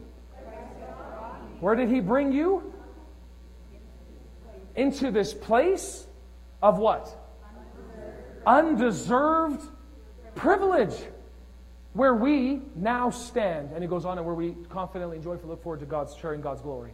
Where 1.60 1.74
did 1.74 1.88
he 1.88 2.00
bring 2.00 2.32
you? 2.32 2.72
Into 4.74 5.10
this 5.10 5.34
place 5.34 6.06
of 6.62 6.78
what? 6.78 7.16
Undeserved 8.46 9.62
privilege 10.34 10.94
where 11.94 12.14
we 12.14 12.60
now 12.74 13.10
stand. 13.10 13.70
And 13.74 13.84
it 13.84 13.90
goes 13.90 14.04
on 14.04 14.18
and 14.18 14.26
where 14.26 14.34
we 14.34 14.56
confidently 14.68 15.16
and 15.16 15.24
joyfully 15.24 15.50
look 15.50 15.62
forward 15.62 15.80
to 15.80 15.86
God's 15.86 16.14
sharing 16.16 16.40
God's 16.40 16.62
glory. 16.62 16.92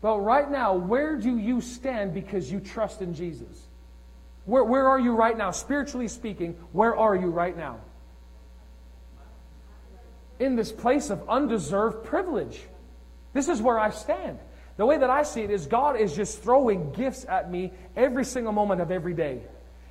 But 0.00 0.18
right 0.20 0.50
now, 0.50 0.74
where 0.74 1.16
do 1.16 1.38
you 1.38 1.60
stand 1.60 2.12
because 2.14 2.50
you 2.50 2.60
trust 2.60 3.00
in 3.00 3.14
Jesus? 3.14 3.66
Where, 4.44 4.64
where 4.64 4.86
are 4.88 4.98
you 4.98 5.14
right 5.14 5.36
now? 5.36 5.50
Spiritually 5.50 6.08
speaking, 6.08 6.56
where 6.72 6.94
are 6.94 7.16
you 7.16 7.28
right 7.28 7.56
now? 7.56 7.80
In 10.38 10.56
this 10.56 10.72
place 10.72 11.10
of 11.10 11.26
undeserved 11.28 12.04
privilege. 12.04 12.60
This 13.32 13.48
is 13.48 13.62
where 13.62 13.78
I 13.78 13.90
stand. 13.90 14.38
The 14.76 14.84
way 14.84 14.98
that 14.98 15.08
I 15.08 15.22
see 15.22 15.42
it 15.42 15.50
is 15.50 15.66
God 15.66 15.98
is 15.98 16.14
just 16.14 16.42
throwing 16.42 16.92
gifts 16.92 17.24
at 17.24 17.50
me 17.50 17.72
every 17.96 18.24
single 18.24 18.52
moment 18.52 18.80
of 18.80 18.90
every 18.90 19.14
day. 19.14 19.40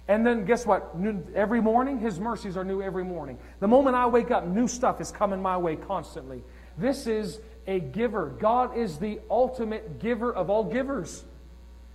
And 0.07 0.25
then 0.25 0.45
guess 0.45 0.65
what? 0.65 0.95
Every 1.33 1.61
morning, 1.61 1.99
His 1.99 2.19
mercies 2.19 2.57
are 2.57 2.65
new 2.65 2.81
every 2.81 3.05
morning. 3.05 3.37
The 3.59 3.67
moment 3.67 3.95
I 3.95 4.05
wake 4.07 4.31
up, 4.31 4.45
new 4.45 4.67
stuff 4.67 4.99
is 4.99 5.11
coming 5.11 5.41
my 5.41 5.57
way 5.57 5.75
constantly. 5.75 6.43
This 6.77 7.07
is 7.07 7.39
a 7.67 7.79
giver. 7.79 8.35
God 8.39 8.77
is 8.77 8.97
the 8.97 9.19
ultimate 9.29 9.99
giver 9.99 10.33
of 10.33 10.49
all 10.49 10.65
givers. 10.65 11.23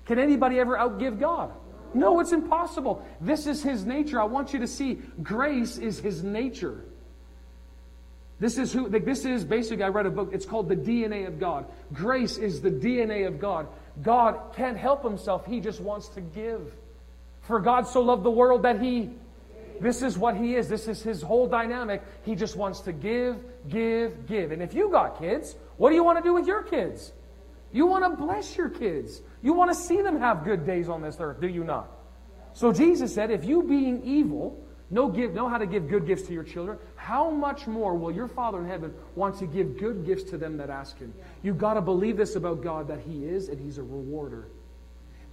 Can 0.06 0.18
anybody 0.18 0.58
ever 0.58 0.76
outgive 0.76 1.20
God? 1.20 1.52
No, 1.92 2.20
it's 2.20 2.32
impossible. 2.32 3.06
This 3.20 3.46
is 3.46 3.62
His 3.62 3.84
nature. 3.84 4.20
I 4.20 4.24
want 4.24 4.54
you 4.54 4.60
to 4.60 4.66
see 4.66 5.00
grace 5.22 5.76
is 5.76 5.98
His 5.98 6.22
nature. 6.22 6.84
This 8.40 8.56
is 8.56 8.72
who, 8.72 8.88
this 8.88 9.24
is 9.24 9.44
basically, 9.44 9.82
I 9.82 9.88
read 9.88 10.06
a 10.06 10.10
book, 10.10 10.30
it's 10.32 10.46
called 10.46 10.68
The 10.68 10.76
DNA 10.76 11.26
of 11.26 11.40
God. 11.40 11.66
Grace 11.92 12.38
is 12.38 12.60
the 12.60 12.70
DNA 12.70 13.26
of 13.26 13.40
God. 13.40 13.66
God 14.00 14.54
can't 14.54 14.76
help 14.76 15.02
Himself, 15.02 15.44
He 15.44 15.60
just 15.60 15.80
wants 15.80 16.08
to 16.10 16.20
give. 16.20 16.72
For 17.48 17.60
God 17.60 17.88
so 17.88 18.02
loved 18.02 18.24
the 18.24 18.30
world 18.30 18.64
that 18.64 18.78
He, 18.78 19.08
this 19.80 20.02
is 20.02 20.18
what 20.18 20.36
He 20.36 20.54
is. 20.54 20.68
This 20.68 20.86
is 20.86 21.02
His 21.02 21.22
whole 21.22 21.46
dynamic. 21.46 22.02
He 22.22 22.34
just 22.34 22.56
wants 22.56 22.80
to 22.80 22.92
give, 22.92 23.38
give, 23.70 24.26
give. 24.26 24.52
And 24.52 24.62
if 24.62 24.74
you 24.74 24.90
got 24.90 25.18
kids, 25.18 25.56
what 25.78 25.88
do 25.88 25.94
you 25.94 26.04
want 26.04 26.18
to 26.18 26.22
do 26.22 26.34
with 26.34 26.46
your 26.46 26.62
kids? 26.62 27.10
You 27.72 27.86
want 27.86 28.04
to 28.04 28.22
bless 28.22 28.54
your 28.54 28.68
kids. 28.68 29.22
You 29.42 29.54
want 29.54 29.70
to 29.70 29.74
see 29.74 30.02
them 30.02 30.18
have 30.20 30.44
good 30.44 30.66
days 30.66 30.90
on 30.90 31.00
this 31.00 31.16
earth, 31.20 31.40
do 31.40 31.48
you 31.48 31.64
not? 31.64 31.88
So 32.52 32.70
Jesus 32.70 33.14
said, 33.14 33.30
if 33.30 33.46
you 33.46 33.62
being 33.62 34.02
evil 34.04 34.62
know, 34.90 35.08
give, 35.08 35.32
know 35.32 35.48
how 35.48 35.56
to 35.56 35.66
give 35.66 35.88
good 35.88 36.06
gifts 36.06 36.24
to 36.24 36.34
your 36.34 36.44
children, 36.44 36.76
how 36.96 37.30
much 37.30 37.66
more 37.66 37.94
will 37.94 38.12
your 38.12 38.28
Father 38.28 38.58
in 38.58 38.66
heaven 38.66 38.92
want 39.14 39.38
to 39.38 39.46
give 39.46 39.78
good 39.78 40.04
gifts 40.04 40.24
to 40.24 40.36
them 40.36 40.58
that 40.58 40.68
ask 40.68 40.98
Him? 40.98 41.14
You've 41.42 41.58
got 41.58 41.74
to 41.74 41.80
believe 41.80 42.18
this 42.18 42.36
about 42.36 42.62
God 42.62 42.88
that 42.88 43.00
He 43.00 43.24
is 43.24 43.48
and 43.48 43.58
He's 43.58 43.78
a 43.78 43.82
rewarder. 43.82 44.48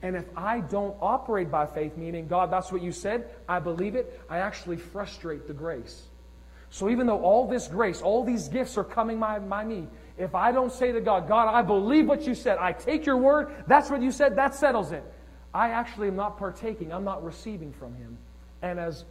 And 0.06 0.16
if 0.16 0.26
I 0.38 0.60
don't 0.60 0.96
operate 1.02 1.50
by 1.50 1.66
faith, 1.66 1.98
meaning, 1.98 2.28
God, 2.28 2.52
that's 2.52 2.72
what 2.72 2.84
you 2.84 2.92
said, 2.92 3.28
I 3.50 3.58
believe 3.58 3.96
it, 3.96 4.22
I 4.30 4.38
actually 4.38 4.78
frustrate 4.78 5.48
the 5.48 5.54
grace. 5.54 6.04
So 6.70 6.92
even 6.92 7.08
though 7.08 7.22
all 7.22 7.48
this 7.48 7.68
grace, 7.68 8.04
all 8.04 8.24
these 8.24 8.48
gifts 8.48 8.78
are 8.78 8.84
coming 8.84 9.18
my, 9.18 9.40
my 9.40 9.64
me, 9.64 9.88
if 10.20 10.36
I 10.36 10.52
don't 10.52 10.72
say 10.72 10.92
to 10.92 11.02
God, 11.02 11.28
God, 11.28 11.48
I 11.48 11.64
believe 11.64 12.08
what 12.08 12.28
you 12.28 12.36
said, 12.36 12.60
I 12.60 12.72
take 12.72 13.08
your 13.08 13.18
word, 13.18 13.52
that's 13.66 13.90
what 13.90 14.00
you 14.00 14.12
said, 14.12 14.36
that 14.36 14.54
settles 14.54 14.92
it. 14.92 15.04
I 15.56 15.72
actually 15.72 16.10
am 16.10 16.16
not 16.16 16.38
partaking, 16.38 16.94
I'm 16.94 17.04
not 17.04 17.24
receiving 17.24 17.74
from 17.74 17.96
Him. 17.96 18.16
And 18.62 18.80
as 18.80 19.06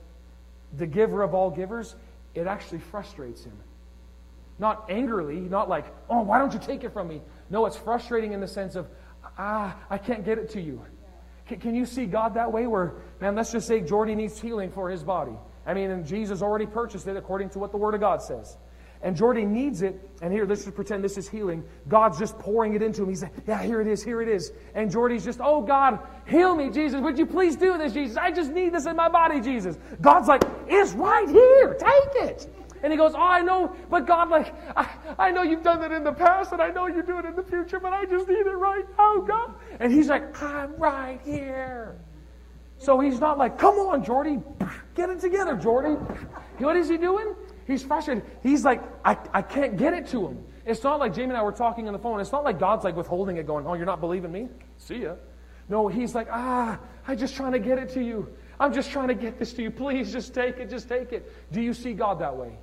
the 0.76 0.86
giver 0.86 1.24
of 1.24 1.34
all 1.34 1.50
givers, 1.50 1.96
it 2.36 2.46
actually 2.46 2.78
frustrates 2.78 3.42
Him. 3.42 3.58
Not 4.60 4.88
angrily, 4.88 5.40
not 5.40 5.68
like, 5.68 5.86
oh, 6.08 6.22
why 6.22 6.38
don't 6.38 6.52
you 6.52 6.60
take 6.60 6.84
it 6.84 6.92
from 6.92 7.08
me? 7.08 7.20
No, 7.50 7.66
it's 7.66 7.76
frustrating 7.76 8.32
in 8.32 8.38
the 8.38 8.46
sense 8.46 8.76
of, 8.76 8.86
ah, 9.38 9.76
I 9.90 9.98
can't 9.98 10.24
get 10.24 10.38
it 10.38 10.50
to 10.50 10.60
you. 10.60 10.84
Can, 11.46 11.60
can 11.60 11.74
you 11.74 11.86
see 11.86 12.06
God 12.06 12.34
that 12.34 12.52
way? 12.52 12.66
Where, 12.66 12.94
man, 13.20 13.34
let's 13.34 13.52
just 13.52 13.66
say 13.66 13.80
Jordy 13.80 14.14
needs 14.14 14.40
healing 14.40 14.70
for 14.70 14.90
his 14.90 15.02
body. 15.02 15.36
I 15.66 15.74
mean, 15.74 15.90
and 15.90 16.06
Jesus 16.06 16.42
already 16.42 16.66
purchased 16.66 17.06
it 17.06 17.16
according 17.16 17.50
to 17.50 17.58
what 17.58 17.70
the 17.70 17.78
Word 17.78 17.94
of 17.94 18.00
God 18.00 18.22
says. 18.22 18.56
And 19.02 19.14
Jordy 19.14 19.44
needs 19.44 19.82
it, 19.82 20.00
and 20.22 20.32
here, 20.32 20.46
let's 20.46 20.64
just 20.64 20.74
pretend 20.74 21.04
this 21.04 21.18
is 21.18 21.28
healing. 21.28 21.62
God's 21.88 22.18
just 22.18 22.38
pouring 22.38 22.74
it 22.74 22.80
into 22.80 23.02
him. 23.02 23.10
He's 23.10 23.22
like, 23.22 23.34
yeah, 23.46 23.62
here 23.62 23.82
it 23.82 23.86
is, 23.86 24.02
here 24.02 24.22
it 24.22 24.28
is. 24.28 24.50
And 24.74 24.90
Jordy's 24.90 25.26
just, 25.26 25.40
oh, 25.42 25.60
God, 25.60 25.98
heal 26.26 26.56
me, 26.56 26.70
Jesus. 26.70 27.02
Would 27.02 27.18
you 27.18 27.26
please 27.26 27.54
do 27.54 27.76
this, 27.76 27.92
Jesus? 27.92 28.16
I 28.16 28.30
just 28.30 28.50
need 28.50 28.72
this 28.72 28.86
in 28.86 28.96
my 28.96 29.10
body, 29.10 29.42
Jesus. 29.42 29.76
God's 30.00 30.26
like, 30.26 30.42
it's 30.66 30.92
right 30.92 31.28
here. 31.28 31.74
Take 31.74 32.30
it. 32.30 32.54
And 32.84 32.92
he 32.92 32.98
goes, 32.98 33.14
Oh, 33.14 33.22
I 33.22 33.40
know, 33.40 33.74
but 33.88 34.06
God, 34.06 34.28
like, 34.28 34.54
I, 34.76 34.86
I 35.18 35.30
know 35.30 35.40
you've 35.40 35.62
done 35.62 35.80
that 35.80 35.90
in 35.90 36.04
the 36.04 36.12
past, 36.12 36.52
and 36.52 36.60
I 36.60 36.68
know 36.68 36.86
you 36.86 37.02
do 37.02 37.18
it 37.18 37.24
in 37.24 37.34
the 37.34 37.42
future, 37.42 37.80
but 37.80 37.94
I 37.94 38.04
just 38.04 38.28
need 38.28 38.46
it 38.46 38.50
right 38.50 38.84
now, 38.98 39.20
God. 39.22 39.54
And 39.80 39.90
he's 39.90 40.08
like, 40.08 40.42
I'm 40.42 40.76
right 40.76 41.18
here. 41.24 41.96
So 42.76 43.00
he's 43.00 43.18
not 43.20 43.38
like, 43.38 43.58
Come 43.58 43.76
on, 43.76 44.04
Jordy, 44.04 44.38
get 44.94 45.08
it 45.08 45.18
together, 45.18 45.56
Jordy. 45.56 45.94
What 46.58 46.76
is 46.76 46.90
he 46.90 46.98
doing? 46.98 47.34
He's 47.66 47.82
frustrated. 47.82 48.22
He's 48.42 48.66
like, 48.66 48.82
I, 49.02 49.16
I 49.32 49.40
can't 49.40 49.78
get 49.78 49.94
it 49.94 50.06
to 50.08 50.28
him. 50.28 50.44
It's 50.66 50.84
not 50.84 51.00
like 51.00 51.14
Jamie 51.14 51.30
and 51.30 51.38
I 51.38 51.42
were 51.42 51.52
talking 51.52 51.86
on 51.86 51.94
the 51.94 51.98
phone. 51.98 52.20
It's 52.20 52.32
not 52.32 52.44
like 52.44 52.58
God's 52.58 52.84
like 52.84 52.96
withholding 52.96 53.38
it, 53.38 53.46
going, 53.46 53.66
Oh, 53.66 53.72
you're 53.72 53.86
not 53.86 54.00
believing 54.00 54.30
me? 54.30 54.48
See 54.76 55.04
ya. 55.04 55.14
No, 55.70 55.88
he's 55.88 56.14
like, 56.14 56.28
Ah, 56.30 56.78
I'm 57.08 57.16
just 57.16 57.34
trying 57.34 57.52
to 57.52 57.58
get 57.58 57.78
it 57.78 57.88
to 57.94 58.04
you. 58.04 58.28
I'm 58.60 58.74
just 58.74 58.90
trying 58.90 59.08
to 59.08 59.14
get 59.14 59.38
this 59.38 59.54
to 59.54 59.62
you. 59.62 59.70
Please 59.70 60.12
just 60.12 60.34
take 60.34 60.58
it. 60.58 60.68
Just 60.68 60.86
take 60.86 61.12
it. 61.12 61.32
Do 61.50 61.62
you 61.62 61.72
see 61.72 61.94
God 61.94 62.18
that 62.20 62.36
way? 62.36 62.58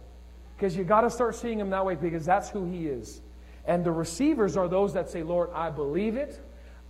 Because 0.62 0.78
you 0.78 0.84
got 0.84 1.02
to 1.02 1.10
start 1.10 1.34
seeing 1.34 1.60
him 1.60 1.72
that 1.72 1.84
way 1.84 1.96
because 1.96 2.24
that's 2.24 2.48
who 2.52 2.72
he 2.72 2.86
is. 2.86 3.22
And 3.66 3.84
the 3.84 3.92
receivers 3.92 4.56
are 4.56 4.68
those 4.68 4.94
that 4.94 5.10
say, 5.10 5.24
Lord, 5.24 5.50
I 5.56 5.72
believe 5.72 6.16
it, 6.16 6.40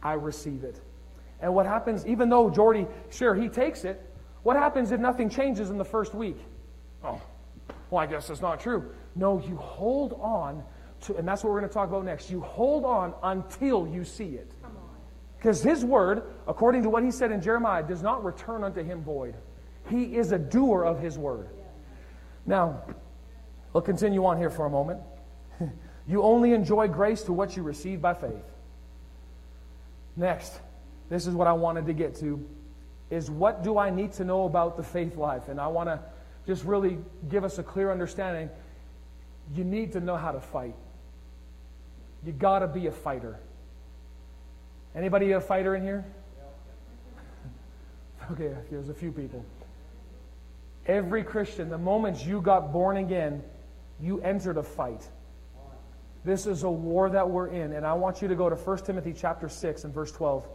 I 0.03 0.11
receive 0.11 0.65
it. 0.65 0.82
And 1.39 1.55
what 1.55 1.65
happens, 1.65 2.05
even 2.05 2.28
though 2.28 2.49
Jordy, 2.49 2.86
sure, 3.11 3.34
he 3.34 3.47
takes 3.47 3.86
it, 3.86 4.05
what 4.43 4.57
happens 4.57 4.91
if 4.91 4.99
nothing 4.99 5.30
changes 5.30 5.69
in 5.69 5.78
the 5.78 5.86
first 5.86 6.13
week? 6.13 6.36
Oh, 7.01 7.22
well, 7.89 8.03
I 8.03 8.07
guess 8.07 8.28
that's 8.28 8.41
not 8.41 8.59
true. 8.59 8.91
No, 9.15 9.41
you 9.47 9.55
hold 9.55 10.19
on 10.19 10.65
to, 11.03 11.15
and 11.15 11.26
that's 11.26 11.41
what 11.41 11.53
we're 11.53 11.59
going 11.59 11.69
to 11.69 11.74
talk 11.74 11.88
about 11.88 12.03
next. 12.03 12.30
You 12.30 12.41
hold 12.41 12.84
on 12.84 13.13
until 13.24 13.88
you 13.88 14.03
see 14.03 14.36
it. 14.36 14.51
Because 15.38 15.63
his 15.63 15.86
word, 15.86 16.24
according 16.45 16.84
to 16.84 16.89
what 16.89 17.05
he 17.05 17.11
said 17.11 17.32
in 17.32 17.41
Jeremiah, 17.41 17.84
does 17.84 18.03
not 18.03 18.22
return 18.26 18.65
unto 18.65 18.84
him 18.84 19.01
void. 19.01 19.36
He 19.89 20.17
is 20.17 20.34
a 20.34 20.38
doer 20.38 20.84
of 20.84 20.99
his 20.99 21.17
word. 21.17 21.47
Now, 22.45 22.82
We'll 23.74 23.82
continue 23.82 24.26
on 24.26 24.38
here 24.38 24.49
for 24.49 24.65
a 24.65 24.69
moment. 24.69 24.99
you 26.07 26.24
only 26.24 26.53
enjoy 26.53 26.88
grace 26.88 27.24
to 27.24 27.34
what 27.34 27.55
you 27.55 27.63
receive 27.63 28.01
by 28.01 28.13
faith. 28.13 28.43
Next, 30.15 30.59
this 31.09 31.28
is 31.28 31.34
what 31.34 31.47
I 31.47 31.53
wanted 31.53 31.86
to 31.86 31.93
get 31.93 32.15
to 32.15 32.45
is 33.11 33.30
what 33.30 33.61
do 33.63 33.78
I 33.78 33.89
need 33.89 34.13
to 34.13 34.24
know 34.24 34.45
about 34.45 34.78
the 34.78 34.84
faith 34.84 35.17
life? 35.17 35.49
And 35.49 35.59
I 35.59 35.67
want 35.67 35.89
to 35.89 35.99
just 36.47 36.63
really 36.63 36.97
give 37.30 37.43
us 37.43 37.59
a 37.59 37.63
clear 37.63 37.91
understanding. 37.91 38.49
You 39.53 39.65
need 39.65 39.91
to 39.91 39.99
know 39.99 40.15
how 40.15 40.32
to 40.32 40.39
fight. 40.39 40.76
You 42.26 42.32
got 42.32 42.59
to 42.59 42.67
be 42.67 42.88
a 42.88 42.91
fighter. 42.91 43.38
Anybody 44.95 45.34
a 45.34 45.41
fighter 45.41 45.76
in 45.76 45.84
here? 45.84 46.05
Okay, 48.32 48.53
there's 48.69 48.88
a 48.88 48.93
few 48.93 49.11
people. 49.11 49.43
Every 50.86 51.24
Christian, 51.24 51.69
the 51.69 51.78
moment 51.78 52.24
you 52.26 52.39
got 52.39 52.72
born 52.72 52.97
again, 52.97 53.43
you 54.02 54.20
entered 54.22 54.58
a 54.58 54.64
fight. 54.64 55.08
This 56.24 56.45
is 56.45 56.64
a 56.64 56.70
war 56.70 57.10
that 57.10 57.30
we're 57.30 57.47
in, 57.47 57.74
and 57.74 57.86
I 57.86 57.93
want 57.93 58.22
you 58.22 58.28
to 58.28 58.36
go 58.36 58.49
to 58.49 58.56
1 58.56 58.78
Timothy 58.80 59.14
chapter 59.14 59.49
6 59.49 59.84
and 59.84 59.93
verse 59.93 60.12
12. 60.12 60.47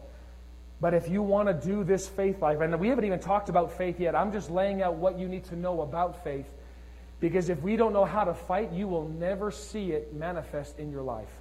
But 0.81 0.95
if 0.95 1.09
you 1.09 1.23
want 1.23 1.49
to 1.49 1.67
do 1.67 1.85
this 1.85 2.07
faith 2.07 2.43
life, 2.43 2.61
and 2.61 2.79
we 2.79 2.89
haven't 2.89 3.05
even 3.05 3.19
talked 3.19 3.49
about 3.49 3.77
faith 3.77 3.99
yet, 3.99 4.15
I'm 4.15 4.31
just 4.31 4.51
laying 4.51 4.83
out 4.83 4.95
what 4.95 5.19
you 5.19 5.27
need 5.27 5.45
to 5.45 5.57
know 5.57 5.81
about 5.81 6.23
faith. 6.23 6.47
Because 7.19 7.49
if 7.49 7.61
we 7.63 7.77
don't 7.77 7.93
know 7.95 8.05
how 8.05 8.25
to 8.25 8.35
fight, 8.35 8.73
you 8.73 8.87
will 8.87 9.09
never 9.09 9.51
see 9.51 9.93
it 9.93 10.15
manifest 10.15 10.79
in 10.79 10.91
your 10.91 11.03
life. 11.03 11.33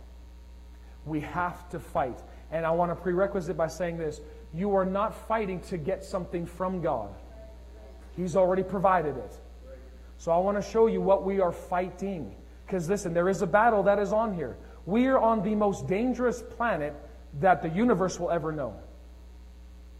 We 1.05 1.19
have 1.19 1.69
to 1.69 1.79
fight. 1.79 2.17
And 2.51 2.65
I 2.65 2.71
want 2.71 2.91
to 2.91 2.95
prerequisite 2.95 3.57
by 3.57 3.67
saying 3.67 3.97
this 3.97 4.21
you 4.53 4.73
are 4.75 4.85
not 4.85 5.13
fighting 5.27 5.59
to 5.61 5.77
get 5.77 6.03
something 6.03 6.45
from 6.45 6.81
God, 6.81 7.13
He's 8.15 8.35
already 8.35 8.63
provided 8.63 9.17
it. 9.17 9.37
So 10.17 10.31
I 10.31 10.37
want 10.37 10.61
to 10.61 10.71
show 10.71 10.87
you 10.87 11.01
what 11.01 11.23
we 11.23 11.39
are 11.39 11.51
fighting. 11.51 12.35
Because 12.65 12.89
listen, 12.89 13.13
there 13.13 13.29
is 13.29 13.41
a 13.41 13.47
battle 13.47 13.83
that 13.83 13.99
is 13.99 14.11
on 14.13 14.33
here. 14.33 14.57
We 14.85 15.07
are 15.07 15.19
on 15.19 15.43
the 15.43 15.55
most 15.55 15.87
dangerous 15.87 16.41
planet 16.41 16.93
that 17.39 17.61
the 17.61 17.69
universe 17.69 18.19
will 18.19 18.31
ever 18.31 18.51
know. 18.51 18.75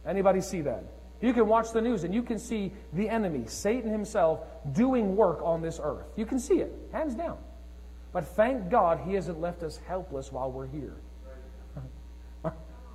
Anybody 0.06 0.40
see 0.40 0.62
that? 0.62 0.84
You 1.20 1.32
can 1.32 1.48
watch 1.48 1.72
the 1.72 1.80
news 1.80 2.04
and 2.04 2.14
you 2.14 2.22
can 2.22 2.38
see 2.38 2.72
the 2.92 3.08
enemy, 3.08 3.44
Satan 3.46 3.90
himself, 3.90 4.40
doing 4.72 5.16
work 5.16 5.40
on 5.42 5.62
this 5.62 5.80
earth. 5.82 6.06
You 6.16 6.26
can 6.26 6.38
see 6.38 6.60
it, 6.60 6.72
hands 6.92 7.14
down. 7.14 7.38
But 8.12 8.26
thank 8.28 8.70
God 8.70 9.00
he 9.04 9.14
hasn't 9.14 9.40
left 9.40 9.62
us 9.62 9.78
helpless 9.86 10.30
while 10.30 10.50
we're 10.50 10.66
here. 10.66 10.96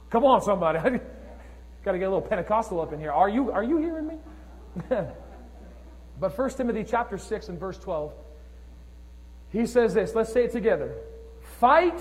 Come 0.09 0.23
on, 0.23 0.41
somebody. 0.41 0.79
Got 1.83 1.93
to 1.93 1.97
get 1.97 2.05
a 2.05 2.09
little 2.09 2.21
Pentecostal 2.21 2.79
up 2.79 2.93
in 2.93 2.99
here. 2.99 3.11
Are 3.11 3.29
you, 3.29 3.51
are 3.51 3.63
you 3.63 3.77
hearing 3.77 4.07
me? 4.07 4.17
but 6.21 6.37
1 6.37 6.51
Timothy 6.51 6.85
chapter 6.87 7.17
6 7.17 7.49
and 7.49 7.59
verse 7.59 7.79
12, 7.79 8.13
he 9.49 9.65
says 9.65 9.95
this. 9.95 10.13
Let's 10.13 10.31
say 10.31 10.45
it 10.45 10.51
together. 10.51 10.93
Fight 11.59 11.99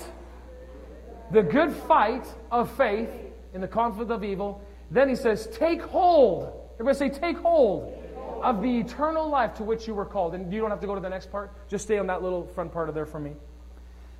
the 1.31 1.41
good 1.41 1.73
fight 1.73 2.27
of 2.51 2.71
faith 2.77 3.09
in 3.55 3.61
the 3.61 3.67
conflict 3.67 4.11
of 4.11 4.23
evil. 4.23 4.63
Then 4.91 5.09
he 5.09 5.15
says, 5.15 5.47
take 5.47 5.81
hold. 5.81 6.53
Everybody 6.75 6.97
say, 6.97 7.09
take 7.09 7.37
hold 7.37 7.97
of 8.43 8.61
the 8.61 8.79
eternal 8.79 9.27
life 9.27 9.55
to 9.55 9.63
which 9.63 9.87
you 9.87 9.95
were 9.95 10.05
called. 10.05 10.35
And 10.35 10.53
you 10.53 10.61
don't 10.61 10.69
have 10.69 10.81
to 10.81 10.87
go 10.87 10.93
to 10.93 11.01
the 11.01 11.09
next 11.09 11.31
part. 11.31 11.51
Just 11.67 11.85
stay 11.85 11.97
on 11.97 12.05
that 12.07 12.21
little 12.21 12.45
front 12.45 12.71
part 12.71 12.89
of 12.89 12.95
there 12.95 13.07
for 13.07 13.19
me. 13.19 13.31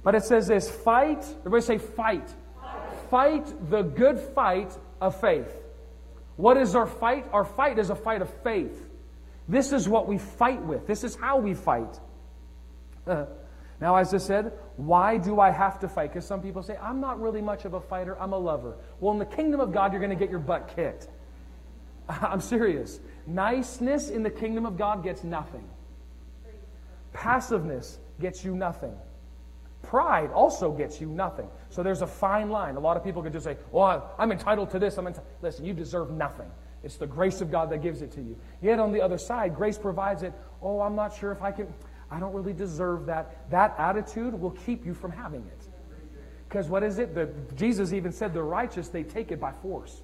But 0.04 0.16
it 0.16 0.24
says 0.24 0.48
this 0.48 0.68
fight. 0.70 1.24
Everybody 1.42 1.62
say, 1.62 1.78
fight. 1.78 2.28
Fight, 2.60 3.44
fight 3.46 3.70
the 3.70 3.84
good 3.84 4.20
fight 4.20 4.76
of 5.00 5.22
faith. 5.22 5.56
What 6.38 6.58
is 6.58 6.74
our 6.74 6.88
fight? 6.88 7.28
Our 7.32 7.46
fight 7.46 7.78
is 7.78 7.92
a 7.92 7.96
fight 7.96 8.24
of 8.24 8.30
faith. 8.44 8.88
This 9.48 9.74
is 9.74 9.88
what 9.88 10.08
we 10.08 10.18
fight 10.18 10.62
with. 10.62 10.88
This 10.88 11.04
is 11.04 11.16
how 11.16 11.38
we 11.38 11.54
fight. 11.54 12.00
now, 13.08 13.96
as 13.96 14.14
I 14.14 14.18
said, 14.18 14.54
why 14.78 15.18
do 15.18 15.40
I 15.40 15.50
have 15.50 15.80
to 15.80 15.90
fight? 15.90 16.12
Because 16.12 16.26
some 16.26 16.42
people 16.42 16.64
say, 16.64 16.78
I'm 16.82 17.00
not 17.00 17.20
really 17.20 17.42
much 17.42 17.66
of 17.66 17.74
a 17.74 17.82
fighter, 17.82 18.20
I'm 18.20 18.34
a 18.34 18.38
lover. 18.38 18.76
Well, 19.00 19.14
in 19.14 19.20
the 19.20 19.26
kingdom 19.26 19.60
of 19.60 19.74
God, 19.74 19.92
you're 19.92 20.02
going 20.02 20.12
to 20.12 20.16
get 20.16 20.30
your 20.30 20.40
butt 20.40 20.72
kicked. 20.76 21.08
I'm 22.10 22.42
serious. 22.42 23.00
Niceness 23.28 24.10
in 24.10 24.24
the 24.24 24.30
kingdom 24.30 24.66
of 24.66 24.78
God 24.78 25.04
gets 25.04 25.24
nothing, 25.24 25.68
passiveness 27.14 28.00
gets 28.20 28.44
you 28.44 28.56
nothing. 28.56 28.96
Pride 29.84 30.30
also 30.32 30.72
gets 30.72 31.02
you 31.02 31.08
nothing. 31.08 31.50
So 31.70 31.82
there's 31.82 32.04
a 32.04 32.08
fine 32.08 32.50
line. 32.50 32.76
A 32.76 32.80
lot 32.80 32.98
of 32.98 33.04
people 33.04 33.24
could 33.24 33.34
just 33.34 33.46
say, 33.46 33.58
oh, 33.74 33.80
Well, 33.80 34.16
I'm 34.20 34.32
entitled 34.32 34.70
to 34.72 34.80
this. 34.80 34.98
I'm 34.98 35.06
enti-. 35.06 35.24
Listen, 35.42 35.66
you 35.66 35.74
deserve 35.74 36.12
nothing. 36.12 36.50
It's 36.84 36.98
the 36.98 37.08
grace 37.08 37.42
of 37.42 37.52
God 37.52 37.70
that 37.70 37.82
gives 37.82 38.02
it 38.02 38.12
to 38.14 38.22
you. 38.22 38.38
Yet 38.62 38.80
on 38.80 38.92
the 38.92 39.02
other 39.02 39.18
side, 39.18 39.56
grace 39.56 39.78
provides 39.78 40.24
it. 40.24 40.34
Oh, 40.62 40.82
I'm 40.82 40.96
not 40.96 41.16
sure 41.16 41.32
if 41.32 41.42
I 41.42 41.52
can, 41.52 41.74
I 42.10 42.20
don't 42.20 42.34
really 42.34 42.54
deserve 42.54 43.06
that. 43.06 43.50
That 43.52 43.76
attitude 43.78 44.34
will 44.34 44.52
keep 44.52 44.86
you 44.86 44.94
from 44.94 45.12
having 45.12 45.42
it. 45.42 45.68
Because 46.48 46.68
what 46.68 46.84
is 46.84 47.00
it? 47.00 47.16
The, 47.16 47.30
Jesus 47.56 47.94
even 47.94 48.12
said 48.12 48.34
the 48.34 48.44
righteous, 48.44 48.90
they 48.90 49.04
take 49.04 49.32
it 49.32 49.40
by 49.40 49.52
force. 49.52 50.02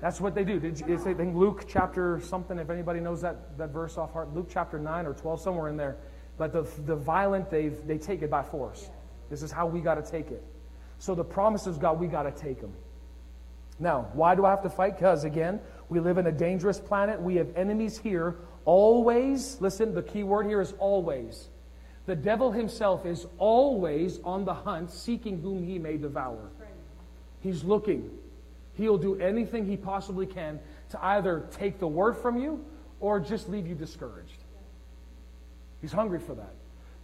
That's 0.00 0.20
what 0.20 0.34
they 0.34 0.44
do. 0.44 0.60
Did 0.60 0.80
you, 0.80 0.94
I 0.94 1.14
think 1.14 1.34
Luke 1.34 1.64
chapter 1.68 2.20
something, 2.20 2.58
if 2.58 2.68
anybody 2.68 3.00
knows 3.00 3.22
that, 3.22 3.56
that 3.56 3.70
verse 3.70 3.96
off 3.96 4.12
heart, 4.12 4.34
Luke 4.34 4.48
chapter 4.50 4.78
9 4.78 5.06
or 5.06 5.14
12, 5.14 5.40
somewhere 5.40 5.68
in 5.68 5.76
there. 5.76 5.96
But 6.36 6.52
the, 6.52 6.62
the 6.84 6.96
violent, 6.96 7.48
they 7.48 7.68
they 7.68 7.96
take 7.96 8.22
it 8.22 8.30
by 8.30 8.42
force. 8.42 8.90
This 9.30 9.42
is 9.42 9.50
how 9.50 9.66
we 9.66 9.80
got 9.80 9.94
to 9.94 10.02
take 10.02 10.30
it. 10.30 10.44
So 10.98 11.14
the 11.14 11.24
promises 11.24 11.78
God, 11.78 11.98
we 11.98 12.06
got 12.06 12.24
to 12.24 12.32
take 12.32 12.60
them. 12.60 12.74
Now, 13.78 14.08
why 14.12 14.34
do 14.34 14.44
I 14.44 14.50
have 14.50 14.62
to 14.62 14.70
fight? 14.70 14.96
Because, 14.96 15.24
again, 15.24 15.60
we 15.88 16.00
live 16.00 16.18
in 16.18 16.26
a 16.26 16.32
dangerous 16.32 16.78
planet. 16.78 17.20
We 17.20 17.36
have 17.36 17.48
enemies 17.56 17.98
here. 17.98 18.36
Always, 18.64 19.60
listen, 19.60 19.94
the 19.94 20.02
key 20.02 20.22
word 20.22 20.46
here 20.46 20.60
is 20.60 20.74
always. 20.78 21.48
The 22.06 22.16
devil 22.16 22.52
himself 22.52 23.06
is 23.06 23.26
always 23.38 24.20
on 24.24 24.44
the 24.44 24.54
hunt, 24.54 24.90
seeking 24.90 25.40
whom 25.40 25.64
he 25.64 25.78
may 25.78 25.96
devour. 25.96 26.50
He's 27.40 27.64
looking. 27.64 28.10
He'll 28.74 28.98
do 28.98 29.20
anything 29.20 29.66
he 29.66 29.76
possibly 29.76 30.26
can 30.26 30.60
to 30.90 31.04
either 31.04 31.46
take 31.50 31.78
the 31.78 31.88
word 31.88 32.14
from 32.16 32.38
you 32.38 32.64
or 33.00 33.20
just 33.20 33.48
leave 33.48 33.66
you 33.66 33.74
discouraged. 33.74 34.44
He's 35.80 35.92
hungry 35.92 36.18
for 36.18 36.34
that. 36.34 36.54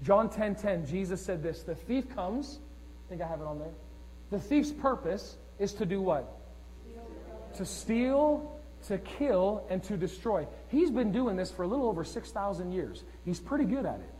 John 0.02 0.28
10:10, 0.28 0.32
10, 0.32 0.54
10, 0.56 0.86
Jesus 0.86 1.22
said 1.22 1.42
this, 1.42 1.62
the 1.62 1.74
thief 1.74 2.08
comes, 2.14 2.60
I 3.06 3.08
think 3.10 3.22
I 3.22 3.26
have 3.26 3.40
it 3.40 3.46
on 3.46 3.58
there. 3.58 3.72
The 4.30 4.38
thief's 4.38 4.72
purpose 4.72 5.36
is 5.58 5.74
to 5.74 5.84
do 5.84 6.00
what? 6.00 6.39
To 7.57 7.64
steal, 7.64 8.61
to 8.86 8.98
kill, 8.98 9.66
and 9.68 9.82
to 9.84 9.96
destroy. 9.96 10.46
He's 10.68 10.90
been 10.90 11.12
doing 11.12 11.36
this 11.36 11.51
for 11.51 11.64
a 11.64 11.66
little 11.66 11.86
over 11.86 12.05
6,000 12.05 12.72
years. 12.72 13.05
He's 13.24 13.40
pretty 13.40 13.64
good 13.64 13.84
at 13.86 14.01
it. 14.01 14.14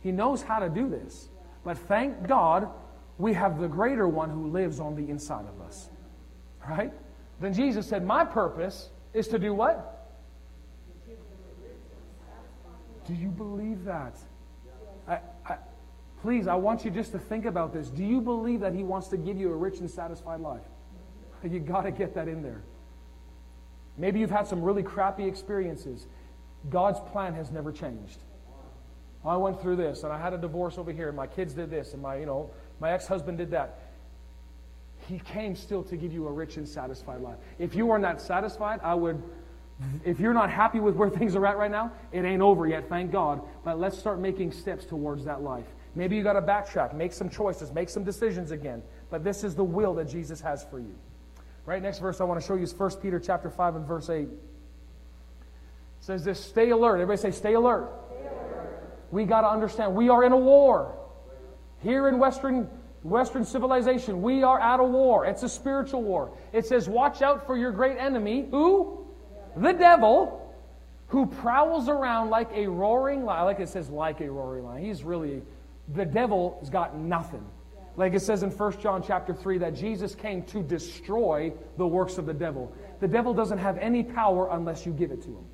He 0.00 0.10
knows 0.10 0.42
how 0.42 0.58
to 0.58 0.68
do 0.68 0.88
this. 0.88 1.28
But 1.64 1.78
thank 1.78 2.26
God 2.26 2.68
we 3.18 3.34
have 3.34 3.60
the 3.60 3.68
greater 3.68 4.08
one 4.08 4.30
who 4.30 4.48
lives 4.48 4.80
on 4.80 4.96
the 4.96 5.08
inside 5.08 5.46
of 5.46 5.60
us. 5.64 5.88
Right? 6.68 6.92
Then 7.40 7.54
Jesus 7.54 7.86
said, 7.86 8.04
My 8.04 8.24
purpose 8.24 8.90
is 9.14 9.28
to 9.28 9.38
do 9.38 9.54
what? 9.54 10.02
Do 13.06 13.14
you 13.14 13.28
believe 13.28 13.84
that? 13.84 14.16
I, 15.08 15.18
I, 15.46 15.56
please, 16.20 16.46
I 16.46 16.54
want 16.54 16.84
you 16.84 16.90
just 16.90 17.12
to 17.12 17.18
think 17.18 17.44
about 17.44 17.72
this. 17.72 17.88
Do 17.88 18.04
you 18.04 18.20
believe 18.20 18.60
that 18.60 18.74
He 18.74 18.84
wants 18.84 19.08
to 19.08 19.16
give 19.16 19.38
you 19.38 19.52
a 19.52 19.56
rich 19.56 19.80
and 19.80 19.90
satisfied 19.90 20.40
life? 20.40 20.62
You 21.50 21.58
got 21.58 21.82
to 21.82 21.90
get 21.90 22.14
that 22.14 22.28
in 22.28 22.42
there. 22.42 22.62
Maybe 23.96 24.20
you've 24.20 24.30
had 24.30 24.46
some 24.46 24.62
really 24.62 24.82
crappy 24.82 25.24
experiences. 25.24 26.06
God's 26.70 27.00
plan 27.10 27.34
has 27.34 27.50
never 27.50 27.72
changed. 27.72 28.18
I 29.24 29.36
went 29.36 29.60
through 29.60 29.76
this, 29.76 30.02
and 30.04 30.12
I 30.12 30.18
had 30.18 30.32
a 30.32 30.38
divorce 30.38 30.78
over 30.78 30.92
here, 30.92 31.08
and 31.08 31.16
my 31.16 31.26
kids 31.26 31.54
did 31.54 31.70
this, 31.70 31.92
and 31.92 32.02
my, 32.02 32.16
you 32.16 32.26
know, 32.26 32.50
my 32.80 32.92
ex-husband 32.92 33.38
did 33.38 33.50
that. 33.50 33.80
He 35.08 35.18
came 35.18 35.54
still 35.56 35.82
to 35.84 35.96
give 35.96 36.12
you 36.12 36.26
a 36.26 36.32
rich 36.32 36.56
and 36.56 36.68
satisfied 36.68 37.20
life. 37.20 37.38
If 37.58 37.74
you 37.74 37.90
are 37.90 37.98
not 37.98 38.20
satisfied, 38.20 38.80
I 38.82 38.94
would 38.94 39.22
if 40.04 40.20
you're 40.20 40.34
not 40.34 40.50
happy 40.50 40.80
with 40.80 40.94
where 40.96 41.10
things 41.18 41.34
are 41.34 41.46
at 41.46 41.56
right 41.56 41.70
now, 41.70 41.92
it 42.12 42.24
ain't 42.24 42.42
over 42.42 42.66
yet, 42.66 42.88
thank 42.88 43.10
God. 43.10 43.42
But 43.64 43.78
let's 43.78 43.98
start 43.98 44.20
making 44.20 44.52
steps 44.52 44.84
towards 44.84 45.24
that 45.24 45.42
life. 45.42 45.66
Maybe 45.94 46.16
you 46.16 46.22
got 46.22 46.34
to 46.34 46.42
backtrack, 46.42 46.94
make 46.94 47.12
some 47.12 47.28
choices, 47.28 47.72
make 47.72 47.88
some 47.88 48.04
decisions 48.04 48.50
again. 48.50 48.82
But 49.10 49.24
this 49.24 49.44
is 49.44 49.54
the 49.54 49.64
will 49.64 49.94
that 49.94 50.08
Jesus 50.08 50.40
has 50.40 50.64
for 50.64 50.78
you. 50.78 50.94
Right, 51.64 51.82
next 51.82 52.00
verse 52.00 52.20
I 52.20 52.24
want 52.24 52.40
to 52.40 52.46
show 52.46 52.54
you 52.54 52.64
is 52.64 52.74
1 52.74 52.96
Peter 52.96 53.20
chapter 53.20 53.50
5 53.50 53.76
and 53.76 53.86
verse 53.86 54.10
8. 54.10 54.22
It 54.22 54.28
says 56.00 56.24
this, 56.24 56.44
stay 56.44 56.70
alert. 56.70 56.94
Everybody 57.00 57.20
say, 57.20 57.30
stay 57.30 57.54
alert. 57.54 57.88
Stay 58.08 58.26
alert. 58.26 58.98
We 59.10 59.24
got 59.24 59.42
to 59.42 59.48
understand, 59.48 59.94
we 59.94 60.08
are 60.08 60.24
in 60.24 60.32
a 60.32 60.36
war. 60.36 60.96
Here 61.82 62.08
in 62.08 62.18
Western 62.18 62.68
Western 63.02 63.44
civilization, 63.44 64.22
we 64.22 64.44
are 64.44 64.60
at 64.60 64.78
a 64.78 64.84
war. 64.84 65.26
It's 65.26 65.42
a 65.42 65.48
spiritual 65.48 66.02
war. 66.04 66.30
It 66.52 66.66
says, 66.66 66.88
watch 66.88 67.20
out 67.20 67.46
for 67.46 67.56
your 67.56 67.72
great 67.72 67.98
enemy. 67.98 68.46
Who? 68.52 69.02
the 69.56 69.72
devil, 69.72 70.54
who 71.08 71.26
prowls 71.26 71.88
around 71.88 72.30
like 72.30 72.50
a 72.54 72.66
roaring 72.66 73.24
lion. 73.24 73.44
Like 73.44 73.60
it 73.60 73.68
says, 73.68 73.90
like 73.90 74.20
a 74.20 74.30
roaring 74.30 74.64
lion. 74.64 74.84
He's 74.84 75.04
really, 75.04 75.42
the 75.94 76.04
devil 76.04 76.56
has 76.60 76.70
got 76.70 76.96
nothing. 76.96 77.44
Like 77.96 78.14
it 78.14 78.20
says 78.20 78.42
in 78.42 78.50
1 78.50 78.80
John 78.80 79.02
chapter 79.02 79.34
3 79.34 79.58
that 79.58 79.74
Jesus 79.74 80.14
came 80.14 80.42
to 80.44 80.62
destroy 80.62 81.52
the 81.76 81.86
works 81.86 82.18
of 82.18 82.26
the 82.26 82.34
devil. 82.34 82.74
The 83.00 83.08
devil 83.08 83.34
doesn't 83.34 83.58
have 83.58 83.76
any 83.78 84.02
power 84.02 84.48
unless 84.50 84.86
you 84.86 84.92
give 84.92 85.10
it 85.10 85.22
to 85.22 85.28
him. 85.28 85.44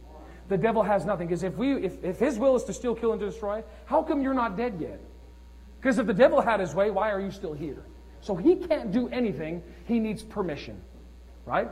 The 0.49 0.57
devil 0.57 0.83
has 0.83 1.05
nothing. 1.05 1.27
Because 1.27 1.43
if, 1.43 1.57
we, 1.57 1.85
if, 1.85 2.03
if 2.03 2.19
his 2.19 2.39
will 2.39 2.57
is 2.57 2.65
to 2.65 2.73
steal, 2.73 2.95
kill, 2.95 3.13
and 3.13 3.21
destroy, 3.21 3.63
how 3.87 4.03
come 4.03 4.23
you're 4.23 4.35
not 4.35 4.57
dead 4.57 4.79
yet? 4.81 5.01
Because 5.81 5.99
if 5.99 6.07
the 6.07 6.15
devil 6.15 6.41
had 6.41 6.61
his 6.61 6.75
way, 6.75 6.91
why 6.91 7.11
are 7.11 7.21
you 7.21 7.31
still 7.31 7.53
here? 7.53 7.85
So 8.21 8.35
he 8.35 8.57
can't 8.57 8.93
do 8.93 9.09
anything. 9.09 9.63
He 9.87 9.99
needs 10.01 10.23
permission. 10.23 10.81
Right? 11.45 11.69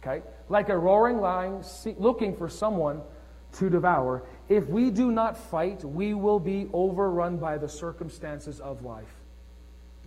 Okay? 0.00 0.22
like 0.48 0.68
a 0.68 0.76
roaring 0.76 1.20
lion 1.20 1.62
looking 1.98 2.36
for 2.36 2.48
someone 2.48 3.02
to 3.52 3.70
devour. 3.70 4.24
If 4.48 4.66
we 4.68 4.90
do 4.90 5.10
not 5.12 5.36
fight, 5.36 5.84
we 5.84 6.14
will 6.14 6.40
be 6.40 6.68
overrun 6.72 7.38
by 7.38 7.58
the 7.58 7.68
circumstances 7.68 8.60
of 8.60 8.82
life. 8.82 9.17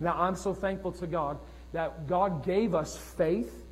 Now, 0.00 0.14
I'm 0.20 0.36
so 0.36 0.54
thankful 0.54 0.92
to 0.92 1.06
God 1.06 1.38
that 1.72 2.06
God 2.06 2.44
gave 2.44 2.74
us 2.74 2.96
faith. 2.96 3.64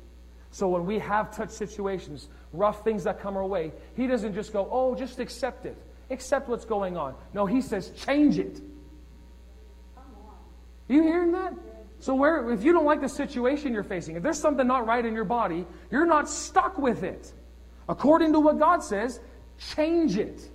So 0.51 0.67
when 0.67 0.85
we 0.85 0.99
have 0.99 1.35
touch 1.35 1.49
situations, 1.49 2.27
rough 2.51 2.83
things 2.83 3.03
that 3.05 3.19
come 3.19 3.37
our 3.37 3.45
way, 3.45 3.71
He 3.95 4.07
doesn't 4.07 4.33
just 4.33 4.53
go, 4.53 4.67
oh, 4.71 4.95
just 4.95 5.19
accept 5.19 5.65
it. 5.65 5.77
Accept 6.09 6.49
what's 6.49 6.65
going 6.65 6.97
on. 6.97 7.15
No, 7.33 7.45
He 7.45 7.61
says, 7.61 7.91
change 7.91 8.37
it. 8.37 8.59
You 10.87 11.03
hearing 11.03 11.31
that? 11.31 11.53
So 11.99 12.15
where 12.15 12.51
if 12.51 12.63
you 12.63 12.73
don't 12.73 12.85
like 12.85 12.99
the 12.99 13.07
situation 13.07 13.73
you're 13.73 13.83
facing, 13.83 14.15
if 14.15 14.23
there's 14.23 14.39
something 14.39 14.65
not 14.65 14.87
right 14.87 15.05
in 15.05 15.13
your 15.13 15.23
body, 15.23 15.65
you're 15.91 16.05
not 16.05 16.27
stuck 16.27 16.77
with 16.77 17.03
it. 17.03 17.31
According 17.87 18.33
to 18.33 18.39
what 18.39 18.57
God 18.57 18.83
says, 18.83 19.19
change 19.75 20.17
it. 20.17 20.49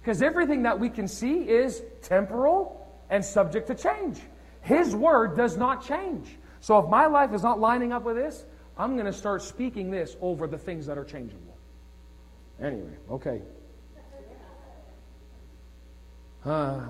Because 0.00 0.22
everything 0.22 0.62
that 0.62 0.78
we 0.78 0.90
can 0.90 1.06
see 1.06 1.42
is 1.42 1.82
temporal 2.02 2.86
and 3.10 3.24
subject 3.24 3.68
to 3.68 3.74
change. 3.74 4.20
His 4.68 4.94
word 4.94 5.34
does 5.34 5.56
not 5.56 5.82
change. 5.82 6.36
So 6.60 6.78
if 6.78 6.90
my 6.90 7.06
life 7.06 7.32
is 7.32 7.42
not 7.42 7.58
lining 7.58 7.90
up 7.90 8.04
with 8.04 8.16
this, 8.16 8.44
I'm 8.76 8.96
going 8.96 9.06
to 9.06 9.14
start 9.14 9.40
speaking 9.40 9.90
this 9.90 10.14
over 10.20 10.46
the 10.46 10.58
things 10.58 10.84
that 10.84 10.98
are 10.98 11.06
changeable. 11.06 11.56
Anyway, 12.60 12.92
okay. 13.10 13.40
Uh, 16.44 16.82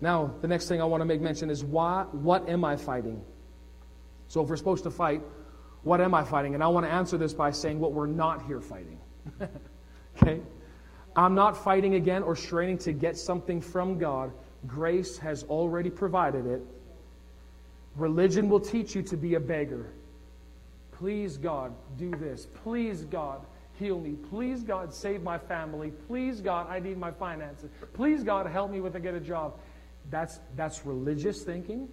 now, 0.00 0.34
the 0.40 0.48
next 0.48 0.66
thing 0.66 0.82
I 0.82 0.86
want 0.86 1.02
to 1.02 1.04
make 1.04 1.20
mention 1.20 1.50
is 1.50 1.62
why, 1.62 2.04
what 2.10 2.48
am 2.48 2.64
I 2.64 2.74
fighting? 2.74 3.22
So 4.26 4.42
if 4.42 4.48
we're 4.48 4.56
supposed 4.56 4.82
to 4.82 4.90
fight, 4.90 5.22
what 5.84 6.00
am 6.00 6.14
I 6.14 6.24
fighting? 6.24 6.54
And 6.54 6.64
I 6.64 6.66
want 6.66 6.84
to 6.84 6.90
answer 6.92 7.16
this 7.16 7.32
by 7.32 7.52
saying 7.52 7.78
what 7.78 7.92
we're 7.92 8.08
not 8.08 8.44
here 8.44 8.60
fighting. 8.60 8.98
okay? 10.20 10.40
I'm 11.14 11.36
not 11.36 11.56
fighting 11.56 11.94
again 11.94 12.24
or 12.24 12.34
straining 12.34 12.78
to 12.78 12.92
get 12.92 13.16
something 13.16 13.60
from 13.60 13.98
God. 13.98 14.32
Grace 14.66 15.16
has 15.18 15.44
already 15.44 15.90
provided 15.90 16.46
it. 16.46 16.60
Religion 17.96 18.48
will 18.48 18.60
teach 18.60 18.94
you 18.94 19.02
to 19.02 19.16
be 19.16 19.34
a 19.34 19.40
beggar. 19.40 19.92
Please, 20.92 21.36
God, 21.36 21.72
do 21.96 22.10
this. 22.10 22.46
Please, 22.62 23.04
God, 23.04 23.44
heal 23.78 23.98
me. 23.98 24.12
Please, 24.30 24.62
God, 24.62 24.92
save 24.92 25.22
my 25.22 25.38
family. 25.38 25.90
Please, 26.06 26.40
God, 26.40 26.68
I 26.70 26.78
need 26.78 26.98
my 26.98 27.10
finances. 27.10 27.70
Please, 27.92 28.22
God, 28.22 28.46
help 28.46 28.70
me 28.70 28.80
with 28.80 28.92
to 28.94 29.00
get 29.00 29.14
a 29.14 29.20
job. 29.20 29.54
That's, 30.10 30.40
that's 30.56 30.84
religious 30.86 31.42
thinking 31.42 31.88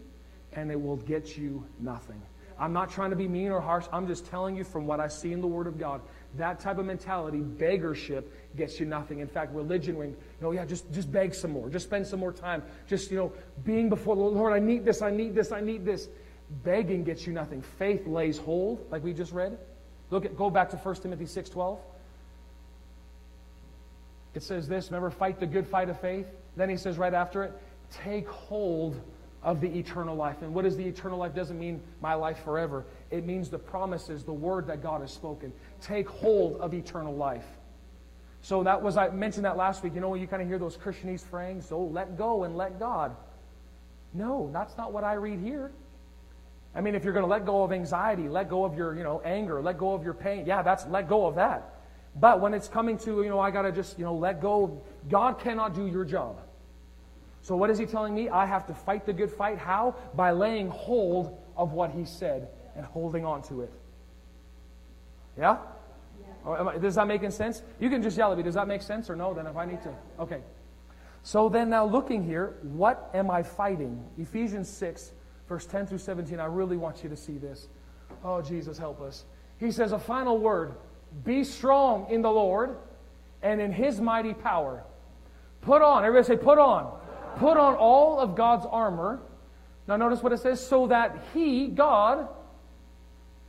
and 0.53 0.71
it 0.71 0.81
will 0.81 0.97
get 0.97 1.37
you 1.37 1.65
nothing. 1.79 2.21
I'm 2.59 2.73
not 2.73 2.91
trying 2.91 3.09
to 3.09 3.15
be 3.15 3.27
mean 3.27 3.51
or 3.51 3.59
harsh. 3.59 3.85
I'm 3.91 4.07
just 4.07 4.27
telling 4.27 4.55
you 4.55 4.63
from 4.63 4.85
what 4.85 4.99
I 4.99 5.07
see 5.07 5.31
in 5.31 5.41
the 5.41 5.47
Word 5.47 5.65
of 5.65 5.79
God. 5.79 6.01
That 6.37 6.59
type 6.59 6.77
of 6.77 6.85
mentality, 6.85 7.39
beggarship, 7.39 8.23
gets 8.55 8.79
you 8.79 8.85
nothing. 8.85 9.19
In 9.19 9.27
fact, 9.27 9.53
religion, 9.53 9.97
when, 9.97 10.09
you 10.09 10.15
know, 10.41 10.51
yeah, 10.51 10.65
just, 10.65 10.91
just 10.93 11.11
beg 11.11 11.33
some 11.33 11.51
more. 11.51 11.69
Just 11.69 11.85
spend 11.85 12.07
some 12.07 12.19
more 12.19 12.31
time. 12.31 12.63
Just, 12.87 13.11
you 13.11 13.17
know, 13.17 13.33
being 13.65 13.89
before 13.89 14.15
the 14.15 14.21
Lord, 14.21 14.53
I 14.53 14.59
need 14.59 14.85
this, 14.85 15.01
I 15.01 15.11
need 15.11 15.35
this, 15.35 15.51
I 15.51 15.59
need 15.59 15.85
this. 15.85 16.07
Begging 16.63 17.03
gets 17.03 17.27
you 17.27 17.33
nothing. 17.33 17.61
Faith 17.61 18.07
lays 18.07 18.37
hold, 18.37 18.85
like 18.91 19.03
we 19.03 19.13
just 19.13 19.33
read. 19.33 19.57
Look 20.09 20.25
at, 20.25 20.37
go 20.37 20.49
back 20.49 20.69
to 20.71 20.77
1 20.77 20.95
Timothy 20.95 21.25
6.12. 21.25 21.79
It 24.33 24.43
says 24.43 24.67
this, 24.67 24.87
remember, 24.87 25.09
fight 25.09 25.39
the 25.39 25.45
good 25.45 25.67
fight 25.67 25.89
of 25.89 25.99
faith. 25.99 26.27
Then 26.55 26.69
he 26.69 26.77
says 26.77 26.97
right 26.97 27.13
after 27.13 27.43
it, 27.43 27.53
take 27.91 28.27
hold 28.27 28.99
of 29.43 29.59
the 29.59 29.67
eternal 29.67 30.15
life. 30.15 30.41
And 30.41 30.53
what 30.53 30.65
is 30.65 30.77
the 30.77 30.85
eternal 30.85 31.17
life? 31.17 31.33
Doesn't 31.33 31.59
mean 31.59 31.81
my 31.99 32.13
life 32.13 32.43
forever. 32.43 32.85
It 33.09 33.25
means 33.25 33.49
the 33.49 33.57
promises, 33.57 34.23
the 34.23 34.33
word 34.33 34.67
that 34.67 34.83
God 34.83 35.01
has 35.01 35.11
spoken. 35.11 35.51
Take 35.81 36.07
hold 36.07 36.57
of 36.57 36.73
eternal 36.73 37.15
life. 37.15 37.45
So 38.41 38.63
that 38.63 38.81
was, 38.81 38.97
I 38.97 39.09
mentioned 39.09 39.45
that 39.45 39.57
last 39.57 39.83
week. 39.83 39.93
You 39.93 40.01
know, 40.01 40.15
you 40.15 40.27
kind 40.27 40.41
of 40.41 40.47
hear 40.47 40.57
those 40.57 40.77
Christianese 40.77 41.21
phrases, 41.21 41.71
oh, 41.71 41.83
let 41.83 42.17
go 42.17 42.43
and 42.43 42.55
let 42.55 42.79
God. 42.79 43.15
No, 44.13 44.49
that's 44.51 44.77
not 44.77 44.91
what 44.91 45.03
I 45.03 45.13
read 45.13 45.39
here. 45.39 45.71
I 46.73 46.81
mean, 46.81 46.95
if 46.95 47.03
you're 47.03 47.13
going 47.13 47.25
to 47.25 47.29
let 47.29 47.45
go 47.45 47.63
of 47.63 47.71
anxiety, 47.71 48.29
let 48.29 48.49
go 48.49 48.63
of 48.63 48.75
your, 48.75 48.95
you 48.95 49.03
know, 49.03 49.21
anger, 49.25 49.61
let 49.61 49.77
go 49.77 49.93
of 49.93 50.03
your 50.03 50.13
pain, 50.13 50.45
yeah, 50.45 50.61
that's 50.61 50.85
let 50.87 51.07
go 51.07 51.25
of 51.25 51.35
that. 51.35 51.81
But 52.15 52.41
when 52.41 52.53
it's 52.53 52.67
coming 52.67 52.97
to, 52.99 53.23
you 53.23 53.29
know, 53.29 53.39
I 53.39 53.51
got 53.51 53.63
to 53.63 53.71
just, 53.71 53.97
you 53.97 54.05
know, 54.05 54.15
let 54.15 54.41
go, 54.41 54.81
God 55.09 55.39
cannot 55.39 55.73
do 55.73 55.87
your 55.87 56.05
job. 56.05 56.39
So, 57.41 57.55
what 57.55 57.69
is 57.69 57.77
he 57.77 57.85
telling 57.85 58.13
me? 58.13 58.29
I 58.29 58.45
have 58.45 58.67
to 58.67 58.73
fight 58.73 59.05
the 59.05 59.13
good 59.13 59.31
fight. 59.31 59.57
How? 59.57 59.95
By 60.13 60.31
laying 60.31 60.69
hold 60.69 61.37
of 61.57 61.73
what 61.73 61.91
he 61.91 62.05
said 62.05 62.49
and 62.75 62.85
holding 62.85 63.25
on 63.25 63.41
to 63.43 63.61
it. 63.61 63.73
Yeah? 65.37 65.57
yeah. 66.45 66.77
Does 66.79 66.95
that 66.95 67.07
make 67.07 67.29
sense? 67.31 67.61
You 67.79 67.89
can 67.89 68.01
just 68.01 68.17
yell 68.17 68.31
at 68.31 68.37
me. 68.37 68.43
Does 68.43 68.55
that 68.55 68.67
make 68.67 68.81
sense 68.81 69.09
or 69.09 69.15
no? 69.15 69.33
Then 69.33 69.47
if 69.47 69.55
I 69.55 69.65
need 69.65 69.81
to. 69.83 69.93
Okay. 70.19 70.41
So 71.23 71.49
then 71.49 71.69
now 71.69 71.85
looking 71.85 72.23
here, 72.23 72.55
what 72.61 73.09
am 73.13 73.29
I 73.29 73.43
fighting? 73.43 74.03
Ephesians 74.17 74.69
6, 74.69 75.11
verse 75.47 75.65
10 75.65 75.87
through 75.87 75.99
17. 75.99 76.39
I 76.39 76.45
really 76.45 76.77
want 76.77 77.03
you 77.03 77.09
to 77.09 77.15
see 77.15 77.37
this. 77.37 77.67
Oh, 78.23 78.41
Jesus, 78.41 78.77
help 78.77 79.01
us. 79.01 79.25
He 79.59 79.71
says 79.71 79.91
a 79.91 79.99
final 79.99 80.37
word 80.37 80.73
Be 81.23 81.43
strong 81.43 82.07
in 82.09 82.21
the 82.21 82.31
Lord 82.31 82.77
and 83.43 83.61
in 83.61 83.71
his 83.71 84.01
mighty 84.01 84.33
power. 84.33 84.83
Put 85.61 85.81
on. 85.81 86.03
Everybody 86.03 86.27
say, 86.27 86.43
put 86.43 86.57
on. 86.57 86.91
Put 87.37 87.57
on 87.57 87.75
all 87.75 88.19
of 88.19 88.35
God's 88.35 88.65
armor. 88.65 89.21
Now, 89.87 89.95
notice 89.97 90.21
what 90.21 90.31
it 90.31 90.39
says 90.39 90.65
so 90.65 90.87
that 90.87 91.17
He, 91.33 91.67
God, 91.67 92.21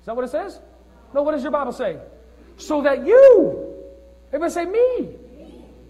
is 0.00 0.06
that 0.06 0.16
what 0.16 0.24
it 0.24 0.30
says? 0.30 0.60
No, 1.14 1.22
what 1.22 1.32
does 1.32 1.42
your 1.42 1.52
Bible 1.52 1.72
say? 1.72 1.98
So 2.56 2.82
that 2.82 3.06
you, 3.06 3.74
everybody 4.28 4.52
say 4.52 4.64
me. 4.64 5.16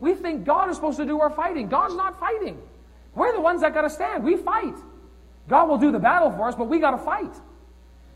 We 0.00 0.14
think 0.14 0.44
God 0.44 0.68
is 0.68 0.76
supposed 0.76 0.98
to 0.98 1.04
do 1.04 1.20
our 1.20 1.30
fighting. 1.30 1.68
God's 1.68 1.94
not 1.94 2.18
fighting. 2.18 2.60
We're 3.14 3.32
the 3.32 3.40
ones 3.40 3.60
that 3.60 3.72
got 3.72 3.82
to 3.82 3.90
stand. 3.90 4.24
We 4.24 4.36
fight. 4.36 4.74
God 5.48 5.68
will 5.68 5.78
do 5.78 5.92
the 5.92 5.98
battle 5.98 6.30
for 6.32 6.48
us, 6.48 6.54
but 6.54 6.68
we 6.68 6.80
got 6.80 6.92
to 6.92 6.98
fight. 6.98 7.34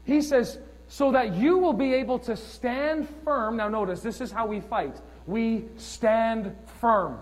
He 0.05 0.23
says, 0.23 0.59
so 0.89 1.13
that 1.13 1.35
you 1.35 1.59
will 1.59 1.73
be 1.73 1.95
able 1.95 2.19
to 2.21 2.37
stand 2.37 3.09
firm. 3.25 3.57
Now, 3.57 3.69
notice, 3.69 4.01
this 4.01 4.21
is 4.21 4.31
how 4.31 4.47
we 4.47 4.61
fight. 4.61 4.97
We 5.27 5.65
stand 5.77 6.55
firm. 6.81 7.19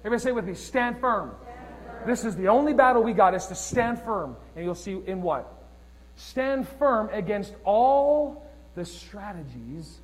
Everybody 0.00 0.22
say 0.22 0.32
with 0.32 0.46
me, 0.46 0.54
stand 0.54 0.98
firm. 1.00 1.32
This 2.06 2.24
is 2.24 2.34
the 2.34 2.48
only 2.48 2.72
battle 2.72 3.02
we 3.02 3.12
got 3.12 3.34
is 3.34 3.46
to 3.46 3.54
stand 3.54 4.00
firm. 4.02 4.36
And 4.56 4.64
you'll 4.64 4.74
see 4.74 5.00
in 5.06 5.22
what? 5.22 5.50
Stand 6.16 6.66
firm 6.68 7.08
against 7.12 7.54
all 7.64 8.46
the 8.74 8.84
strategies. 8.84 10.00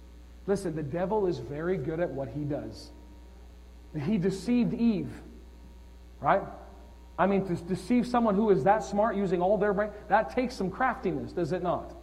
Listen, 0.46 0.74
the 0.74 0.82
devil 0.82 1.26
is 1.26 1.38
very 1.38 1.76
good 1.76 2.00
at 2.00 2.10
what 2.10 2.28
he 2.28 2.44
does. 2.44 2.90
He 3.98 4.18
deceived 4.18 4.74
Eve, 4.74 5.10
right? 6.20 6.42
I 7.18 7.26
mean, 7.26 7.46
to 7.46 7.54
deceive 7.54 8.06
someone 8.06 8.34
who 8.34 8.50
is 8.50 8.64
that 8.64 8.84
smart 8.84 9.16
using 9.16 9.42
all 9.42 9.58
their 9.58 9.72
brain, 9.72 9.90
that 10.08 10.30
takes 10.30 10.54
some 10.54 10.70
craftiness, 10.70 11.32
does 11.32 11.52
it 11.52 11.62
not? 11.62 11.94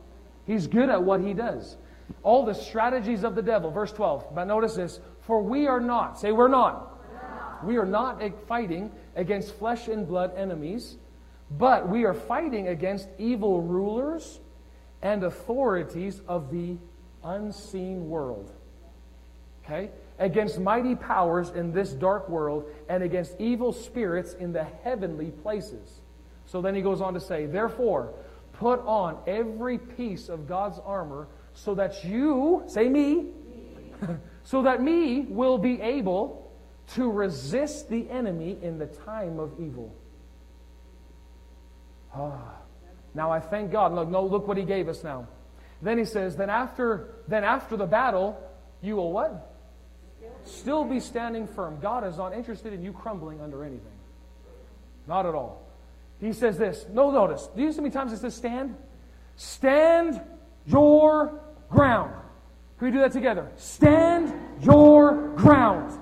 He's 0.46 0.68
good 0.68 0.90
at 0.90 1.02
what 1.02 1.22
he 1.22 1.34
does. 1.34 1.78
All 2.22 2.46
the 2.46 2.54
strategies 2.54 3.24
of 3.24 3.34
the 3.34 3.42
devil. 3.42 3.72
Verse 3.72 3.92
12. 3.92 4.36
But 4.36 4.46
notice 4.46 4.76
this. 4.76 5.00
For 5.22 5.42
we 5.42 5.68
are 5.68 5.80
not, 5.80 6.20
say 6.20 6.32
we're 6.32 6.48
not. 6.48 6.92
We 7.64 7.78
are 7.78 7.86
not 7.86 8.22
fighting 8.48 8.92
against 9.16 9.56
flesh 9.56 9.88
and 9.88 10.08
blood 10.08 10.34
enemies, 10.38 10.98
but 11.58 11.88
we 11.88 12.04
are 12.04 12.14
fighting 12.14 12.68
against 12.68 13.08
evil 13.18 13.62
rulers 13.62 14.40
and 15.06 15.24
authorities 15.24 16.24
of 16.28 16.50
the 16.50 16.76
unseen 17.24 18.10
world. 18.10 18.52
Okay? 19.64 19.92
Against 20.18 20.60
mighty 20.60 20.96
powers 20.96 21.52
in 21.52 21.72
this 21.72 21.92
dark 21.92 22.28
world 22.28 22.66
and 22.90 23.04
against 23.04 23.40
evil 23.40 23.72
spirits 23.72 24.34
in 24.34 24.52
the 24.52 24.64
heavenly 24.84 25.30
places. 25.30 26.02
So 26.48 26.60
then 26.60 26.74
he 26.74 26.82
goes 26.82 27.02
on 27.02 27.14
to 27.14 27.20
say, 27.20 27.46
Therefore, 27.46 28.16
put 28.54 28.80
on 28.80 29.20
every 29.28 29.78
piece 29.78 30.28
of 30.28 30.48
God's 30.48 30.80
armor 30.84 31.28
so 31.54 31.76
that 31.76 32.04
you, 32.04 32.64
say 32.66 32.90
me, 32.90 33.28
so 34.44 34.64
that 34.64 34.82
me 34.82 35.22
will 35.30 35.60
be 35.60 35.80
able 35.82 36.52
to 36.96 37.12
resist 37.12 37.90
the 37.90 38.10
enemy 38.10 38.58
in 38.60 38.80
the 38.80 38.88
time 38.88 39.38
of 39.38 39.54
evil. 39.60 39.94
Ah. 42.12 42.65
Now 43.16 43.32
I 43.32 43.40
thank 43.40 43.72
God. 43.72 43.94
Look, 43.94 44.10
no, 44.10 44.24
look 44.24 44.48
what 44.48 44.58
he 44.58 44.64
gave 44.64 44.88
us 44.88 45.04
now. 45.04 45.28
Then 45.82 45.98
he 45.98 46.06
says, 46.06 46.36
then 46.36 46.50
after, 46.50 47.16
then 47.28 47.44
after 47.44 47.78
the 47.78 47.86
battle, 47.86 48.40
you 48.82 48.98
will 48.98 49.12
what? 49.12 49.52
Still 50.46 50.84
be 50.84 51.00
standing 51.00 51.48
firm. 51.48 51.80
God 51.82 52.06
is 52.06 52.18
not 52.18 52.34
interested 52.34 52.74
in 52.74 52.84
you 52.84 52.94
crumbling 52.94 53.42
under 53.42 53.64
anything. 53.64 53.82
Not 55.08 55.26
at 55.26 55.34
all. 55.34 55.64
He 56.20 56.34
says 56.34 56.58
this. 56.58 56.86
No, 56.92 57.12
notice. 57.12 57.50
Do 57.56 57.62
you 57.62 57.72
see 57.72 57.78
how 57.78 57.84
many 57.84 57.94
times 57.94 58.14
it 58.14 58.20
says 58.20 58.36
stand? 58.36 58.76
Stand 59.38 60.22
your 60.66 61.40
ground. 61.70 62.14
Can 62.78 62.88
we 62.88 62.92
do 62.92 63.00
that 63.00 63.12
together? 63.12 63.50
Stand 63.56 64.34
your 64.62 65.30
ground. 65.36 66.00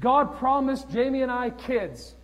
God 0.00 0.36
promised 0.38 0.90
Jamie 0.90 1.22
and 1.22 1.32
I 1.32 1.50
kids. 1.50 2.14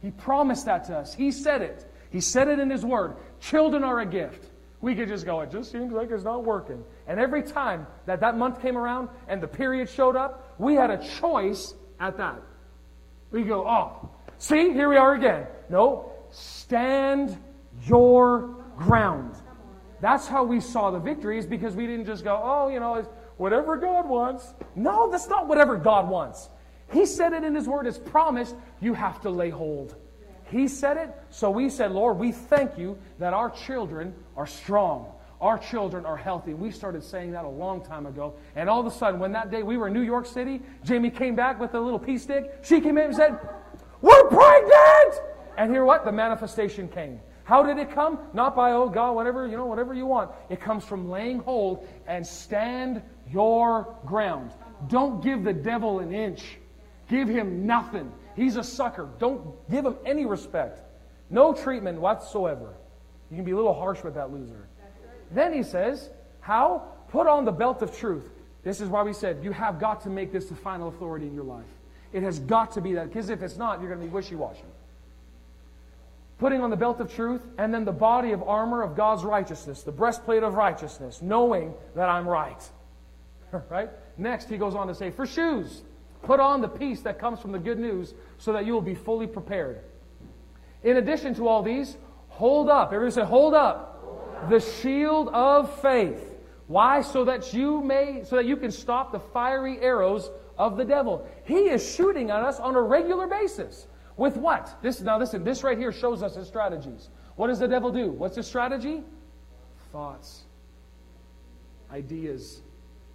He 0.00 0.10
promised 0.10 0.66
that 0.66 0.84
to 0.84 0.96
us. 0.96 1.14
He 1.14 1.30
said 1.30 1.62
it. 1.62 1.86
He 2.12 2.20
said 2.20 2.46
it 2.46 2.58
in 2.58 2.68
His 2.68 2.84
Word. 2.84 3.16
Children 3.40 3.82
are 3.82 4.00
a 4.00 4.06
gift. 4.06 4.50
We 4.82 4.94
could 4.94 5.08
just 5.08 5.24
go, 5.24 5.40
it 5.40 5.50
just 5.50 5.72
seems 5.72 5.92
like 5.92 6.10
it's 6.10 6.24
not 6.24 6.44
working. 6.44 6.84
And 7.06 7.18
every 7.18 7.42
time 7.42 7.86
that 8.04 8.20
that 8.20 8.36
month 8.36 8.60
came 8.60 8.76
around 8.76 9.08
and 9.28 9.42
the 9.42 9.48
period 9.48 9.88
showed 9.88 10.16
up, 10.16 10.54
we 10.58 10.74
had 10.74 10.90
a 10.90 10.98
choice 11.20 11.74
at 11.98 12.18
that. 12.18 12.42
We 13.30 13.44
go, 13.44 13.66
oh, 13.66 14.10
see, 14.38 14.72
here 14.72 14.88
we 14.88 14.96
are 14.96 15.14
again. 15.14 15.46
No, 15.70 16.12
stand 16.30 17.38
your 17.86 18.56
ground. 18.76 19.36
That's 20.00 20.26
how 20.26 20.42
we 20.42 20.60
saw 20.60 20.90
the 20.90 20.98
victories 20.98 21.46
because 21.46 21.76
we 21.76 21.86
didn't 21.86 22.06
just 22.06 22.24
go, 22.24 22.38
oh, 22.42 22.68
you 22.68 22.80
know, 22.80 23.06
whatever 23.36 23.76
God 23.76 24.08
wants. 24.08 24.52
No, 24.74 25.10
that's 25.10 25.28
not 25.28 25.46
whatever 25.46 25.76
God 25.76 26.08
wants. 26.08 26.50
He 26.92 27.06
said 27.06 27.32
it 27.32 27.44
in 27.44 27.54
His 27.54 27.68
Word, 27.68 27.86
it's 27.86 27.98
promised. 27.98 28.56
You 28.80 28.94
have 28.94 29.20
to 29.22 29.30
lay 29.30 29.48
hold. 29.48 29.94
He 30.52 30.68
said 30.68 30.98
it, 30.98 31.10
so 31.30 31.50
we 31.50 31.70
said, 31.70 31.92
Lord, 31.92 32.18
we 32.18 32.30
thank 32.30 32.76
you 32.76 32.98
that 33.18 33.32
our 33.32 33.48
children 33.48 34.14
are 34.36 34.46
strong. 34.46 35.10
Our 35.40 35.56
children 35.56 36.04
are 36.04 36.16
healthy. 36.16 36.52
We 36.52 36.70
started 36.70 37.02
saying 37.02 37.32
that 37.32 37.46
a 37.46 37.48
long 37.48 37.82
time 37.82 38.04
ago. 38.04 38.34
And 38.54 38.68
all 38.68 38.78
of 38.78 38.86
a 38.86 38.90
sudden, 38.90 39.18
when 39.18 39.32
that 39.32 39.50
day 39.50 39.62
we 39.62 39.78
were 39.78 39.88
in 39.88 39.94
New 39.94 40.02
York 40.02 40.26
City, 40.26 40.60
Jamie 40.84 41.10
came 41.10 41.34
back 41.34 41.58
with 41.58 41.72
a 41.72 41.80
little 41.80 41.98
pea 41.98 42.18
stick. 42.18 42.54
She 42.62 42.82
came 42.82 42.98
in 42.98 43.06
and 43.06 43.16
said, 43.16 43.38
We're 44.02 44.28
pregnant! 44.28 45.22
And 45.56 45.72
here 45.72 45.86
what? 45.86 46.04
The 46.04 46.12
manifestation 46.12 46.86
came. 46.86 47.18
How 47.44 47.62
did 47.62 47.78
it 47.78 47.90
come? 47.90 48.18
Not 48.34 48.54
by, 48.54 48.72
oh 48.72 48.90
God, 48.90 49.14
whatever, 49.14 49.46
you 49.46 49.56
know, 49.56 49.66
whatever 49.66 49.94
you 49.94 50.04
want. 50.04 50.30
It 50.50 50.60
comes 50.60 50.84
from 50.84 51.08
laying 51.08 51.38
hold 51.38 51.88
and 52.06 52.26
stand 52.26 53.00
your 53.30 53.96
ground. 54.04 54.52
Don't 54.88 55.24
give 55.24 55.44
the 55.44 55.54
devil 55.54 56.00
an 56.00 56.12
inch. 56.12 56.58
Give 57.08 57.26
him 57.26 57.66
nothing. 57.66 58.12
He's 58.34 58.56
a 58.56 58.64
sucker. 58.64 59.08
Don't 59.18 59.54
give 59.70 59.84
him 59.84 59.96
any 60.04 60.24
respect. 60.24 60.80
No 61.30 61.52
treatment 61.54 62.00
whatsoever. 62.00 62.74
You 63.30 63.36
can 63.36 63.44
be 63.44 63.52
a 63.52 63.56
little 63.56 63.74
harsh 63.74 64.02
with 64.02 64.14
that 64.14 64.32
loser. 64.32 64.68
Then 65.30 65.52
he 65.52 65.62
says, 65.62 66.10
How? 66.40 66.84
Put 67.08 67.26
on 67.26 67.44
the 67.44 67.52
belt 67.52 67.82
of 67.82 67.96
truth. 67.96 68.28
This 68.62 68.80
is 68.80 68.88
why 68.88 69.02
we 69.02 69.12
said 69.12 69.42
you 69.42 69.52
have 69.52 69.80
got 69.80 70.02
to 70.02 70.10
make 70.10 70.32
this 70.32 70.46
the 70.46 70.54
final 70.54 70.88
authority 70.88 71.26
in 71.26 71.34
your 71.34 71.44
life. 71.44 71.64
It 72.12 72.22
has 72.22 72.38
got 72.38 72.72
to 72.72 72.80
be 72.80 72.94
that, 72.94 73.08
because 73.08 73.30
if 73.30 73.42
it's 73.42 73.56
not, 73.56 73.80
you're 73.80 73.88
going 73.88 74.00
to 74.00 74.06
be 74.06 74.12
wishy 74.12 74.34
washy. 74.34 74.64
Putting 76.38 76.60
on 76.60 76.70
the 76.70 76.76
belt 76.76 77.00
of 77.00 77.14
truth, 77.14 77.46
and 77.56 77.72
then 77.72 77.84
the 77.84 77.92
body 77.92 78.32
of 78.32 78.42
armor 78.42 78.82
of 78.82 78.96
God's 78.96 79.24
righteousness, 79.24 79.82
the 79.82 79.92
breastplate 79.92 80.42
of 80.42 80.54
righteousness, 80.54 81.22
knowing 81.22 81.72
that 81.94 82.08
I'm 82.08 82.28
right. 82.28 82.62
right? 83.70 83.88
Next, 84.18 84.48
he 84.48 84.58
goes 84.58 84.74
on 84.74 84.88
to 84.88 84.94
say, 84.94 85.10
For 85.10 85.26
shoes, 85.26 85.82
Put 86.22 86.40
on 86.40 86.60
the 86.60 86.68
peace 86.68 87.00
that 87.02 87.18
comes 87.18 87.40
from 87.40 87.52
the 87.52 87.58
good 87.58 87.78
news 87.78 88.14
so 88.38 88.52
that 88.52 88.64
you 88.64 88.72
will 88.72 88.80
be 88.80 88.94
fully 88.94 89.26
prepared. 89.26 89.80
In 90.82 90.96
addition 90.96 91.34
to 91.34 91.48
all 91.48 91.62
these, 91.62 91.96
hold 92.28 92.68
up. 92.68 92.92
Everybody 92.92 93.14
say, 93.14 93.24
hold 93.24 93.54
up. 93.54 94.48
The 94.48 94.60
shield 94.60 95.28
of 95.28 95.80
faith. 95.80 96.34
Why? 96.66 97.02
So 97.02 97.24
that 97.24 97.52
you 97.52 97.80
may, 97.82 98.22
so 98.24 98.36
that 98.36 98.46
you 98.46 98.56
can 98.56 98.70
stop 98.70 99.12
the 99.12 99.20
fiery 99.20 99.78
arrows 99.80 100.30
of 100.58 100.76
the 100.76 100.84
devil. 100.84 101.28
He 101.44 101.68
is 101.68 101.94
shooting 101.94 102.30
at 102.30 102.42
us 102.42 102.60
on 102.60 102.74
a 102.74 102.82
regular 102.82 103.26
basis. 103.26 103.86
With 104.16 104.36
what? 104.36 104.76
This 104.82 105.00
now 105.00 105.18
listen, 105.18 105.42
this 105.42 105.62
right 105.62 105.78
here 105.78 105.92
shows 105.92 106.22
us 106.22 106.36
his 106.36 106.46
strategies. 106.46 107.08
What 107.36 107.48
does 107.48 107.58
the 107.58 107.68
devil 107.68 107.90
do? 107.90 108.10
What's 108.10 108.36
his 108.36 108.46
strategy? 108.46 109.02
Thoughts, 109.90 110.42
ideas, 111.90 112.60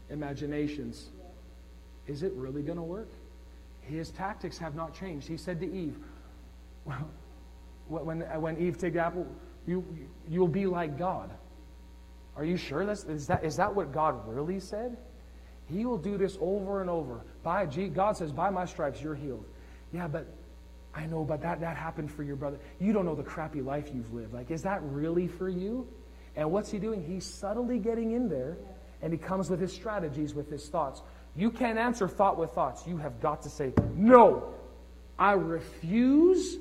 imaginations. 0.09 1.09
Is 2.07 2.23
it 2.23 2.31
really 2.33 2.61
going 2.61 2.77
to 2.77 2.83
work? 2.83 3.09
His 3.81 4.09
tactics 4.11 4.57
have 4.57 4.75
not 4.75 4.93
changed. 4.93 5.27
He 5.27 5.37
said 5.37 5.59
to 5.59 5.71
Eve, 5.71 5.95
well, 6.85 7.09
when, 7.87 8.21
when 8.41 8.57
Eve 8.57 8.77
took 8.77 8.93
the 8.93 8.99
apple, 8.99 9.27
you, 9.65 9.85
you'll 10.29 10.47
be 10.47 10.65
like 10.65 10.97
God. 10.97 11.29
Are 12.35 12.45
you 12.45 12.57
sure? 12.57 12.85
That's, 12.85 13.03
is, 13.05 13.27
that, 13.27 13.43
is 13.43 13.55
that 13.57 13.73
what 13.73 13.91
God 13.91 14.27
really 14.27 14.59
said? 14.59 14.97
He 15.69 15.85
will 15.85 15.97
do 15.97 16.17
this 16.17 16.37
over 16.39 16.81
and 16.81 16.89
over. 16.89 17.21
By 17.43 17.65
God 17.65 18.15
says, 18.15 18.31
by 18.31 18.49
my 18.49 18.65
stripes, 18.65 19.01
you're 19.01 19.15
healed. 19.15 19.45
Yeah, 19.91 20.07
but 20.07 20.27
I 20.93 21.05
know, 21.05 21.23
but 21.23 21.41
that, 21.41 21.59
that 21.61 21.77
happened 21.77 22.11
for 22.11 22.23
your 22.23 22.35
brother. 22.35 22.57
You 22.79 22.93
don't 22.93 23.05
know 23.05 23.15
the 23.15 23.23
crappy 23.23 23.61
life 23.61 23.89
you've 23.93 24.13
lived. 24.13 24.33
Like, 24.33 24.51
is 24.51 24.63
that 24.63 24.81
really 24.83 25.27
for 25.27 25.49
you? 25.49 25.87
And 26.35 26.51
what's 26.51 26.71
he 26.71 26.79
doing? 26.79 27.03
He's 27.03 27.25
subtly 27.25 27.79
getting 27.79 28.11
in 28.11 28.29
there, 28.29 28.57
and 29.01 29.11
he 29.11 29.19
comes 29.19 29.49
with 29.49 29.59
his 29.59 29.73
strategies, 29.73 30.33
with 30.33 30.49
his 30.49 30.67
thoughts. 30.69 31.01
You 31.37 31.51
can't 31.51 31.77
answer 31.77 32.07
thought 32.07 32.37
with 32.37 32.51
thoughts. 32.51 32.87
You 32.87 32.97
have 32.97 33.21
got 33.21 33.43
to 33.43 33.49
say, 33.49 33.71
No, 33.95 34.53
I 35.19 35.33
refuse 35.33 36.57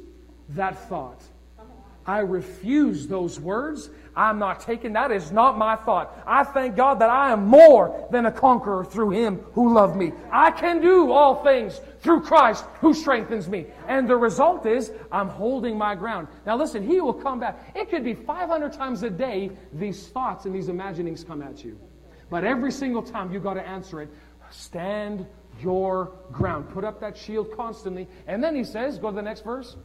that 0.50 0.78
thought. 0.88 1.22
I 2.06 2.20
refuse 2.20 3.08
those 3.08 3.40
words. 3.40 3.90
I'm 4.14 4.38
not 4.38 4.60
taking 4.60 4.92
that 4.92 5.10
is 5.10 5.32
not 5.32 5.58
my 5.58 5.74
thought. 5.74 6.22
I 6.26 6.44
thank 6.44 6.76
God 6.76 7.00
that 7.00 7.10
I 7.10 7.32
am 7.32 7.46
more 7.46 8.08
than 8.12 8.26
a 8.26 8.32
conqueror 8.32 8.84
through 8.84 9.10
him 9.10 9.40
who 9.52 9.74
loved 9.74 9.96
me. 9.96 10.12
I 10.30 10.52
can 10.52 10.80
do 10.80 11.10
all 11.10 11.42
things 11.42 11.80
through 12.00 12.20
Christ 12.20 12.64
who 12.80 12.94
strengthens 12.94 13.48
me. 13.48 13.66
And 13.88 14.08
the 14.08 14.16
result 14.16 14.66
is 14.66 14.92
I'm 15.10 15.28
holding 15.28 15.76
my 15.76 15.96
ground. 15.96 16.28
Now 16.46 16.56
listen, 16.56 16.86
he 16.86 17.00
will 17.00 17.12
come 17.12 17.40
back. 17.40 17.72
It 17.74 17.90
could 17.90 18.04
be 18.04 18.14
500 18.14 18.72
times 18.72 19.02
a 19.02 19.10
day 19.10 19.50
these 19.72 20.06
thoughts 20.06 20.46
and 20.46 20.54
these 20.54 20.68
imaginings 20.68 21.24
come 21.24 21.42
at 21.42 21.64
you. 21.64 21.78
But 22.30 22.44
every 22.44 22.72
single 22.72 23.02
time 23.02 23.32
you've 23.32 23.42
got 23.42 23.54
to 23.54 23.66
answer 23.66 24.00
it 24.00 24.08
Stand 24.50 25.26
your 25.60 26.12
ground. 26.32 26.68
Put 26.70 26.84
up 26.84 27.00
that 27.00 27.16
shield 27.16 27.56
constantly. 27.56 28.08
And 28.26 28.42
then 28.42 28.54
he 28.54 28.64
says, 28.64 28.98
go 28.98 29.10
to 29.10 29.16
the 29.16 29.22
next 29.22 29.44
verse. 29.44 29.76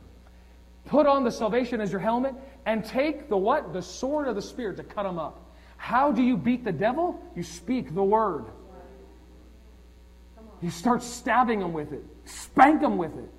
Put 0.85 1.05
on 1.05 1.23
the 1.23 1.31
salvation 1.31 1.79
as 1.79 1.91
your 1.91 2.01
helmet 2.01 2.33
and 2.65 2.83
take 2.83 3.29
the 3.29 3.37
what? 3.37 3.73
The 3.73 3.81
sword 3.81 4.27
of 4.27 4.35
the 4.35 4.41
Spirit 4.41 4.77
to 4.77 4.83
cut 4.83 5.05
him 5.05 5.19
up. 5.19 5.39
How 5.77 6.11
do 6.11 6.21
you 6.21 6.37
beat 6.37 6.63
the 6.63 6.71
devil? 6.71 7.19
You 7.35 7.43
speak 7.43 7.93
the 7.95 8.03
word. 8.03 8.45
You 10.61 10.69
start 10.69 11.01
stabbing 11.01 11.61
him 11.61 11.73
with 11.73 11.91
it. 11.91 12.03
Spank 12.25 12.81
him 12.81 12.97
with 12.97 13.17
it. 13.17 13.29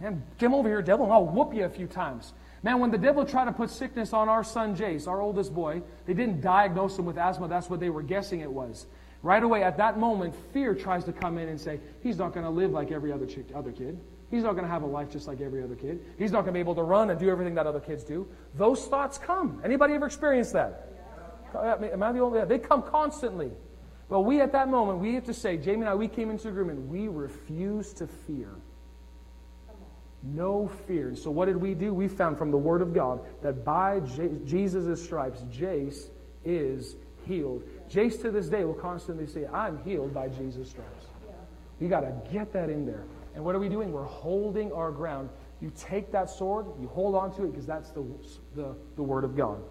Man, 0.00 0.22
come 0.38 0.54
over 0.54 0.68
here, 0.68 0.82
devil, 0.82 1.04
and 1.04 1.12
I'll 1.12 1.26
whoop 1.26 1.54
you 1.54 1.64
a 1.64 1.68
few 1.68 1.86
times. 1.86 2.32
Man, 2.62 2.80
when 2.80 2.90
the 2.90 2.98
devil 2.98 3.24
tried 3.24 3.46
to 3.46 3.52
put 3.52 3.70
sickness 3.70 4.12
on 4.12 4.28
our 4.28 4.42
son 4.42 4.76
Jace, 4.76 5.06
our 5.06 5.20
oldest 5.20 5.54
boy, 5.54 5.82
they 6.06 6.14
didn't 6.14 6.40
diagnose 6.40 6.98
him 6.98 7.04
with 7.04 7.18
asthma. 7.18 7.48
That's 7.48 7.70
what 7.70 7.80
they 7.80 7.90
were 7.90 8.02
guessing 8.02 8.40
it 8.40 8.50
was. 8.50 8.86
Right 9.22 9.42
away, 9.42 9.62
at 9.62 9.76
that 9.76 9.98
moment, 9.98 10.34
fear 10.52 10.74
tries 10.74 11.04
to 11.04 11.12
come 11.12 11.36
in 11.36 11.48
and 11.48 11.60
say, 11.60 11.80
he's 12.02 12.16
not 12.16 12.32
going 12.32 12.44
to 12.44 12.50
live 12.50 12.70
like 12.70 12.90
every 12.90 13.12
other, 13.12 13.26
other 13.54 13.72
kid. 13.72 14.00
He's 14.30 14.44
not 14.44 14.52
going 14.52 14.64
to 14.64 14.70
have 14.70 14.82
a 14.82 14.86
life 14.86 15.10
just 15.10 15.26
like 15.26 15.40
every 15.40 15.62
other 15.62 15.74
kid. 15.74 16.00
He's 16.16 16.30
not 16.30 16.42
going 16.42 16.52
to 16.52 16.52
be 16.54 16.60
able 16.60 16.76
to 16.76 16.82
run 16.82 17.10
and 17.10 17.18
do 17.18 17.28
everything 17.28 17.54
that 17.56 17.66
other 17.66 17.80
kids 17.80 18.04
do. 18.04 18.28
Those 18.54 18.86
thoughts 18.86 19.18
come. 19.18 19.60
Anybody 19.64 19.94
ever 19.94 20.06
experienced 20.06 20.52
that? 20.54 20.86
Am 21.54 22.02
I 22.02 22.12
the 22.12 22.20
only? 22.20 22.44
They 22.44 22.58
come 22.58 22.82
constantly. 22.82 23.50
Well, 24.08 24.24
we 24.24 24.40
at 24.40 24.52
that 24.52 24.68
moment, 24.68 25.00
we 25.00 25.14
have 25.14 25.26
to 25.26 25.34
say, 25.34 25.56
Jamie 25.56 25.82
and 25.82 25.90
I, 25.90 25.94
we 25.94 26.08
came 26.08 26.30
into 26.30 26.48
agreement. 26.48 26.88
We 26.88 27.08
refuse 27.08 27.92
to 27.94 28.06
fear. 28.06 28.54
No 30.22 30.68
fear. 30.86 31.08
And 31.08 31.18
so 31.18 31.30
what 31.30 31.46
did 31.46 31.56
we 31.56 31.74
do? 31.74 31.92
We 31.92 32.08
found 32.08 32.38
from 32.38 32.50
the 32.50 32.58
Word 32.58 32.82
of 32.82 32.94
God 32.94 33.20
that 33.42 33.64
by 33.64 34.00
J- 34.00 34.30
Jesus' 34.44 35.02
stripes, 35.02 35.42
Jace 35.50 36.08
is 36.44 36.96
healed. 37.30 37.62
Jace 37.88 38.20
to 38.22 38.30
this 38.30 38.48
day 38.48 38.64
will 38.64 38.74
constantly 38.74 39.26
say, 39.26 39.46
I'm 39.46 39.82
healed 39.84 40.12
by 40.12 40.28
Jesus' 40.28 40.70
stripes. 40.70 41.06
You 41.80 41.88
got 41.88 42.00
to 42.00 42.12
get 42.32 42.52
that 42.52 42.68
in 42.68 42.84
there. 42.84 43.04
And 43.34 43.44
what 43.44 43.54
are 43.54 43.58
we 43.58 43.68
doing? 43.68 43.92
We're 43.92 44.04
holding 44.04 44.72
our 44.72 44.90
ground. 44.90 45.30
You 45.60 45.72
take 45.76 46.10
that 46.12 46.28
sword, 46.28 46.66
you 46.80 46.88
hold 46.88 47.14
on 47.14 47.34
to 47.36 47.44
it 47.44 47.52
because 47.52 47.66
that's 47.66 47.90
the, 47.90 48.04
the, 48.54 48.74
the 48.96 49.02
Word 49.02 49.24
of 49.24 49.36
God. 49.36 49.62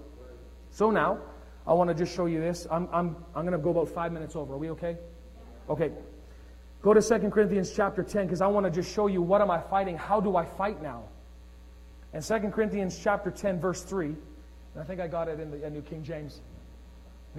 So 0.71 0.89
now, 0.89 1.19
I 1.67 1.73
want 1.73 1.89
to 1.89 1.93
just 1.93 2.15
show 2.15 2.25
you 2.25 2.39
this. 2.39 2.65
I'm, 2.71 2.87
I'm, 2.91 3.15
I'm 3.35 3.45
going 3.45 3.57
to 3.57 3.63
go 3.63 3.71
about 3.71 3.89
five 3.89 4.11
minutes 4.11 4.35
over. 4.35 4.53
Are 4.53 4.57
we 4.57 4.69
okay? 4.71 4.97
Okay. 5.69 5.91
Go 6.81 6.93
to 6.93 7.01
2 7.01 7.29
Corinthians 7.29 7.73
chapter 7.75 8.03
10 8.03 8.25
because 8.25 8.41
I 8.41 8.47
want 8.47 8.65
to 8.65 8.71
just 8.71 8.93
show 8.93 9.07
you 9.07 9.21
what 9.21 9.41
am 9.41 9.51
I 9.51 9.59
fighting? 9.59 9.97
How 9.97 10.21
do 10.21 10.35
I 10.35 10.45
fight 10.45 10.81
now? 10.81 11.03
And 12.13 12.23
2 12.23 12.39
Corinthians 12.51 12.99
chapter 13.01 13.29
10, 13.29 13.59
verse 13.59 13.83
3. 13.83 14.15
I 14.79 14.83
think 14.83 15.01
I 15.01 15.07
got 15.07 15.27
it 15.27 15.39
in 15.39 15.51
the 15.51 15.69
New 15.69 15.81
King 15.81 16.03
James. 16.03 16.41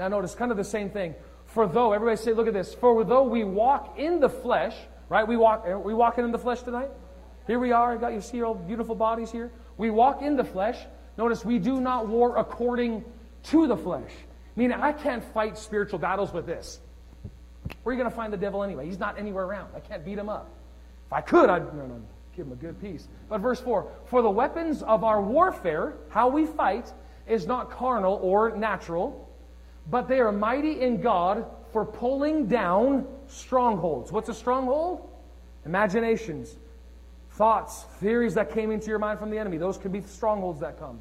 Now 0.01 0.09
notice 0.09 0.35
kind 0.35 0.51
of 0.51 0.57
the 0.57 0.65
same 0.65 0.89
thing. 0.89 1.15
For 1.45 1.67
though, 1.69 1.93
everybody 1.93 2.17
say, 2.17 2.33
look 2.33 2.47
at 2.47 2.55
this. 2.55 2.73
For 2.73 3.05
though 3.05 3.25
we 3.25 3.45
walk 3.45 3.99
in 3.99 4.19
the 4.19 4.31
flesh, 4.31 4.75
right? 5.11 5.29
We 5.29 5.37
walk, 5.37 5.67
are 5.67 5.79
we 5.79 5.93
walking 5.93 6.25
in 6.25 6.33
the 6.33 6.39
flesh 6.39 6.63
tonight? 6.63 6.89
Here 7.47 7.59
we 7.59 7.73
are. 7.73 8.11
You 8.11 8.23
see 8.23 8.39
your 8.39 8.55
beautiful 8.55 8.95
bodies 8.95 9.31
here. 9.31 9.53
We 9.77 9.91
walk 9.91 10.23
in 10.23 10.39
the 10.39 10.45
flesh. 10.45 10.79
Notice 11.19 11.45
we 11.45 11.59
do 11.59 11.83
not 11.83 12.09
war 12.09 12.39
according 12.39 13.05
to 13.43 13.67
the 13.67 13.77
flesh. 13.77 14.11
Meaning 14.57 14.81
I 14.81 14.93
can't 14.93 15.23
fight 15.23 15.59
spiritual 15.59 15.99
battles 15.99 16.33
with 16.33 16.47
this. 16.47 16.81
Where 17.83 17.91
are 17.91 17.93
you 17.95 18.03
going 18.03 18.11
to 18.11 18.17
find 18.17 18.33
the 18.33 18.39
devil 18.39 18.63
anyway? 18.63 18.87
He's 18.87 18.99
not 18.99 19.19
anywhere 19.19 19.45
around. 19.45 19.69
I 19.77 19.81
can't 19.81 20.03
beat 20.03 20.17
him 20.17 20.31
up. 20.31 20.49
If 21.09 21.13
I 21.13 21.21
could, 21.21 21.51
I'd 21.51 21.77
no, 21.77 21.85
no, 21.85 22.01
give 22.35 22.47
him 22.47 22.53
a 22.53 22.57
good 22.57 22.81
piece. 22.81 23.07
But 23.29 23.43
verse 23.43 23.61
4 23.61 23.87
For 24.07 24.23
the 24.23 24.31
weapons 24.31 24.83
of 24.83 25.05
our 25.05 25.21
warfare, 25.21 25.93
how 26.09 26.29
we 26.29 26.47
fight, 26.47 26.91
is 27.27 27.47
not 27.47 27.71
carnal 27.71 28.19
or 28.23 28.57
natural 28.57 29.27
but 29.89 30.09
they 30.09 30.21
are 30.21 30.33
mighty 30.33 30.81
in 30.81 31.01
God 31.01 31.47
for 31.73 31.85
pulling 31.85 32.47
down 32.47 33.07
strongholds. 33.29 34.13
What's 34.13 34.29
a 34.29 34.35
stronghold? 34.35 35.09
Imaginations, 35.65 36.57
thoughts, 37.31 37.85
theories 38.01 38.35
that 38.35 38.53
came 38.53 38.71
into 38.71 38.89
your 38.89 38.99
mind 38.99 39.19
from 39.19 39.31
the 39.31 39.39
enemy. 39.39 39.59
Those 39.59 39.79
could 39.79 39.93
be 39.93 40.01
strongholds 40.01 40.61
that 40.61 40.79
come. 40.79 41.01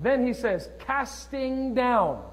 Then 0.00 0.26
he 0.26 0.32
says, 0.32 0.68
casting 0.80 1.74
down. 1.74 2.24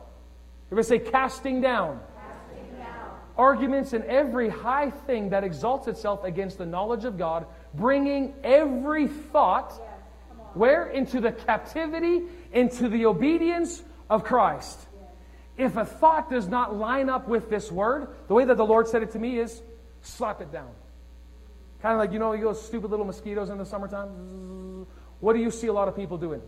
Everybody 0.71 0.87
say, 0.87 1.11
casting 1.11 1.61
down. 1.61 1.99
Casting 2.15 2.77
down. 2.77 3.11
arguments, 3.37 3.93
and 3.93 4.03
every 4.05 4.49
high 4.49 4.89
thing 4.89 5.29
that 5.29 5.43
exalts 5.43 5.87
itself 5.87 6.23
against 6.23 6.57
the 6.57 6.65
knowledge 6.65 7.05
of 7.05 7.17
God, 7.17 7.45
bringing 7.73 8.33
every 8.43 9.07
thought 9.07 9.79
where? 10.53 10.87
Into 10.87 11.21
the 11.21 11.31
captivity, 11.31 12.23
into 12.51 12.89
the 12.89 13.05
obedience 13.05 13.83
of 14.09 14.23
Christ. 14.23 14.79
If 15.59 15.75
a 15.75 15.83
thought 15.83 16.29
does 16.29 16.47
not 16.47 16.77
line 16.77 17.09
up 17.09 17.27
with 17.27 17.49
this 17.49 17.69
word, 17.69 18.07
the 18.29 18.33
way 18.33 18.45
that 18.45 18.55
the 18.55 18.65
Lord 18.65 18.87
said 18.87 19.03
it 19.03 19.11
to 19.11 19.19
me 19.19 19.39
is 19.39 19.61
slap 20.01 20.39
it 20.39 20.53
down. 20.53 20.71
Kind 21.81 21.93
of 21.93 21.99
like, 21.99 22.13
you 22.13 22.17
know, 22.17 22.31
you 22.31 22.45
those 22.45 22.65
stupid 22.65 22.89
little 22.89 23.05
mosquitoes 23.05 23.49
in 23.49 23.57
the 23.57 23.65
summertime. 23.65 24.87
What 25.19 25.33
do 25.33 25.39
you 25.39 25.51
see 25.51 25.67
a 25.67 25.73
lot 25.73 25.89
of 25.89 25.97
people 25.97 26.17
doing? 26.17 26.41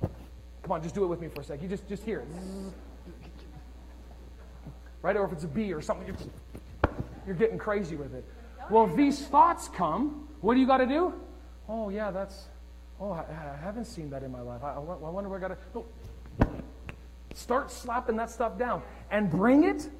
Come 0.00 0.70
on, 0.70 0.80
just 0.80 0.94
do 0.94 1.02
it 1.02 1.08
with 1.08 1.20
me 1.20 1.26
for 1.26 1.40
a 1.40 1.44
sec. 1.44 1.60
You 1.60 1.66
just, 1.66 1.88
just 1.88 2.04
hear 2.04 2.20
it. 2.20 2.28
Right? 5.02 5.16
Or 5.16 5.24
if 5.24 5.32
it's 5.32 5.42
a 5.42 5.48
bee 5.48 5.72
or 5.72 5.82
something, 5.82 6.06
you're, 6.06 6.16
you're 7.26 7.34
getting 7.34 7.58
crazy 7.58 7.96
with 7.96 8.14
it. 8.14 8.24
Well, 8.70 8.88
if 8.88 8.94
these 8.94 9.26
thoughts 9.26 9.66
come, 9.66 10.28
what 10.40 10.54
do 10.54 10.60
you 10.60 10.68
got 10.68 10.78
to 10.78 10.86
do? 10.86 11.12
Oh, 11.68 11.88
yeah, 11.88 12.12
that's, 12.12 12.44
oh, 13.00 13.10
I, 13.10 13.24
I, 13.28 13.56
haven't 13.60 13.86
seen 13.86 14.08
that 14.10 14.22
in 14.22 14.30
my 14.30 14.40
life. 14.40 14.62
I, 14.62 14.74
I 14.74 14.78
wonder 14.78 15.28
where 15.28 15.38
I 15.38 15.48
got 15.48 15.72
to. 15.74 15.84
Start 17.34 17.70
slapping 17.70 18.16
that 18.16 18.30
stuff 18.30 18.56
down 18.56 18.82
and 19.10 19.30
bring 19.30 19.64
it 19.64 19.90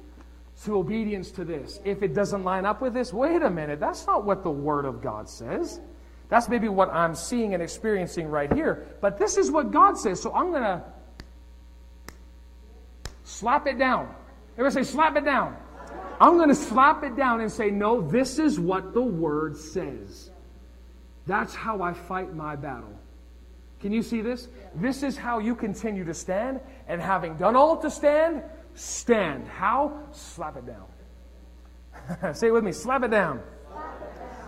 to 0.63 0.77
obedience 0.77 1.31
to 1.31 1.43
this. 1.43 1.79
If 1.83 2.01
it 2.01 2.13
doesn't 2.13 2.43
line 2.43 2.65
up 2.65 2.81
with 2.81 2.93
this, 2.93 3.13
wait 3.13 3.41
a 3.41 3.49
minute, 3.49 3.79
that's 3.79 4.07
not 4.07 4.23
what 4.23 4.41
the 4.43 4.49
Word 4.49 4.85
of 4.85 5.01
God 5.01 5.29
says. 5.29 5.81
That's 6.29 6.49
maybe 6.49 6.69
what 6.69 6.89
I'm 6.89 7.13
seeing 7.13 7.53
and 7.53 7.61
experiencing 7.61 8.27
right 8.27 8.51
here. 8.51 8.87
But 9.01 9.19
this 9.19 9.37
is 9.37 9.51
what 9.51 9.71
God 9.71 9.97
says. 9.97 10.21
So 10.21 10.33
I'm 10.33 10.51
going 10.51 10.63
to 10.63 10.81
slap 13.25 13.67
it 13.67 13.77
down. 13.77 14.13
Everybody 14.57 14.85
say, 14.85 14.91
slap 14.91 15.17
it 15.17 15.25
down. 15.25 15.57
I'm 16.19 16.37
going 16.37 16.49
to 16.49 16.55
slap 16.55 17.03
it 17.03 17.17
down 17.17 17.41
and 17.41 17.51
say, 17.51 17.69
no, 17.69 18.01
this 18.01 18.39
is 18.39 18.57
what 18.59 18.93
the 18.93 19.01
Word 19.01 19.57
says. 19.57 20.31
That's 21.27 21.53
how 21.53 21.81
I 21.81 21.93
fight 21.93 22.33
my 22.33 22.55
battle. 22.55 22.94
Can 23.79 23.91
you 23.91 24.01
see 24.01 24.21
this? 24.21 24.47
This 24.73 25.03
is 25.03 25.17
how 25.17 25.39
you 25.39 25.55
continue 25.55 26.05
to 26.05 26.13
stand. 26.13 26.59
And 26.87 27.01
having 27.01 27.35
done 27.35 27.55
all 27.55 27.77
to 27.77 27.89
stand, 27.89 28.43
stand. 28.73 29.47
How? 29.47 30.03
Slap 30.11 30.57
it 30.57 30.65
down. 30.65 30.85
Say 32.35 32.47
it 32.47 32.51
with 32.51 32.63
me 32.63 32.71
slap 32.71 33.03
it 33.03 33.11
down. 33.11 33.41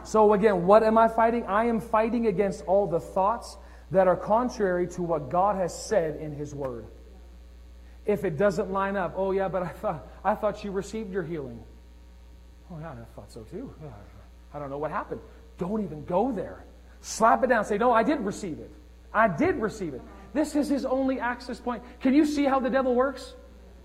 So, 0.03 0.33
again, 0.33 0.65
what 0.65 0.83
am 0.83 0.97
I 0.97 1.09
fighting? 1.09 1.45
I 1.47 1.65
am 1.65 1.81
fighting 1.81 2.27
against 2.27 2.63
all 2.65 2.87
the 2.87 2.99
thoughts 2.99 3.57
that 3.91 4.07
are 4.07 4.15
contrary 4.15 4.87
to 4.87 5.01
what 5.01 5.29
God 5.29 5.57
has 5.57 5.77
said 5.77 6.15
in 6.17 6.33
His 6.33 6.55
Word. 6.55 6.85
If 8.05 8.23
it 8.23 8.37
doesn't 8.37 8.71
line 8.71 8.95
up, 8.95 9.13
oh, 9.17 9.31
yeah, 9.31 9.49
but 9.49 9.63
I 9.63 9.67
thought, 9.67 10.07
I 10.23 10.35
thought 10.35 10.63
you 10.63 10.71
received 10.71 11.11
your 11.11 11.23
healing. 11.23 11.61
Oh, 12.71 12.79
yeah, 12.79 12.91
I 12.91 13.15
thought 13.15 13.31
so 13.31 13.41
too. 13.41 13.73
I 14.53 14.59
don't 14.59 14.69
know 14.69 14.77
what 14.77 14.91
happened. 14.91 15.19
Don't 15.57 15.83
even 15.83 16.05
go 16.05 16.31
there. 16.31 16.63
Slap 17.01 17.43
it 17.43 17.47
down. 17.47 17.65
Say, 17.65 17.77
no, 17.77 17.91
I 17.91 18.03
did 18.03 18.21
receive 18.21 18.59
it. 18.59 18.71
I 19.13 19.27
did 19.27 19.55
receive 19.55 19.93
it. 19.93 20.01
This 20.33 20.55
is 20.55 20.69
his 20.69 20.85
only 20.85 21.19
access 21.19 21.59
point. 21.59 21.83
Can 22.01 22.13
you 22.13 22.25
see 22.25 22.45
how 22.45 22.59
the 22.59 22.69
devil 22.69 22.93
works? 22.93 23.33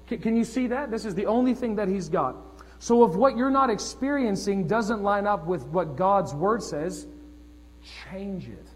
Can, 0.06 0.18
can 0.20 0.36
you 0.36 0.44
see 0.44 0.66
that? 0.68 0.90
This 0.90 1.04
is 1.04 1.14
the 1.14 1.26
only 1.26 1.54
thing 1.54 1.76
that 1.76 1.88
he's 1.88 2.08
got. 2.08 2.36
So 2.78 3.04
if 3.04 3.14
what 3.14 3.36
you're 3.36 3.50
not 3.50 3.70
experiencing 3.70 4.66
doesn't 4.66 5.02
line 5.02 5.26
up 5.26 5.46
with 5.46 5.64
what 5.66 5.96
God's 5.96 6.34
word 6.34 6.62
says, 6.62 7.06
change 8.10 8.48
it. 8.48 8.66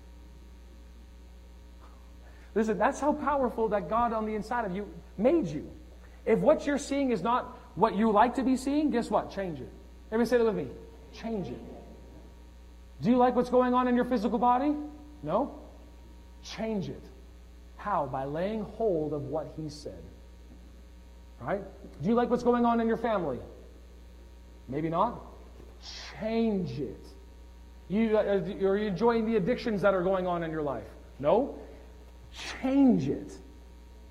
Listen, 2.55 2.79
that's 2.79 3.01
how 3.01 3.13
powerful 3.13 3.69
that 3.69 3.91
God 3.91 4.13
on 4.13 4.25
the 4.25 4.35
inside 4.35 4.65
of 4.65 4.75
you 4.75 4.89
made 5.19 5.47
you. 5.47 5.69
If 6.25 6.39
what 6.39 6.67
you're 6.67 6.79
seeing 6.79 7.11
is 7.11 7.23
not 7.23 7.59
what 7.75 7.97
you 7.97 8.11
like 8.11 8.37
to 8.37 8.43
be 8.43 8.57
seeing, 8.57 8.91
guess 8.91 9.11
what? 9.11 9.31
Change 9.31 9.61
it. 9.61 9.69
Everybody 10.11 10.31
say 10.31 10.39
that 10.39 10.45
with 10.45 10.57
me. 10.57 10.69
Change 11.13 11.49
it. 11.49 11.61
Do 13.03 13.11
you 13.11 13.17
like 13.17 13.37
what's 13.37 13.51
going 13.51 13.75
on 13.75 13.89
in 13.89 13.95
your 13.95 14.05
physical 14.05 14.39
body? 14.39 14.75
No? 15.23 15.59
Change 16.55 16.89
it. 16.89 17.03
How? 17.77 18.07
By 18.07 18.25
laying 18.25 18.63
hold 18.63 19.13
of 19.13 19.23
what 19.25 19.53
he 19.57 19.69
said. 19.69 20.03
Right? 21.41 21.63
Do 22.03 22.09
you 22.09 22.15
like 22.15 22.31
what's 22.31 22.43
going 22.43 22.65
on 22.65 22.81
in 22.81 22.87
your 22.87 22.97
family? 22.97 23.39
Maybe 24.69 24.89
not. 24.89 25.21
Change 26.19 26.81
it. 26.81 27.07
You, 27.89 28.19
uh, 28.19 28.23
are 28.67 28.77
you 28.77 28.89
enjoying 28.89 29.27
the 29.27 29.37
addictions 29.37 29.83
that 29.83 29.95
are 29.95 30.03
going 30.03 30.27
on 30.27 30.43
in 30.43 30.51
your 30.51 30.63
life? 30.63 30.89
No? 31.19 31.59
Change 32.61 33.09
it. 33.09 33.33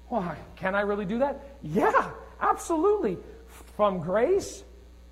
Why? 0.07 0.37
Can 0.55 0.75
I 0.75 0.81
really 0.81 1.05
do 1.05 1.19
that? 1.19 1.57
Yeah, 1.61 2.11
absolutely. 2.39 3.17
From 3.75 3.99
grace 3.99 4.63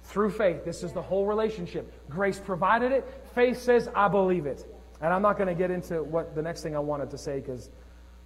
through 0.04 0.32
faith. 0.32 0.64
This 0.64 0.84
is 0.84 0.94
the 0.94 1.02
whole 1.02 1.26
relationship. 1.26 1.92
Grace 2.10 2.40
provided 2.40 2.92
it. 2.92 3.06
Faith 3.34 3.60
says, 3.62 3.90
I 3.96 4.08
believe 4.08 4.46
it. 4.46 4.66
And 5.04 5.14
I'm 5.14 5.22
not 5.22 5.38
going 5.38 5.50
to 5.50 5.54
get 5.54 5.70
into 5.70 6.02
what 6.02 6.34
the 6.34 6.42
next 6.42 6.64
thing 6.64 6.78
I 6.78 6.80
wanted 6.80 7.12
to 7.12 7.18
say 7.18 7.42
because 7.42 7.70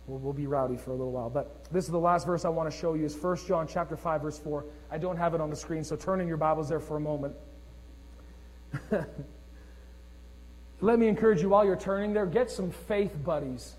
we'll, 0.06 0.20
we'll, 0.20 0.32
be 0.32 0.46
rowdy 0.46 0.78
for 0.78 0.92
a 0.92 0.94
little 0.94 1.12
while. 1.12 1.28
But 1.28 1.66
this 1.72 1.86
is 1.86 1.92
the 1.92 1.98
last 1.98 2.28
verse 2.28 2.46
I 2.46 2.50
want 2.50 2.72
to 2.72 2.78
show 2.78 2.94
you 2.94 3.04
is 3.04 3.16
1 3.16 3.48
John 3.48 3.68
chapter 3.68 3.98
5 3.98 4.22
verse 4.22 4.38
4. 4.38 4.64
I 4.92 5.00
don't 5.00 5.18
have 5.18 5.34
it 5.34 5.42
on 5.42 5.50
the 5.50 5.56
screen, 5.56 5.84
so 5.84 5.96
turn 5.96 6.22
in 6.22 6.28
your 6.28 6.38
Bibles 6.38 6.70
there 6.70 6.80
for 6.80 6.96
a 6.96 7.00
moment. 7.00 7.34
Let 10.82 11.00
me 11.00 11.08
encourage 11.08 11.42
you 11.42 11.50
while 11.50 11.66
you're 11.66 11.76
turning 11.76 12.14
there, 12.14 12.28
get 12.28 12.52
some 12.52 12.70
faith 12.70 13.18
buddies. 13.26 13.74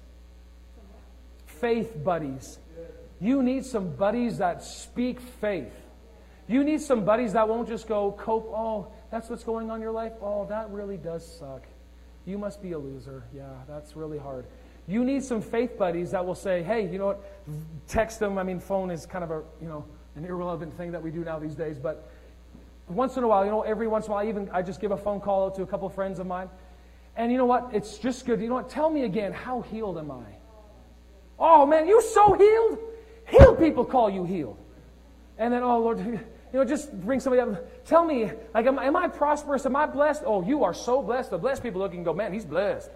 Faith 1.46 2.02
buddies. 2.02 2.58
You 3.20 3.44
need 3.44 3.64
some 3.64 3.94
buddies 3.94 4.38
that 4.38 4.64
speak 4.64 5.20
faith. 5.20 5.72
You 6.48 6.64
need 6.64 6.80
some 6.80 7.04
buddies 7.04 7.34
that 7.34 7.48
won't 7.48 7.68
just 7.68 7.86
go 7.86 8.10
cope, 8.10 8.50
oh, 8.52 8.88
that's 9.12 9.30
what's 9.30 9.44
going 9.44 9.70
on 9.70 9.76
in 9.76 9.82
your 9.82 9.92
life. 9.92 10.14
Oh, 10.20 10.46
that 10.46 10.68
really 10.70 10.96
does 10.96 11.24
suck. 11.38 11.62
You 12.28 12.36
must 12.36 12.62
be 12.62 12.72
a 12.72 12.78
loser. 12.78 13.24
Yeah, 13.34 13.48
that's 13.66 13.96
really 13.96 14.18
hard. 14.18 14.44
You 14.86 15.02
need 15.02 15.24
some 15.24 15.40
faith 15.40 15.78
buddies 15.78 16.10
that 16.10 16.24
will 16.24 16.34
say, 16.34 16.62
hey, 16.62 16.86
you 16.86 16.98
know 16.98 17.06
what? 17.06 17.88
Text 17.88 18.20
them. 18.20 18.36
I 18.36 18.42
mean, 18.42 18.60
phone 18.60 18.90
is 18.90 19.06
kind 19.06 19.24
of 19.24 19.30
a, 19.30 19.42
you 19.62 19.68
know, 19.68 19.82
an 20.14 20.26
irrelevant 20.26 20.76
thing 20.76 20.92
that 20.92 21.02
we 21.02 21.10
do 21.10 21.24
now 21.24 21.38
these 21.38 21.54
days. 21.54 21.78
But 21.78 22.10
once 22.86 23.16
in 23.16 23.24
a 23.24 23.28
while, 23.28 23.46
you 23.46 23.50
know, 23.50 23.62
every 23.62 23.88
once 23.88 24.04
in 24.04 24.10
a 24.10 24.14
while, 24.14 24.26
I 24.26 24.28
even 24.28 24.50
I 24.50 24.60
just 24.60 24.78
give 24.78 24.90
a 24.90 24.96
phone 24.96 25.20
call 25.20 25.46
out 25.46 25.54
to 25.54 25.62
a 25.62 25.66
couple 25.66 25.86
of 25.86 25.94
friends 25.94 26.18
of 26.18 26.26
mine. 26.26 26.50
And 27.16 27.32
you 27.32 27.38
know 27.38 27.46
what? 27.46 27.70
It's 27.72 27.96
just 27.96 28.26
good. 28.26 28.42
You 28.42 28.48
know 28.48 28.56
what? 28.56 28.68
Tell 28.68 28.90
me 28.90 29.04
again, 29.04 29.32
how 29.32 29.62
healed 29.62 29.96
am 29.96 30.10
I? 30.10 30.24
Oh, 31.38 31.64
man, 31.64 31.88
you 31.88 32.02
so 32.02 32.34
healed? 32.34 32.78
Healed 33.26 33.58
people 33.58 33.86
call 33.86 34.10
you 34.10 34.24
healed. 34.24 34.58
And 35.38 35.52
then, 35.52 35.62
oh, 35.62 35.78
Lord, 35.78 35.98
you 36.52 36.58
know, 36.58 36.64
just 36.64 36.92
bring 37.00 37.20
somebody 37.20 37.42
up. 37.42 37.84
Tell 37.84 38.04
me, 38.04 38.30
like, 38.54 38.66
am, 38.66 38.78
am 38.78 38.96
I 38.96 39.08
prosperous? 39.08 39.66
Am 39.66 39.76
I 39.76 39.86
blessed? 39.86 40.22
Oh, 40.24 40.42
you 40.42 40.64
are 40.64 40.74
so 40.74 41.02
blessed. 41.02 41.30
The 41.30 41.38
blessed 41.38 41.62
people 41.62 41.80
look 41.80 41.94
and 41.94 42.04
go, 42.04 42.14
man, 42.14 42.32
he's 42.32 42.44
blessed. 42.44 42.90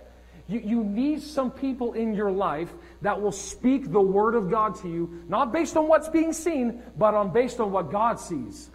You, 0.48 0.60
you 0.60 0.84
need 0.84 1.22
some 1.22 1.50
people 1.50 1.92
in 1.92 2.14
your 2.14 2.30
life 2.30 2.72
that 3.02 3.20
will 3.20 3.32
speak 3.32 3.92
the 3.92 4.00
word 4.00 4.34
of 4.34 4.50
God 4.50 4.74
to 4.82 4.88
you, 4.88 5.22
not 5.28 5.52
based 5.52 5.76
on 5.76 5.86
what's 5.86 6.08
being 6.08 6.32
seen, 6.32 6.82
but 6.98 7.14
on 7.14 7.32
based 7.32 7.60
on 7.60 7.72
what 7.72 7.90
God 7.90 8.18
sees. 8.18 8.70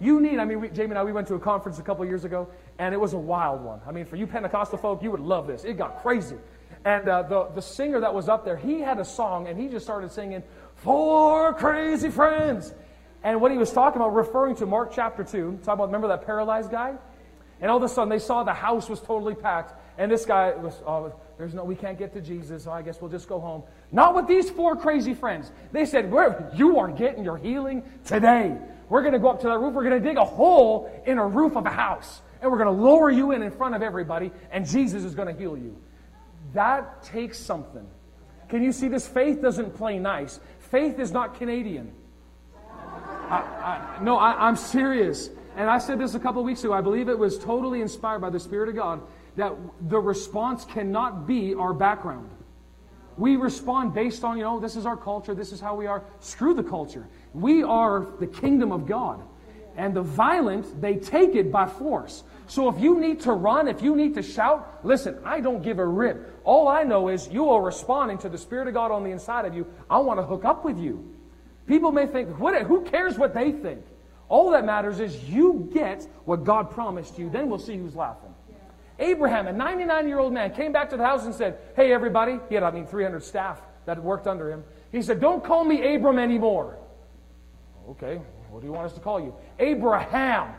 You 0.00 0.20
need, 0.20 0.38
I 0.38 0.44
mean, 0.44 0.60
we, 0.60 0.68
Jamie 0.68 0.90
and 0.90 0.98
I, 0.98 1.04
we 1.04 1.12
went 1.12 1.28
to 1.28 1.34
a 1.34 1.38
conference 1.38 1.78
a 1.78 1.82
couple 1.82 2.04
years 2.04 2.24
ago, 2.24 2.48
and 2.78 2.92
it 2.92 2.98
was 2.98 3.14
a 3.14 3.18
wild 3.18 3.62
one. 3.62 3.80
I 3.86 3.92
mean, 3.92 4.04
for 4.04 4.16
you 4.16 4.26
Pentecostal 4.26 4.78
folk, 4.78 5.02
you 5.02 5.10
would 5.10 5.20
love 5.20 5.46
this. 5.46 5.64
It 5.64 5.78
got 5.78 6.02
crazy. 6.02 6.36
And 6.84 7.08
uh, 7.08 7.22
the, 7.22 7.46
the 7.54 7.62
singer 7.62 8.00
that 8.00 8.12
was 8.12 8.28
up 8.28 8.44
there, 8.44 8.56
he 8.56 8.80
had 8.80 8.98
a 8.98 9.04
song, 9.04 9.48
and 9.48 9.58
he 9.58 9.68
just 9.68 9.84
started 9.84 10.10
singing, 10.12 10.42
Four 10.74 11.54
Crazy 11.54 12.10
Friends. 12.10 12.74
And 13.26 13.40
what 13.40 13.50
he 13.50 13.58
was 13.58 13.72
talking 13.72 14.00
about, 14.00 14.14
referring 14.14 14.54
to 14.56 14.66
Mark 14.66 14.92
chapter 14.94 15.24
2, 15.24 15.30
talking 15.64 15.72
about, 15.72 15.86
remember 15.86 16.06
that 16.06 16.24
paralyzed 16.24 16.70
guy? 16.70 16.94
And 17.60 17.68
all 17.68 17.76
of 17.76 17.82
a 17.82 17.88
sudden 17.88 18.08
they 18.08 18.20
saw 18.20 18.44
the 18.44 18.54
house 18.54 18.88
was 18.88 19.00
totally 19.00 19.34
packed. 19.34 19.74
And 19.98 20.08
this 20.08 20.24
guy 20.24 20.54
was, 20.54 20.80
oh, 20.86 21.12
there's 21.36 21.52
no, 21.52 21.64
we 21.64 21.74
can't 21.74 21.98
get 21.98 22.12
to 22.12 22.20
Jesus, 22.20 22.62
so 22.62 22.70
I 22.70 22.82
guess 22.82 23.00
we'll 23.00 23.10
just 23.10 23.28
go 23.28 23.40
home. 23.40 23.64
Not 23.90 24.14
with 24.14 24.28
these 24.28 24.48
four 24.48 24.76
crazy 24.76 25.12
friends. 25.12 25.50
They 25.72 25.86
said, 25.86 26.08
We're, 26.08 26.52
you 26.54 26.78
are 26.78 26.86
getting 26.86 27.24
your 27.24 27.36
healing 27.36 27.82
today. 28.04 28.56
We're 28.88 29.00
going 29.00 29.14
to 29.14 29.18
go 29.18 29.30
up 29.30 29.40
to 29.40 29.48
that 29.48 29.58
roof. 29.58 29.74
We're 29.74 29.82
going 29.82 30.00
to 30.00 30.08
dig 30.08 30.18
a 30.18 30.24
hole 30.24 30.88
in 31.04 31.18
a 31.18 31.26
roof 31.26 31.56
of 31.56 31.66
a 31.66 31.70
house. 31.70 32.22
And 32.40 32.48
we're 32.48 32.58
going 32.58 32.76
to 32.76 32.80
lower 32.80 33.10
you 33.10 33.32
in 33.32 33.42
in 33.42 33.50
front 33.50 33.74
of 33.74 33.82
everybody. 33.82 34.30
And 34.52 34.64
Jesus 34.64 35.02
is 35.02 35.16
going 35.16 35.34
to 35.34 35.36
heal 35.36 35.56
you. 35.56 35.76
That 36.52 37.02
takes 37.02 37.40
something. 37.40 37.88
Can 38.48 38.62
you 38.62 38.70
see 38.70 38.86
this? 38.86 39.04
Faith 39.04 39.42
doesn't 39.42 39.74
play 39.74 39.98
nice. 39.98 40.38
Faith 40.60 41.00
is 41.00 41.10
not 41.10 41.34
Canadian. 41.38 41.92
I, 43.28 43.98
no, 44.02 44.16
I, 44.16 44.46
I'm 44.46 44.56
serious. 44.56 45.30
And 45.56 45.70
I 45.70 45.78
said 45.78 45.98
this 45.98 46.14
a 46.14 46.20
couple 46.20 46.42
weeks 46.44 46.64
ago. 46.64 46.72
I 46.72 46.80
believe 46.80 47.08
it 47.08 47.18
was 47.18 47.38
totally 47.38 47.80
inspired 47.80 48.20
by 48.20 48.30
the 48.30 48.40
Spirit 48.40 48.68
of 48.68 48.76
God 48.76 49.02
that 49.36 49.52
the 49.88 49.98
response 49.98 50.64
cannot 50.64 51.26
be 51.26 51.54
our 51.54 51.72
background. 51.72 52.30
We 53.16 53.36
respond 53.36 53.94
based 53.94 54.24
on, 54.24 54.36
you 54.36 54.44
know, 54.44 54.60
this 54.60 54.76
is 54.76 54.84
our 54.84 54.96
culture, 54.96 55.34
this 55.34 55.52
is 55.52 55.60
how 55.60 55.74
we 55.74 55.86
are. 55.86 56.04
Screw 56.20 56.54
the 56.54 56.62
culture. 56.62 57.08
We 57.32 57.62
are 57.62 58.06
the 58.20 58.26
kingdom 58.26 58.72
of 58.72 58.86
God. 58.86 59.22
And 59.76 59.94
the 59.94 60.02
violent, 60.02 60.80
they 60.80 60.96
take 60.96 61.34
it 61.34 61.50
by 61.50 61.66
force. 61.66 62.24
So 62.46 62.68
if 62.68 62.78
you 62.80 63.00
need 63.00 63.20
to 63.20 63.32
run, 63.32 63.68
if 63.68 63.82
you 63.82 63.96
need 63.96 64.14
to 64.14 64.22
shout, 64.22 64.80
listen, 64.84 65.18
I 65.24 65.40
don't 65.40 65.62
give 65.62 65.78
a 65.78 65.86
rip. 65.86 66.40
All 66.44 66.68
I 66.68 66.84
know 66.84 67.08
is 67.08 67.28
you 67.28 67.50
are 67.50 67.62
responding 67.62 68.18
to 68.18 68.28
the 68.28 68.38
Spirit 68.38 68.68
of 68.68 68.74
God 68.74 68.90
on 68.90 69.02
the 69.04 69.10
inside 69.10 69.44
of 69.46 69.54
you. 69.54 69.66
I 69.90 69.98
want 69.98 70.20
to 70.20 70.24
hook 70.24 70.44
up 70.44 70.64
with 70.64 70.78
you. 70.78 71.15
People 71.66 71.92
may 71.92 72.06
think, 72.06 72.38
what, 72.38 72.60
who 72.62 72.82
cares 72.82 73.18
what 73.18 73.34
they 73.34 73.52
think? 73.52 73.84
All 74.28 74.50
that 74.50 74.64
matters 74.64 75.00
is 75.00 75.24
you 75.24 75.68
get 75.72 76.06
what 76.24 76.44
God 76.44 76.70
promised 76.70 77.18
you. 77.18 77.30
Then 77.30 77.48
we'll 77.48 77.58
see 77.58 77.76
who's 77.76 77.94
laughing. 77.94 78.34
Abraham, 78.98 79.46
a 79.46 79.52
99 79.52 80.08
year 80.08 80.18
old 80.18 80.32
man, 80.32 80.52
came 80.52 80.72
back 80.72 80.90
to 80.90 80.96
the 80.96 81.04
house 81.04 81.26
and 81.26 81.34
said, 81.34 81.58
Hey, 81.76 81.92
everybody. 81.92 82.38
He 82.48 82.54
had, 82.54 82.64
I 82.64 82.70
mean, 82.70 82.86
300 82.86 83.22
staff 83.22 83.60
that 83.84 84.02
worked 84.02 84.26
under 84.26 84.50
him. 84.50 84.64
He 84.90 85.02
said, 85.02 85.20
Don't 85.20 85.44
call 85.44 85.64
me 85.64 85.94
Abram 85.94 86.18
anymore. 86.18 86.78
Okay, 87.90 88.20
what 88.50 88.60
do 88.60 88.66
you 88.66 88.72
want 88.72 88.86
us 88.86 88.94
to 88.94 89.00
call 89.00 89.20
you? 89.20 89.34
Abraham. 89.58 90.54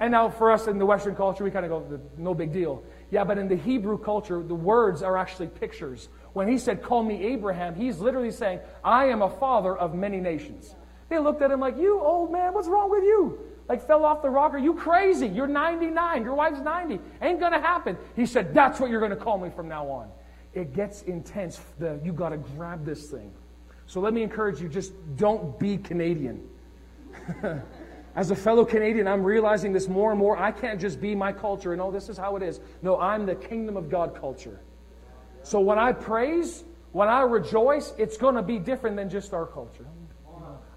And 0.00 0.12
now 0.12 0.28
for 0.28 0.52
us 0.52 0.68
in 0.68 0.78
the 0.78 0.86
Western 0.86 1.16
culture, 1.16 1.42
we 1.42 1.50
kind 1.50 1.64
of 1.64 1.70
go, 1.70 2.00
no 2.16 2.32
big 2.32 2.52
deal. 2.52 2.82
Yeah, 3.10 3.24
but 3.24 3.36
in 3.36 3.48
the 3.48 3.56
Hebrew 3.56 3.98
culture, 3.98 4.42
the 4.42 4.54
words 4.54 5.02
are 5.02 5.16
actually 5.16 5.48
pictures. 5.48 6.08
When 6.38 6.46
he 6.46 6.56
said, 6.56 6.84
Call 6.84 7.02
me 7.02 7.20
Abraham, 7.32 7.74
he's 7.74 7.98
literally 7.98 8.30
saying, 8.30 8.60
I 8.84 9.06
am 9.06 9.22
a 9.22 9.28
father 9.28 9.76
of 9.76 9.96
many 9.96 10.20
nations. 10.20 10.72
They 11.08 11.18
looked 11.18 11.42
at 11.42 11.50
him 11.50 11.58
like, 11.58 11.76
You 11.76 11.98
old 11.98 12.30
man, 12.30 12.54
what's 12.54 12.68
wrong 12.68 12.92
with 12.92 13.02
you? 13.02 13.40
Like 13.68 13.84
fell 13.84 14.04
off 14.04 14.22
the 14.22 14.30
rocker. 14.30 14.56
You 14.56 14.74
crazy. 14.74 15.26
You're 15.26 15.48
99. 15.48 16.22
Your 16.22 16.36
wife's 16.36 16.60
90. 16.60 17.00
Ain't 17.22 17.40
going 17.40 17.50
to 17.50 17.58
happen. 17.58 17.98
He 18.14 18.24
said, 18.24 18.54
That's 18.54 18.78
what 18.78 18.88
you're 18.88 19.00
going 19.00 19.10
to 19.10 19.16
call 19.16 19.36
me 19.36 19.50
from 19.50 19.66
now 19.66 19.88
on. 19.88 20.10
It 20.54 20.74
gets 20.74 21.02
intense. 21.02 21.60
The, 21.80 21.98
you 22.04 22.12
got 22.12 22.28
to 22.28 22.36
grab 22.36 22.84
this 22.84 23.10
thing. 23.10 23.32
So 23.86 23.98
let 23.98 24.14
me 24.14 24.22
encourage 24.22 24.60
you 24.60 24.68
just 24.68 24.92
don't 25.16 25.58
be 25.58 25.76
Canadian. 25.76 26.48
As 28.14 28.30
a 28.30 28.36
fellow 28.36 28.64
Canadian, 28.64 29.08
I'm 29.08 29.24
realizing 29.24 29.72
this 29.72 29.88
more 29.88 30.12
and 30.12 30.20
more. 30.20 30.38
I 30.38 30.52
can't 30.52 30.80
just 30.80 31.00
be 31.00 31.16
my 31.16 31.32
culture 31.32 31.72
and 31.72 31.82
oh, 31.82 31.90
this 31.90 32.08
is 32.08 32.16
how 32.16 32.36
it 32.36 32.44
is. 32.44 32.60
No, 32.80 32.96
I'm 33.00 33.26
the 33.26 33.34
kingdom 33.34 33.76
of 33.76 33.90
God 33.90 34.14
culture. 34.14 34.60
So 35.42 35.60
when 35.60 35.78
I 35.78 35.92
praise, 35.92 36.64
when 36.92 37.08
I 37.08 37.22
rejoice, 37.22 37.92
it's 37.98 38.16
going 38.16 38.34
to 38.34 38.42
be 38.42 38.58
different 38.58 38.96
than 38.96 39.08
just 39.08 39.32
our 39.32 39.46
culture. 39.46 39.86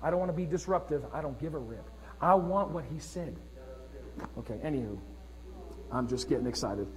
I 0.04 0.10
don't 0.10 0.20
want 0.20 0.32
to 0.32 0.38
be 0.38 0.46
disruptive. 0.46 1.04
I 1.14 1.22
don't 1.22 1.40
give 1.40 1.54
a 1.54 1.60
rip. 1.60 1.88
I 2.20 2.36
want 2.36 2.72
what 2.72 2.86
he 2.92 3.00
said. 3.00 3.36
Okay, 4.38 4.60
anywho, 4.64 4.98
I'm 5.92 6.08
just 6.08 6.30
getting 6.30 6.48
excited. 6.48 6.88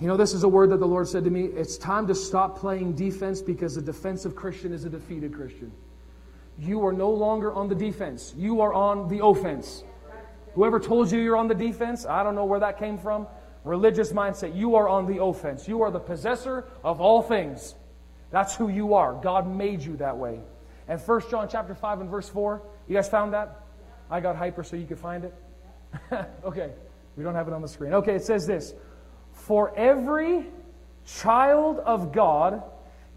You 0.00 0.08
know, 0.08 0.16
this 0.16 0.34
is 0.34 0.42
a 0.42 0.48
word 0.48 0.70
that 0.70 0.80
the 0.80 0.86
Lord 0.86 1.06
said 1.06 1.24
to 1.24 1.30
me. 1.30 1.44
It's 1.44 1.76
time 1.76 2.06
to 2.08 2.14
stop 2.14 2.58
playing 2.58 2.94
defense 2.94 3.40
because 3.40 3.76
a 3.76 3.82
defensive 3.82 4.34
Christian 4.34 4.72
is 4.72 4.84
a 4.84 4.90
defeated 4.90 5.32
Christian. 5.32 5.70
You 6.58 6.84
are 6.84 6.92
no 6.92 7.10
longer 7.10 7.52
on 7.52 7.68
the 7.68 7.74
defense, 7.74 8.34
you 8.36 8.60
are 8.60 8.74
on 8.74 9.08
the 9.08 9.24
offense. 9.24 9.84
Whoever 10.54 10.78
told 10.78 11.10
you 11.10 11.18
you're 11.18 11.36
on 11.36 11.48
the 11.48 11.54
defense, 11.54 12.04
I 12.04 12.22
don't 12.22 12.34
know 12.34 12.44
where 12.44 12.60
that 12.60 12.78
came 12.78 12.98
from. 12.98 13.26
Religious 13.64 14.12
mindset. 14.12 14.56
You 14.56 14.74
are 14.76 14.88
on 14.88 15.06
the 15.06 15.22
offense. 15.22 15.68
You 15.68 15.82
are 15.82 15.90
the 15.90 16.00
possessor 16.00 16.64
of 16.82 17.00
all 17.00 17.22
things. 17.22 17.74
That's 18.30 18.54
who 18.56 18.68
you 18.68 18.94
are. 18.94 19.14
God 19.14 19.48
made 19.48 19.82
you 19.82 19.96
that 19.98 20.16
way. 20.16 20.40
And 20.88 21.00
1 21.00 21.30
John 21.30 21.48
chapter 21.48 21.74
5 21.74 22.00
and 22.00 22.10
verse 22.10 22.28
4, 22.28 22.62
you 22.88 22.96
guys 22.96 23.08
found 23.08 23.34
that? 23.34 23.60
I 24.10 24.20
got 24.20 24.36
hyper 24.36 24.64
so 24.64 24.76
you 24.76 24.86
could 24.86 24.98
find 24.98 25.24
it. 25.24 25.34
okay, 26.44 26.72
we 27.16 27.22
don't 27.22 27.34
have 27.34 27.46
it 27.46 27.54
on 27.54 27.62
the 27.62 27.68
screen. 27.68 27.94
Okay, 27.94 28.14
it 28.14 28.24
says 28.24 28.46
this 28.46 28.74
For 29.32 29.76
every 29.76 30.46
child 31.06 31.78
of 31.78 32.12
God 32.12 32.62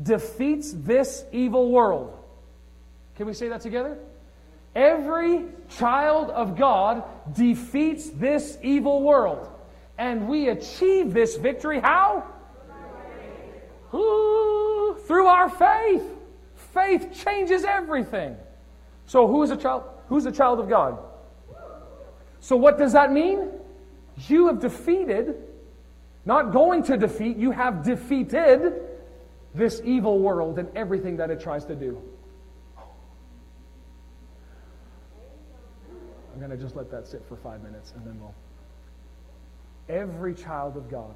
defeats 0.01 0.73
this 0.73 1.23
evil 1.31 1.71
world. 1.71 2.17
Can 3.15 3.25
we 3.25 3.33
say 3.33 3.47
that 3.49 3.61
together? 3.61 3.97
Every 4.75 5.45
child 5.69 6.29
of 6.29 6.57
God 6.57 7.03
defeats 7.33 8.09
this 8.09 8.57
evil 8.61 9.01
world. 9.01 9.49
And 9.97 10.27
we 10.27 10.49
achieve 10.49 11.13
this 11.13 11.37
victory 11.37 11.79
how? 11.79 12.23
Ooh, 13.93 14.97
through 15.07 15.27
our 15.27 15.49
faith. 15.49 16.03
Faith 16.73 17.23
changes 17.23 17.63
everything. 17.63 18.35
So 19.05 19.27
who 19.27 19.43
is 19.43 19.51
a 19.51 19.57
child? 19.57 19.83
Who's 20.09 20.25
a 20.25 20.31
child 20.31 20.59
of 20.59 20.67
God? 20.67 20.99
So 22.39 22.55
what 22.55 22.77
does 22.77 22.93
that 22.93 23.11
mean? 23.11 23.49
You 24.27 24.47
have 24.47 24.59
defeated, 24.59 25.35
not 26.25 26.51
going 26.51 26.83
to 26.83 26.97
defeat, 26.97 27.37
you 27.37 27.51
have 27.51 27.83
defeated 27.83 28.81
this 29.53 29.81
evil 29.83 30.19
world 30.19 30.59
and 30.59 30.69
everything 30.75 31.17
that 31.17 31.31
it 31.31 31.39
tries 31.39 31.65
to 31.65 31.75
do. 31.75 32.01
I'm 36.33 36.39
going 36.39 36.51
to 36.51 36.57
just 36.57 36.75
let 36.75 36.91
that 36.91 37.07
sit 37.07 37.23
for 37.27 37.37
five 37.37 37.63
minutes 37.63 37.93
and 37.95 38.05
then 38.05 38.19
we'll. 38.19 38.33
Every 39.89 40.33
child 40.33 40.77
of 40.77 40.89
God. 40.89 41.15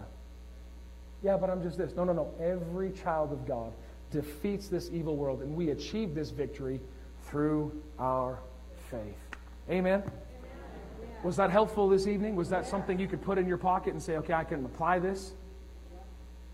Yeah, 1.24 1.38
but 1.38 1.50
I'm 1.50 1.62
just 1.62 1.78
this. 1.78 1.96
No, 1.96 2.04
no, 2.04 2.14
no. 2.14 2.34
Every 2.40 2.92
child 2.92 3.34
of 3.34 3.48
God 3.48 3.74
defeats 4.12 4.68
this 4.68 4.90
evil 4.92 5.16
world, 5.16 5.42
and 5.42 5.56
we 5.56 5.72
achieve 5.72 6.16
this 6.16 6.30
victory 6.30 6.80
through 7.24 7.72
our 8.00 8.40
faith. 8.90 9.18
Amen. 9.70 10.04
Was 11.24 11.36
that 11.36 11.50
helpful 11.50 11.90
this 11.90 12.08
evening? 12.08 12.36
Was 12.36 12.50
that 12.50 12.66
something 12.66 12.98
you 12.98 13.08
could 13.08 13.22
put 13.22 13.38
in 13.38 13.48
your 13.48 13.58
pocket 13.58 13.94
and 13.94 14.02
say, 14.02 14.18
okay, 14.18 14.34
I 14.34 14.44
can 14.44 14.64
apply 14.66 15.00
this? 15.00 15.34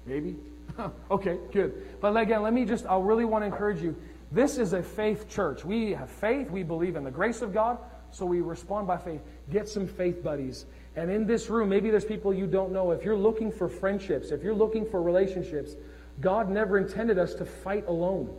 Maybe? 0.05 0.35
okay, 1.11 1.37
good. 1.51 1.99
But 2.01 2.17
again, 2.17 2.41
let 2.41 2.53
me 2.53 2.65
just, 2.65 2.85
I 2.87 2.97
really 2.99 3.25
want 3.25 3.43
to 3.43 3.45
encourage 3.47 3.81
you. 3.81 3.95
This 4.31 4.57
is 4.57 4.73
a 4.73 4.81
faith 4.81 5.29
church. 5.29 5.63
We 5.63 5.91
have 5.91 6.09
faith. 6.09 6.49
We 6.49 6.63
believe 6.63 6.95
in 6.95 7.03
the 7.03 7.11
grace 7.11 7.41
of 7.41 7.53
God. 7.53 7.77
So 8.11 8.25
we 8.25 8.41
respond 8.41 8.87
by 8.87 8.97
faith. 8.97 9.21
Get 9.51 9.69
some 9.69 9.87
faith 9.87 10.23
buddies. 10.23 10.65
And 10.95 11.11
in 11.11 11.25
this 11.25 11.49
room, 11.49 11.69
maybe 11.69 11.89
there's 11.89 12.05
people 12.05 12.33
you 12.33 12.47
don't 12.47 12.71
know. 12.71 12.91
If 12.91 13.03
you're 13.03 13.17
looking 13.17 13.51
for 13.51 13.67
friendships, 13.67 14.31
if 14.31 14.43
you're 14.43 14.55
looking 14.55 14.85
for 14.85 15.01
relationships, 15.01 15.75
God 16.21 16.49
never 16.49 16.77
intended 16.77 17.19
us 17.19 17.33
to 17.35 17.45
fight 17.45 17.85
alone. 17.87 18.33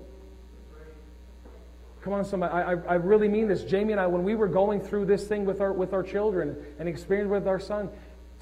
Come 2.03 2.15
on, 2.15 2.25
somebody. 2.25 2.53
I, 2.55 2.73
I, 2.73 2.95
really 2.95 3.29
mean 3.29 3.49
this. 3.49 3.65
Jamie 3.65 3.91
and 3.91 4.01
I, 4.01 4.07
when 4.07 4.23
we 4.23 4.37
were 4.37 4.47
going 4.47 4.81
through 4.81 5.07
this 5.07 5.27
thing 5.27 5.45
with 5.45 5.61
our, 5.61 5.73
with 5.73 5.93
our 5.93 6.05
children 6.05 6.57
and 6.79 6.89
experience 6.89 7.29
with 7.29 7.49
our 7.49 7.59
son, 7.59 7.91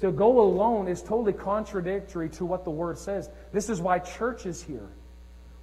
to 0.01 0.11
go 0.11 0.39
alone 0.39 0.87
is 0.87 1.01
totally 1.01 1.33
contradictory 1.33 2.29
to 2.29 2.45
what 2.45 2.63
the 2.63 2.69
Word 2.69 2.97
says. 2.97 3.29
This 3.51 3.69
is 3.69 3.81
why 3.81 3.99
church 3.99 4.45
is 4.45 4.61
here. 4.61 4.87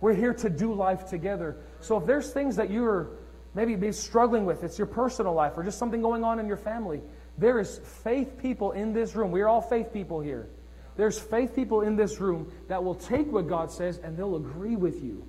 We're 0.01 0.15
here 0.15 0.35
to 0.35 0.51
do 0.51 0.75
life 0.75 1.09
together. 1.09 1.57
So 1.81 1.97
if 1.97 2.07
there's 2.07 2.33
things 2.33 2.57
that 2.57 2.71
you're 2.71 3.11
maybe 3.55 3.93
struggling 3.93 4.47
with, 4.47 4.65
it's 4.65 4.79
your 4.79 4.89
personal 4.89 5.33
life 5.33 5.53
or 5.57 5.63
just 5.63 5.79
something 5.79 6.03
going 6.03 6.25
on 6.25 6.41
in 6.41 6.49
your 6.49 6.57
family, 6.57 7.03
there 7.43 7.59
is 7.59 7.81
faith 8.05 8.39
people 8.39 8.73
in 8.73 8.93
this 8.93 9.15
room. 9.15 9.31
We're 9.31 9.49
all 9.49 9.63
faith 9.63 9.93
people 9.93 10.21
here. 10.21 10.49
There's 10.97 11.19
faith 11.19 11.55
people 11.55 11.81
in 11.83 11.97
this 11.97 12.21
room 12.21 12.53
that 12.69 12.83
will 12.83 12.95
take 12.95 13.31
what 13.33 13.49
God 13.49 13.71
says 13.71 13.99
and 13.99 14.17
they'll 14.17 14.37
agree 14.37 14.77
with 14.77 15.03
you. 15.03 15.27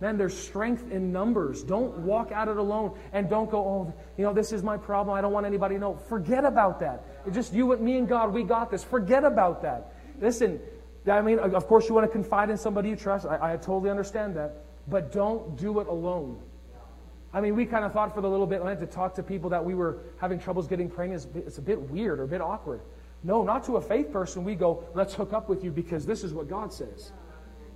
Man, 0.00 0.16
there's 0.16 0.36
strength 0.36 0.90
in 0.90 1.12
numbers. 1.12 1.62
Don't 1.62 1.98
walk 1.98 2.32
out 2.32 2.48
it 2.48 2.56
alone 2.56 2.98
and 3.12 3.30
don't 3.30 3.50
go, 3.50 3.58
oh, 3.58 3.94
you 4.16 4.24
know, 4.24 4.32
this 4.32 4.52
is 4.52 4.62
my 4.62 4.76
problem. 4.76 5.16
I 5.16 5.20
don't 5.20 5.32
want 5.32 5.46
anybody 5.46 5.76
to 5.76 5.80
know. 5.80 5.94
Forget 5.94 6.44
about 6.44 6.80
that. 6.80 7.04
It's 7.24 7.36
just 7.36 7.52
you 7.52 7.70
and 7.72 7.80
me 7.80 7.98
and 7.98 8.08
God. 8.08 8.32
We 8.32 8.42
got 8.42 8.70
this. 8.70 8.82
Forget 8.82 9.22
about 9.22 9.62
that. 9.62 9.94
Listen, 10.20 10.60
I 11.06 11.20
mean, 11.20 11.38
of 11.38 11.66
course, 11.68 11.88
you 11.88 11.94
want 11.94 12.06
to 12.06 12.12
confide 12.12 12.50
in 12.50 12.56
somebody 12.56 12.88
you 12.88 12.96
trust. 12.96 13.26
I, 13.26 13.52
I 13.52 13.56
totally 13.56 13.90
understand 13.90 14.34
that. 14.36 14.64
But 14.88 15.12
don't 15.12 15.56
do 15.56 15.78
it 15.78 15.86
alone. 15.86 16.40
I 17.34 17.40
mean, 17.40 17.56
we 17.56 17.64
kind 17.64 17.84
of 17.84 17.92
thought 17.92 18.14
for 18.14 18.20
the 18.20 18.28
little 18.28 18.46
bit, 18.46 18.60
I 18.60 18.68
had 18.68 18.80
to 18.80 18.86
talk 18.86 19.14
to 19.14 19.22
people 19.22 19.48
that 19.50 19.64
we 19.64 19.74
were 19.74 20.00
having 20.18 20.38
troubles 20.38 20.66
getting 20.66 20.90
pregnant. 20.90 21.26
It's 21.34 21.58
a 21.58 21.62
bit 21.62 21.80
weird 21.80 22.20
or 22.20 22.24
a 22.24 22.28
bit 22.28 22.42
awkward. 22.42 22.82
No, 23.24 23.42
not 23.42 23.64
to 23.64 23.76
a 23.76 23.80
faith 23.80 24.12
person. 24.12 24.44
We 24.44 24.54
go, 24.54 24.84
let's 24.94 25.14
hook 25.14 25.32
up 25.32 25.48
with 25.48 25.64
you 25.64 25.70
because 25.70 26.04
this 26.04 26.24
is 26.24 26.34
what 26.34 26.48
God 26.48 26.72
says. 26.72 27.12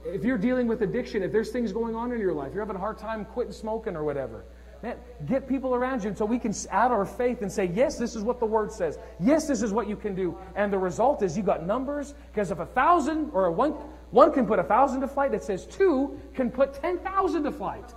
If 0.04 0.24
you're 0.24 0.38
dealing 0.38 0.66
with 0.66 0.82
addiction, 0.82 1.22
if 1.22 1.32
there's 1.32 1.50
things 1.50 1.72
going 1.72 1.94
on 1.94 2.12
in 2.12 2.20
your 2.20 2.32
life, 2.32 2.52
you're 2.52 2.62
having 2.62 2.76
a 2.76 2.80
hard 2.80 2.98
time 2.98 3.24
quitting 3.24 3.52
smoking 3.52 3.96
or 3.96 4.04
whatever, 4.04 4.44
man, 4.82 4.96
get 5.24 5.48
people 5.48 5.74
around 5.74 6.04
you 6.04 6.14
so 6.14 6.24
we 6.24 6.38
can 6.38 6.54
add 6.70 6.90
our 6.90 7.06
faith 7.06 7.42
and 7.42 7.50
say, 7.50 7.70
yes, 7.74 7.96
this 7.96 8.14
is 8.14 8.22
what 8.22 8.38
the 8.40 8.46
Word 8.46 8.70
says. 8.70 8.98
Yes, 9.18 9.46
this 9.46 9.62
is 9.62 9.72
what 9.72 9.88
you 9.88 9.96
can 9.96 10.14
do. 10.14 10.36
And 10.54 10.72
the 10.72 10.78
result 10.78 11.22
is 11.22 11.36
you 11.36 11.42
got 11.42 11.66
numbers 11.66 12.14
because 12.30 12.50
if 12.50 12.58
a 12.58 12.66
thousand 12.66 13.30
or 13.32 13.46
a 13.46 13.52
one, 13.52 13.72
one 14.10 14.32
can 14.32 14.46
put 14.46 14.58
a 14.58 14.64
thousand 14.64 15.00
to 15.00 15.08
flight, 15.08 15.32
it 15.32 15.42
says 15.42 15.66
two 15.66 16.20
can 16.34 16.50
put 16.50 16.74
10,000 16.74 17.42
to 17.44 17.50
flight 17.50 17.94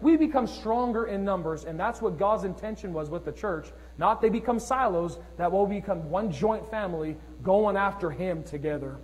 we 0.00 0.16
become 0.16 0.46
stronger 0.46 1.06
in 1.06 1.24
numbers, 1.24 1.64
and 1.64 1.78
that's 1.78 2.00
what 2.00 2.18
God's 2.18 2.44
intention 2.44 2.92
was 2.92 3.10
with 3.10 3.24
the 3.24 3.32
church. 3.32 3.68
Not 3.98 4.20
they 4.20 4.28
become 4.28 4.60
silos, 4.60 5.18
that 5.36 5.50
will 5.50 5.66
become 5.66 6.08
one 6.10 6.30
joint 6.30 6.70
family 6.70 7.16
going 7.42 7.76
after 7.76 8.10
Him 8.10 8.42
together. 8.44 8.96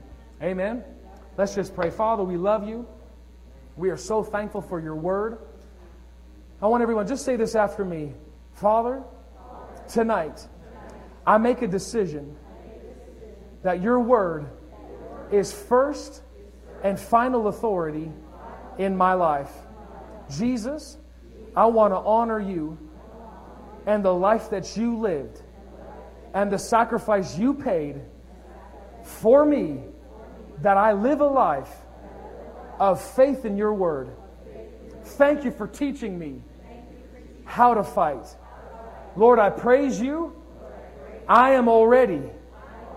Amen? 0.42 0.84
Let's 1.36 1.54
just 1.54 1.74
pray. 1.74 1.90
Father, 1.90 2.22
we 2.22 2.36
love 2.36 2.68
you. 2.68 2.86
We 3.76 3.90
are 3.90 3.96
so 3.96 4.22
thankful 4.22 4.60
for 4.60 4.78
your 4.78 4.94
word. 4.94 5.38
I 6.62 6.66
want 6.68 6.82
everyone, 6.82 7.08
just 7.08 7.24
say 7.24 7.36
this 7.36 7.56
after 7.56 7.84
me. 7.84 8.12
Father, 8.52 9.02
tonight, 9.88 10.46
I 11.26 11.38
make 11.38 11.62
a 11.62 11.66
decision 11.66 12.36
that 13.64 13.82
your 13.82 13.98
word 13.98 14.46
is 15.32 15.52
first 15.52 16.22
and 16.84 17.00
final 17.00 17.48
authority 17.48 18.12
in 18.78 18.96
my 18.96 19.14
life. 19.14 19.50
Jesus, 20.38 20.98
I 21.56 21.66
want 21.66 21.92
to 21.92 21.98
honor 21.98 22.40
you 22.40 22.78
and 23.86 24.04
the 24.04 24.12
life 24.12 24.50
that 24.50 24.76
you 24.76 24.98
lived 24.98 25.42
and 26.32 26.50
the 26.50 26.58
sacrifice 26.58 27.38
you 27.38 27.54
paid 27.54 28.00
for 29.02 29.44
me 29.44 29.80
that 30.62 30.76
I 30.76 30.92
live 30.92 31.20
a 31.20 31.26
life 31.26 31.72
of 32.78 33.00
faith 33.00 33.44
in 33.44 33.56
your 33.56 33.74
word. 33.74 34.10
Thank 35.04 35.44
you 35.44 35.50
for 35.50 35.66
teaching 35.66 36.18
me 36.18 36.42
how 37.44 37.74
to 37.74 37.84
fight. 37.84 38.26
Lord, 39.16 39.38
I 39.38 39.50
praise 39.50 40.00
you. 40.00 40.34
I 41.28 41.52
am 41.52 41.68
already 41.68 42.22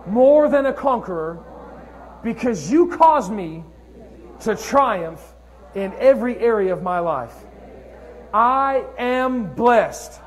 more 0.06 0.48
than 0.48 0.66
a 0.66 0.72
conqueror 0.72 1.44
because 2.22 2.70
you 2.70 2.88
caused 2.88 3.30
me 3.30 3.62
to 4.40 4.56
triumph 4.56 5.34
in 5.74 5.92
every 5.94 6.38
area 6.38 6.72
of 6.72 6.82
my 6.82 6.98
life. 6.98 7.34
I 8.32 8.84
am 8.98 9.54
blessed. 9.54 10.20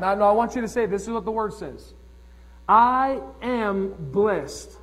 Now, 0.00 0.14
no, 0.14 0.24
I 0.24 0.32
want 0.32 0.54
you 0.54 0.62
to 0.62 0.68
say 0.68 0.86
this 0.86 1.02
is 1.02 1.10
what 1.10 1.24
the 1.24 1.30
word 1.30 1.52
says. 1.52 1.94
I 2.68 3.20
am 3.40 3.94
blessed. 3.98 4.78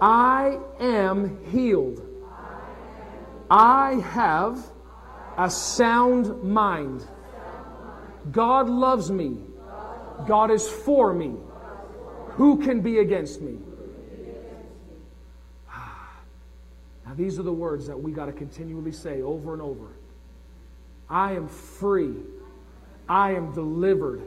I 0.00 0.58
am 0.80 1.44
healed. 1.46 2.00
I 3.50 3.94
have 4.12 4.64
a 5.36 5.50
sound 5.50 6.42
mind. 6.42 7.06
God 8.30 8.68
loves 8.68 9.10
me. 9.10 9.38
God 10.26 10.50
is 10.50 10.68
for 10.68 11.12
me. 11.12 11.34
Who 12.30 12.62
can 12.62 12.80
be 12.80 12.98
against 12.98 13.42
me? 13.42 13.58
Now, 17.12 17.16
these 17.18 17.38
are 17.38 17.42
the 17.42 17.52
words 17.52 17.86
that 17.88 18.00
we 18.00 18.10
got 18.10 18.24
to 18.24 18.32
continually 18.32 18.90
say 18.90 19.20
over 19.20 19.52
and 19.52 19.60
over. 19.60 19.88
I 21.10 21.32
am 21.32 21.46
free. 21.46 22.14
I 23.06 23.32
am 23.32 23.52
delivered. 23.52 24.22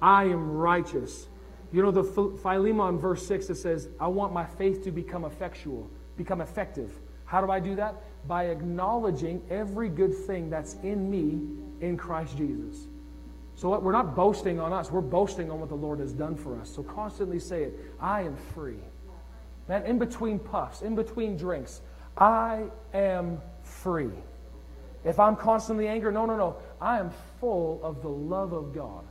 I 0.00 0.24
am 0.24 0.52
righteous. 0.52 1.28
You 1.72 1.82
know, 1.82 1.90
the 1.90 2.04
Philemon 2.04 2.98
verse 2.98 3.26
6 3.26 3.50
it 3.50 3.56
says, 3.56 3.90
I 4.00 4.06
want 4.06 4.32
my 4.32 4.46
faith 4.46 4.82
to 4.84 4.90
become 4.90 5.26
effectual, 5.26 5.90
become 6.16 6.40
effective. 6.40 6.90
How 7.26 7.44
do 7.44 7.52
I 7.52 7.60
do 7.60 7.76
that? 7.76 7.96
By 8.26 8.44
acknowledging 8.44 9.42
every 9.50 9.90
good 9.90 10.14
thing 10.14 10.48
that's 10.48 10.76
in 10.82 11.10
me 11.10 11.38
in 11.86 11.98
Christ 11.98 12.38
Jesus. 12.38 12.86
So 13.56 13.68
what, 13.68 13.82
we're 13.82 13.92
not 13.92 14.16
boasting 14.16 14.58
on 14.58 14.72
us, 14.72 14.90
we're 14.90 15.02
boasting 15.02 15.50
on 15.50 15.60
what 15.60 15.68
the 15.68 15.74
Lord 15.74 16.00
has 16.00 16.14
done 16.14 16.34
for 16.34 16.58
us. 16.58 16.70
So 16.70 16.82
constantly 16.82 17.38
say 17.38 17.64
it 17.64 17.74
I 18.00 18.22
am 18.22 18.36
free. 18.54 18.80
Man, 19.68 19.84
in 19.84 19.98
between 19.98 20.38
puffs, 20.38 20.80
in 20.80 20.94
between 20.94 21.36
drinks, 21.36 21.82
I 22.18 22.64
am 22.94 23.40
free. 23.62 24.10
If 25.04 25.20
I'm 25.20 25.36
constantly 25.36 25.86
angry, 25.86 26.12
no, 26.12 26.26
no, 26.26 26.36
no. 26.36 26.56
I 26.80 26.98
am 26.98 27.10
full 27.40 27.80
of 27.82 28.02
the 28.02 28.08
love 28.08 28.52
of 28.52 28.74
God. 28.74 29.04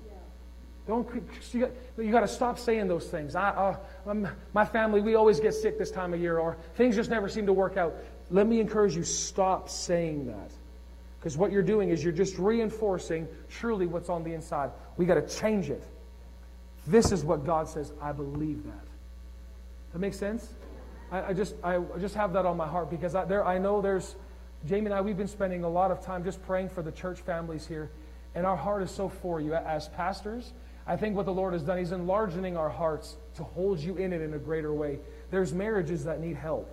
Don't 0.88 1.08
you 1.54 2.12
got, 2.12 2.20
to 2.20 2.28
stop 2.28 2.60
saying 2.60 2.88
those 2.88 3.08
things. 3.08 3.36
I, 3.36 3.50
uh, 3.50 4.28
my 4.54 4.66
family, 4.66 5.02
we 5.02 5.16
always 5.16 5.40
get 5.40 5.56
sick 5.56 5.80
this 5.80 5.90
time 5.90 6.14
of 6.14 6.22
year, 6.22 6.38
or 6.38 6.58
things 6.76 6.96
just 6.96 7.10
never 7.10 7.28
seem 7.28 7.48
to 7.48 7.54
work 7.54 7.76
out. 7.76 7.96
Let 8.30 8.46
me 8.46 8.60
encourage 8.60 8.96
you: 8.96 9.04
stop 9.04 9.68
saying 9.68 10.28
that, 10.28 10.52
because 11.20 11.38
what 11.38 11.52
you're 11.52 11.64
doing 11.64 11.90
is 11.90 12.04
you're 12.04 12.14
just 12.14 12.38
reinforcing 12.38 13.28
truly 13.50 13.88
what's 13.88 14.10
on 14.10 14.24
the 14.24 14.34
inside. 14.34 14.70
We 14.96 15.06
got 15.06 15.16
to 15.16 15.28
change 15.40 15.72
it. 15.72 15.84
This 16.86 17.12
is 17.12 17.24
what 17.24 17.46
God 17.46 17.68
says. 17.68 17.92
I 18.00 18.12
believe 18.12 18.64
that. 18.66 18.86
That 19.94 20.00
makes 20.00 20.18
sense. 20.18 20.48
I, 21.12 21.24
I 21.24 21.34
just 21.34 21.56
I 21.64 21.80
just 22.00 22.16
have 22.16 22.34
that 22.34 22.46
on 22.46 22.58
my 22.58 22.68
heart 22.68 22.90
because 22.90 23.16
I, 23.16 23.26
there 23.26 23.46
I 23.46 23.58
know 23.58 23.82
there's 23.82 24.16
Jamie 24.66 24.88
and 24.88 24.94
I. 24.94 25.02
We've 25.02 25.18
been 25.18 25.28
spending 25.28 25.64
a 25.64 25.70
lot 25.70 25.92
of 25.92 26.02
time 26.02 26.24
just 26.24 26.44
praying 26.46 26.70
for 26.70 26.82
the 26.82 26.92
church 26.92 27.20
families 27.20 27.68
here, 27.68 27.90
and 28.34 28.46
our 28.46 28.58
heart 28.58 28.84
is 28.84 28.92
so 28.92 29.10
for 29.10 29.40
you 29.40 29.54
as 29.54 29.88
pastors 29.90 30.54
I 30.88 30.96
think 30.98 31.16
what 31.16 31.26
the 31.26 31.34
Lord 31.34 31.54
has 31.54 31.64
done, 31.64 31.80
He's 31.80 31.92
enlarging 31.92 32.56
our 32.56 32.70
hearts 32.70 33.18
to 33.36 33.44
hold 33.44 33.80
you 33.80 33.98
in 33.98 34.14
it 34.14 34.22
in 34.22 34.34
a 34.34 34.38
greater 34.38 34.74
way. 34.74 35.00
There's 35.32 35.54
marriages 35.54 36.04
that 36.06 36.20
need 36.20 36.36
help. 36.36 36.72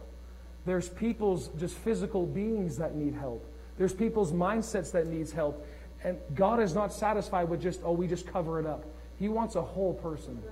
There's 0.66 0.88
people's 0.88 1.48
just 1.58 1.76
physical 1.76 2.26
beings 2.26 2.76
that 2.76 2.94
need 2.94 3.14
help. 3.14 3.44
There's 3.78 3.94
people's 3.94 4.32
mindsets 4.32 4.92
that 4.92 5.06
needs 5.06 5.32
help. 5.32 5.66
And 6.04 6.18
God 6.34 6.60
is 6.60 6.74
not 6.74 6.92
satisfied 6.92 7.48
with 7.48 7.62
just, 7.62 7.80
oh, 7.84 7.92
we 7.92 8.06
just 8.06 8.26
cover 8.26 8.60
it 8.60 8.66
up. 8.66 8.84
He 9.18 9.28
wants 9.28 9.54
a 9.54 9.62
whole 9.62 9.94
person. 9.94 10.42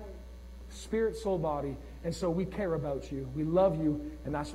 Spirit, 0.71 1.17
soul, 1.17 1.39
body. 1.39 1.77
And 2.05 2.15
so 2.15 2.31
we 2.31 2.45
care 2.45 2.75
about 2.75 3.13
you. 3.13 3.29
We 3.35 3.45
love 3.45 3.77
you, 3.77 4.11
and 4.25 4.35
that's 4.35 4.55